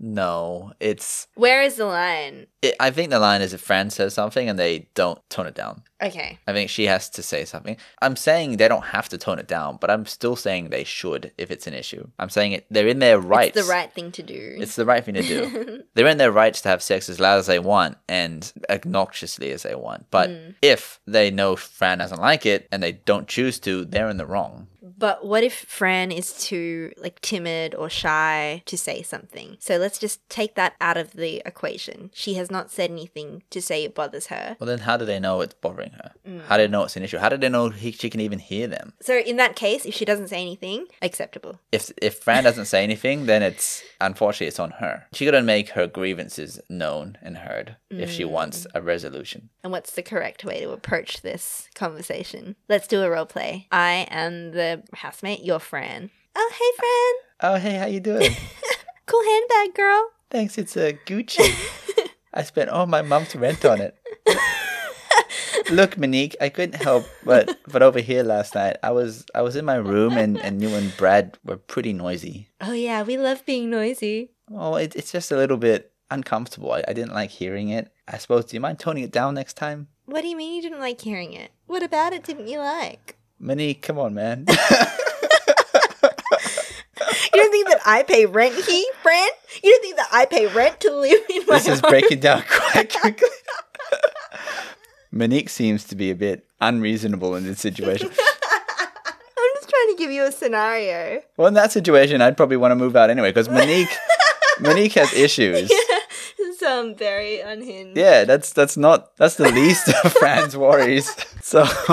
no, 0.00 0.72
it's. 0.80 1.28
Where 1.34 1.62
is 1.62 1.76
the 1.76 1.86
line? 1.86 2.46
It, 2.60 2.74
I 2.80 2.90
think 2.90 3.10
the 3.10 3.18
line 3.20 3.40
is 3.40 3.52
if 3.54 3.60
Fran 3.60 3.90
says 3.90 4.14
something 4.14 4.48
and 4.48 4.58
they 4.58 4.88
don't 4.94 5.18
tone 5.30 5.46
it 5.46 5.54
down. 5.54 5.82
Okay. 6.02 6.38
I 6.46 6.52
think 6.52 6.70
she 6.70 6.86
has 6.86 7.08
to 7.10 7.22
say 7.22 7.44
something. 7.44 7.76
I'm 8.00 8.16
saying 8.16 8.56
they 8.56 8.66
don't 8.68 8.86
have 8.86 9.08
to 9.10 9.18
tone 9.18 9.38
it 9.38 9.46
down, 9.46 9.78
but 9.80 9.90
I'm 9.90 10.04
still 10.06 10.34
saying 10.34 10.68
they 10.70 10.82
should 10.84 11.32
if 11.38 11.50
it's 11.52 11.66
an 11.68 11.74
issue. 11.74 12.08
I'm 12.18 12.30
saying 12.30 12.52
it. 12.52 12.66
They're 12.70 12.88
in 12.88 12.98
their 12.98 13.20
rights. 13.20 13.56
It's 13.56 13.66
the 13.66 13.72
right 13.72 13.92
thing 13.92 14.10
to 14.12 14.22
do. 14.22 14.56
It's 14.58 14.74
the 14.76 14.84
right 14.86 15.04
thing 15.04 15.14
to 15.14 15.22
do. 15.22 15.82
They're 15.94 16.08
in 16.08 16.18
their 16.18 16.32
rights 16.32 16.60
to 16.62 16.68
have 16.70 16.82
sex 16.82 17.08
as 17.08 17.20
loud 17.20 17.38
as 17.38 17.46
they 17.46 17.58
want 17.60 17.96
and 18.08 18.52
obnoxiously 18.68 19.52
as 19.52 19.62
they 19.62 19.74
want. 19.74 20.06
But 20.10 20.30
Mm. 20.30 20.54
if 20.62 21.00
they 21.06 21.30
know 21.30 21.54
Fran 21.56 21.98
doesn't 21.98 22.20
like 22.20 22.44
it 22.46 22.66
and 22.72 22.82
they 22.82 22.92
don't 22.92 23.28
choose 23.28 23.58
to, 23.60 23.84
they're 23.84 24.08
in 24.08 24.16
the 24.16 24.26
wrong. 24.26 24.66
But 24.96 25.24
what 25.24 25.42
if 25.42 25.54
Fran 25.54 26.12
is 26.12 26.32
too 26.32 26.92
like 26.96 27.20
timid 27.20 27.74
or 27.74 27.88
shy 27.88 28.62
to 28.66 28.78
say 28.78 29.02
something? 29.02 29.56
So 29.60 29.76
let's 29.76 29.98
just 29.98 30.28
take 30.28 30.54
that 30.54 30.74
out 30.80 30.96
of 30.96 31.12
the 31.12 31.42
equation. 31.46 32.10
She 32.14 32.34
has 32.34 32.50
not 32.50 32.70
said 32.70 32.90
anything 32.90 33.42
to 33.50 33.60
say 33.60 33.84
it 33.84 33.94
bothers 33.94 34.26
her. 34.26 34.56
Well, 34.58 34.68
then 34.68 34.80
how 34.80 34.96
do 34.96 35.04
they 35.04 35.20
know 35.20 35.40
it's 35.40 35.54
bothering 35.54 35.92
her? 35.92 36.12
Mm. 36.26 36.44
How 36.46 36.56
do 36.56 36.64
they 36.64 36.68
know 36.68 36.84
it's 36.84 36.96
an 36.96 37.02
issue? 37.02 37.18
How 37.18 37.28
do 37.28 37.36
they 37.36 37.48
know 37.48 37.70
he, 37.70 37.92
she 37.92 38.10
can 38.10 38.20
even 38.20 38.38
hear 38.38 38.66
them? 38.66 38.92
So 39.00 39.18
in 39.18 39.36
that 39.36 39.56
case, 39.56 39.84
if 39.84 39.94
she 39.94 40.04
doesn't 40.04 40.28
say 40.28 40.40
anything, 40.40 40.86
acceptable. 41.00 41.60
If 41.70 41.90
if 42.00 42.18
Fran 42.18 42.44
doesn't 42.44 42.66
say 42.66 42.82
anything, 42.82 43.26
then 43.26 43.42
it's 43.42 43.82
unfortunately 44.00 44.48
it's 44.48 44.60
on 44.60 44.72
her. 44.72 45.06
She 45.12 45.24
got 45.24 45.32
to 45.32 45.42
make 45.42 45.70
her 45.70 45.86
grievances 45.86 46.60
known 46.68 47.18
and 47.22 47.38
heard 47.38 47.76
if 47.90 48.10
she 48.10 48.24
mm. 48.24 48.30
wants 48.30 48.66
a 48.74 48.82
resolution. 48.82 49.50
And 49.62 49.72
what's 49.72 49.92
the 49.92 50.02
correct 50.02 50.44
way 50.44 50.60
to 50.60 50.70
approach 50.70 51.22
this 51.22 51.68
conversation? 51.74 52.56
Let's 52.68 52.86
do 52.86 53.02
a 53.02 53.10
role 53.10 53.26
play. 53.26 53.68
I 53.70 54.06
am 54.10 54.52
the 54.52 54.81
housemate, 54.94 55.44
your 55.44 55.58
friend. 55.60 56.10
Oh, 56.34 56.52
hey, 56.52 56.76
friend. 56.78 57.52
Oh, 57.52 57.56
hey, 57.60 57.78
how 57.78 57.86
you 57.86 58.00
doing? 58.00 58.30
Cool 59.04 59.22
handbag, 59.24 59.74
girl. 59.74 60.10
Thanks, 60.30 60.56
it's 60.56 60.76
a 60.76 60.92
Gucci. 61.06 61.52
I 62.34 62.44
spent 62.44 62.70
all 62.70 62.86
my 62.86 63.02
mom's 63.02 63.34
rent 63.34 63.64
on 63.64 63.80
it. 63.80 63.98
Look, 65.70 65.98
Monique, 65.98 66.36
I 66.40 66.48
couldn't 66.48 66.80
help 66.82 67.04
but 67.24 67.58
but 67.68 67.82
over 67.82 68.00
here 68.00 68.22
last 68.22 68.54
night. 68.54 68.76
I 68.82 68.90
was 68.92 69.26
I 69.34 69.42
was 69.42 69.56
in 69.56 69.64
my 69.64 69.74
room 69.74 70.16
and, 70.16 70.38
and 70.38 70.62
you 70.62 70.68
and 70.74 70.96
Brad 70.96 71.36
were 71.44 71.56
pretty 71.56 71.92
noisy. 71.92 72.48
Oh, 72.60 72.72
yeah, 72.72 73.02
we 73.02 73.18
love 73.18 73.44
being 73.44 73.70
noisy. 73.70 74.30
Oh, 74.50 74.76
it, 74.76 74.94
it's 74.96 75.12
just 75.12 75.32
a 75.32 75.36
little 75.36 75.56
bit 75.56 75.92
uncomfortable. 76.10 76.72
I, 76.72 76.84
I 76.88 76.92
didn't 76.92 77.12
like 77.12 77.30
hearing 77.30 77.70
it. 77.70 77.92
I 78.08 78.18
suppose. 78.18 78.46
Do 78.46 78.56
you 78.56 78.60
mind 78.60 78.78
toning 78.78 79.04
it 79.04 79.12
down 79.12 79.34
next 79.34 79.54
time, 79.54 79.88
What 80.06 80.22
do 80.22 80.28
you 80.28 80.36
mean 80.36 80.54
you 80.54 80.62
didn't 80.62 80.80
like 80.80 81.00
hearing 81.00 81.32
it? 81.32 81.50
What 81.66 81.82
about 81.82 82.12
it 82.12 82.24
didn't 82.24 82.48
you 82.48 82.58
like? 82.58 83.16
Monique? 83.42 83.82
Come 83.82 83.98
on, 83.98 84.14
man. 84.14 84.46
You 87.34 87.40
don't 87.40 87.50
think 87.50 87.68
that 87.68 87.80
I 87.86 88.02
pay 88.02 88.26
rent 88.26 88.54
here, 88.54 88.84
Fran? 89.02 89.28
You 89.62 89.70
don't 89.70 89.80
think 89.82 89.96
that 89.96 90.08
I 90.12 90.26
pay 90.26 90.46
rent 90.48 90.80
to 90.80 90.94
live 90.94 91.20
in 91.30 91.46
my 91.46 91.56
this 91.56 91.66
is 91.66 91.80
home? 91.80 91.90
breaking 91.90 92.20
down 92.20 92.42
quite 92.48 92.92
quickly. 92.92 93.28
Monique 95.10 95.48
seems 95.48 95.84
to 95.84 95.96
be 95.96 96.10
a 96.10 96.14
bit 96.14 96.46
unreasonable 96.60 97.34
in 97.34 97.44
this 97.44 97.58
situation. 97.58 98.08
I'm 98.10 99.50
just 99.54 99.68
trying 99.68 99.88
to 99.88 99.94
give 99.98 100.10
you 100.10 100.24
a 100.24 100.32
scenario. 100.32 101.22
Well, 101.38 101.48
in 101.48 101.54
that 101.54 101.72
situation, 101.72 102.20
I'd 102.20 102.36
probably 102.36 102.58
want 102.58 102.72
to 102.72 102.76
move 102.76 102.96
out 102.96 103.08
anyway 103.08 103.30
because 103.30 103.48
Monique, 103.48 103.88
Monique 104.60 104.92
has 104.92 105.12
issues. 105.14 105.72
so 106.58 106.80
I'm 106.80 106.94
very 106.94 107.40
unhinged. 107.40 107.96
Yeah, 107.96 108.24
that's 108.24 108.52
that's 108.52 108.76
not 108.76 109.16
that's 109.16 109.36
the 109.36 109.50
least 109.50 109.88
of 110.04 110.12
Fran's 110.20 110.56
worries. 110.56 111.08
So 111.42 111.64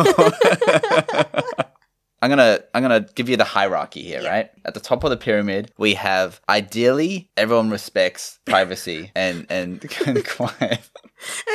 I'm 2.22 2.30
gonna 2.30 2.60
I'm 2.74 2.82
gonna 2.82 3.08
give 3.16 3.30
you 3.30 3.38
the 3.38 3.46
hierarchy 3.46 4.02
here, 4.04 4.22
Yeah. 4.22 4.30
right? 4.30 4.50
At 4.66 4.74
the 4.74 4.80
top 4.82 5.04
of 5.06 5.10
the 5.10 5.18
pyramid, 5.18 5.72
we 5.78 5.94
have 5.94 6.42
ideally 6.50 7.30
everyone 7.38 7.70
respects 7.70 8.40
privacy 8.46 9.12
and 9.16 9.46
and, 9.50 9.86
and 10.06 10.26
quiet. 10.28 10.90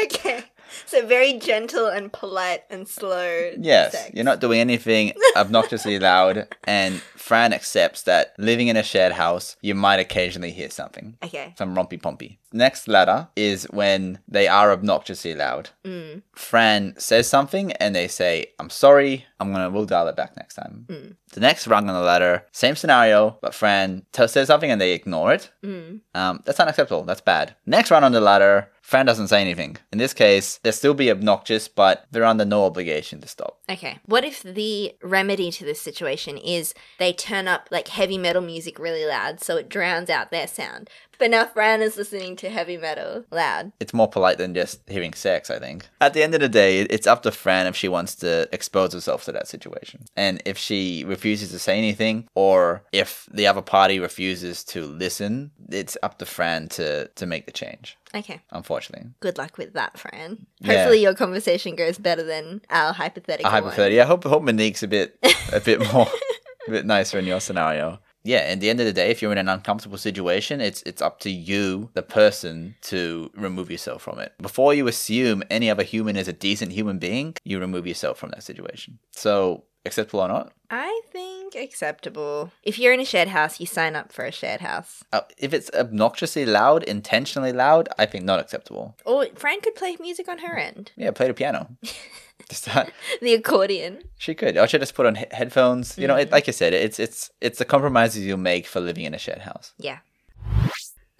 Okay. 0.04 0.44
So 0.86 1.06
very 1.06 1.34
gentle 1.34 1.86
and 1.86 2.12
polite 2.12 2.62
and 2.70 2.88
slow. 2.88 3.52
Yes, 3.60 3.92
sex. 3.92 4.10
you're 4.14 4.24
not 4.24 4.40
doing 4.40 4.58
anything 4.60 5.12
obnoxiously 5.36 5.98
loud, 6.00 6.48
and 6.64 7.00
Fran 7.24 7.54
accepts 7.54 8.02
that 8.02 8.34
living 8.36 8.68
in 8.68 8.76
a 8.76 8.82
shared 8.82 9.12
house, 9.12 9.56
you 9.62 9.74
might 9.74 9.98
occasionally 9.98 10.50
hear 10.50 10.68
something. 10.68 11.16
Okay. 11.24 11.54
Some 11.56 11.74
rompy 11.74 11.96
pompy. 12.00 12.38
Next 12.52 12.86
ladder 12.86 13.28
is 13.34 13.64
when 13.70 14.18
they 14.28 14.46
are 14.46 14.70
obnoxiously 14.70 15.34
loud. 15.34 15.70
Mm. 15.86 16.20
Fran 16.34 16.94
says 16.98 17.26
something 17.26 17.72
and 17.72 17.96
they 17.96 18.08
say, 18.08 18.48
I'm 18.58 18.68
sorry, 18.68 19.24
I'm 19.40 19.52
gonna, 19.52 19.70
we'll 19.70 19.86
dial 19.86 20.06
it 20.08 20.16
back 20.16 20.36
next 20.36 20.54
time. 20.56 20.84
Mm. 20.86 21.16
The 21.32 21.40
next 21.40 21.66
rung 21.66 21.88
on 21.88 21.94
the 21.94 22.02
ladder, 22.02 22.44
same 22.52 22.76
scenario, 22.76 23.38
but 23.40 23.54
Fran 23.54 24.04
t- 24.12 24.28
says 24.28 24.46
something 24.46 24.70
and 24.70 24.80
they 24.80 24.92
ignore 24.92 25.32
it. 25.32 25.50
Mm. 25.64 26.00
Um, 26.14 26.42
that's 26.44 26.60
unacceptable. 26.60 27.04
That's 27.04 27.22
bad. 27.22 27.56
Next 27.64 27.90
run 27.90 28.04
on 28.04 28.12
the 28.12 28.20
ladder, 28.20 28.70
Fran 28.82 29.06
doesn't 29.06 29.28
say 29.28 29.40
anything. 29.40 29.78
In 29.90 29.98
this 29.98 30.12
case, 30.12 30.60
they'll 30.62 30.72
still 30.72 30.92
be 30.92 31.10
obnoxious, 31.10 31.68
but 31.68 32.04
they're 32.10 32.22
under 32.22 32.44
no 32.44 32.66
obligation 32.66 33.20
to 33.22 33.26
stop. 33.26 33.58
Okay. 33.68 33.98
What 34.04 34.24
if 34.24 34.42
the 34.42 34.94
remedy 35.02 35.50
to 35.52 35.64
this 35.64 35.80
situation 35.80 36.36
is 36.36 36.74
they 36.98 37.13
turn 37.14 37.48
up 37.48 37.68
like 37.70 37.88
heavy 37.88 38.18
metal 38.18 38.42
music 38.42 38.78
really 38.78 39.06
loud 39.06 39.40
so 39.40 39.56
it 39.56 39.68
drowns 39.68 40.10
out 40.10 40.30
their 40.30 40.46
sound? 40.46 40.90
But 41.16 41.30
now 41.30 41.46
Fran 41.46 41.80
is 41.80 41.96
listening 41.96 42.34
to 42.36 42.50
heavy 42.50 42.76
metal 42.76 43.24
loud. 43.30 43.70
It's 43.78 43.94
more 43.94 44.08
polite 44.08 44.36
than 44.36 44.52
just 44.52 44.80
hearing 44.88 45.14
sex, 45.14 45.48
I 45.48 45.60
think. 45.60 45.86
At 46.00 46.12
the 46.12 46.24
end 46.24 46.34
of 46.34 46.40
the 46.40 46.48
day, 46.48 46.80
it's 46.80 47.06
up 47.06 47.22
to 47.22 47.30
Fran 47.30 47.68
if 47.68 47.76
she 47.76 47.86
wants 47.86 48.16
to 48.16 48.48
expose 48.52 48.92
herself 48.94 49.24
to 49.26 49.32
that 49.32 49.46
situation. 49.46 50.06
And 50.16 50.42
if 50.44 50.58
she 50.58 51.04
refuses 51.06 51.50
to 51.52 51.60
say 51.60 51.78
anything, 51.78 52.28
or 52.34 52.82
if 52.90 53.28
the 53.32 53.46
other 53.46 53.62
party 53.62 54.00
refuses 54.00 54.64
to 54.64 54.84
listen, 54.84 55.52
it's 55.70 55.96
up 56.02 56.18
to 56.18 56.26
Fran 56.26 56.66
to, 56.70 57.06
to 57.06 57.26
make 57.26 57.46
the 57.46 57.52
change, 57.52 57.96
Okay. 58.12 58.40
unfortunately. 58.50 59.10
Good 59.20 59.38
luck 59.38 59.56
with 59.56 59.72
that, 59.74 59.96
Fran. 59.96 60.46
Yeah. 60.58 60.72
Hopefully 60.78 61.00
your 61.00 61.14
conversation 61.14 61.76
goes 61.76 61.96
better 61.96 62.24
than 62.24 62.60
our 62.70 62.92
hypothetical 62.92 63.46
A 63.48 63.52
hypothetical. 63.52 63.94
Yeah, 63.94 64.02
I 64.02 64.06
hope, 64.06 64.24
hope 64.24 64.42
Monique's 64.42 64.82
a 64.82 64.88
bit 64.88 65.16
a 65.52 65.60
bit 65.60 65.80
more 65.92 66.08
bit 66.70 66.86
nicer 66.86 67.18
in 67.18 67.26
your 67.26 67.40
scenario. 67.40 68.00
Yeah, 68.24 68.38
at 68.38 68.60
the 68.60 68.70
end 68.70 68.80
of 68.80 68.86
the 68.86 68.92
day, 68.92 69.10
if 69.10 69.20
you're 69.20 69.32
in 69.32 69.38
an 69.38 69.50
uncomfortable 69.50 69.98
situation, 69.98 70.60
it's 70.60 70.82
it's 70.86 71.02
up 71.02 71.20
to 71.20 71.30
you, 71.30 71.90
the 71.92 72.02
person, 72.02 72.74
to 72.82 73.30
remove 73.34 73.70
yourself 73.70 74.02
from 74.02 74.18
it. 74.18 74.32
Before 74.40 74.72
you 74.72 74.88
assume 74.88 75.42
any 75.50 75.68
other 75.68 75.82
human 75.82 76.16
is 76.16 76.26
a 76.26 76.32
decent 76.32 76.72
human 76.72 76.98
being, 76.98 77.34
you 77.44 77.60
remove 77.60 77.86
yourself 77.86 78.18
from 78.18 78.30
that 78.30 78.42
situation. 78.42 78.98
So, 79.10 79.64
acceptable 79.84 80.20
or 80.20 80.28
not? 80.28 80.52
I 80.70 81.02
think 81.12 81.54
acceptable. 81.54 82.50
If 82.62 82.78
you're 82.78 82.94
in 82.94 83.00
a 83.00 83.04
shared 83.04 83.28
house, 83.28 83.60
you 83.60 83.66
sign 83.66 83.94
up 83.94 84.10
for 84.10 84.24
a 84.24 84.32
shared 84.32 84.62
house. 84.62 85.04
Uh, 85.12 85.20
if 85.36 85.52
it's 85.52 85.70
obnoxiously 85.74 86.46
loud, 86.46 86.82
intentionally 86.84 87.52
loud, 87.52 87.90
I 87.98 88.06
think 88.06 88.24
not 88.24 88.40
acceptable. 88.40 88.96
Or 89.04 89.26
Fran 89.34 89.60
could 89.60 89.74
play 89.74 89.98
music 90.00 90.28
on 90.28 90.38
her 90.38 90.56
end. 90.56 90.92
Yeah, 90.96 91.10
play 91.10 91.28
the 91.28 91.34
piano. 91.34 91.76
Just 92.50 92.66
that. 92.66 92.92
The 93.20 93.34
accordion. 93.34 94.02
She 94.18 94.34
could. 94.34 94.56
Or 94.58 94.66
she 94.66 94.78
just 94.78 94.94
put 94.94 95.06
on 95.06 95.14
he- 95.14 95.26
headphones. 95.30 95.96
You 95.98 96.06
know, 96.08 96.16
it, 96.16 96.30
like 96.30 96.48
I 96.48 96.52
said, 96.52 96.74
it's 96.74 96.98
it's 96.98 97.30
it's 97.40 97.58
the 97.58 97.64
compromises 97.64 98.24
you 98.24 98.36
make 98.36 98.66
for 98.66 98.80
living 98.80 99.04
in 99.04 99.14
a 99.14 99.18
shared 99.18 99.42
house. 99.42 99.72
Yeah. 99.78 99.98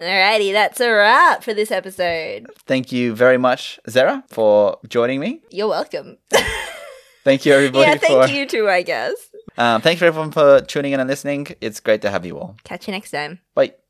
Alrighty, 0.01 0.51
that's 0.51 0.79
a 0.81 0.91
wrap 0.91 1.41
for 1.43 1.53
this 1.53 1.71
episode. 1.71 2.47
Thank 2.67 2.91
you 2.91 3.15
very 3.15 3.37
much, 3.37 3.79
Zara, 3.89 4.23
for 4.27 4.77
joining 4.89 5.21
me. 5.21 5.41
You're 5.51 5.69
welcome. 5.69 6.17
Thank 7.23 7.45
you, 7.45 7.53
everybody. 7.53 7.89
yeah, 7.89 7.95
thank 7.95 8.29
for, 8.29 8.31
you 8.31 8.45
too, 8.45 8.69
I 8.69 8.83
guess. 8.83 9.15
Um, 9.57 9.81
thanks 9.81 9.97
for 9.97 10.05
everyone 10.05 10.31
for 10.31 10.61
tuning 10.61 10.91
in 10.91 10.99
and 10.99 11.09
listening. 11.09 11.47
It's 11.59 11.79
great 11.79 12.03
to 12.03 12.11
have 12.11 12.23
you 12.23 12.37
all. 12.37 12.55
Catch 12.65 12.87
you 12.87 12.91
next 12.91 13.09
time. 13.09 13.39
Bye. 13.55 13.75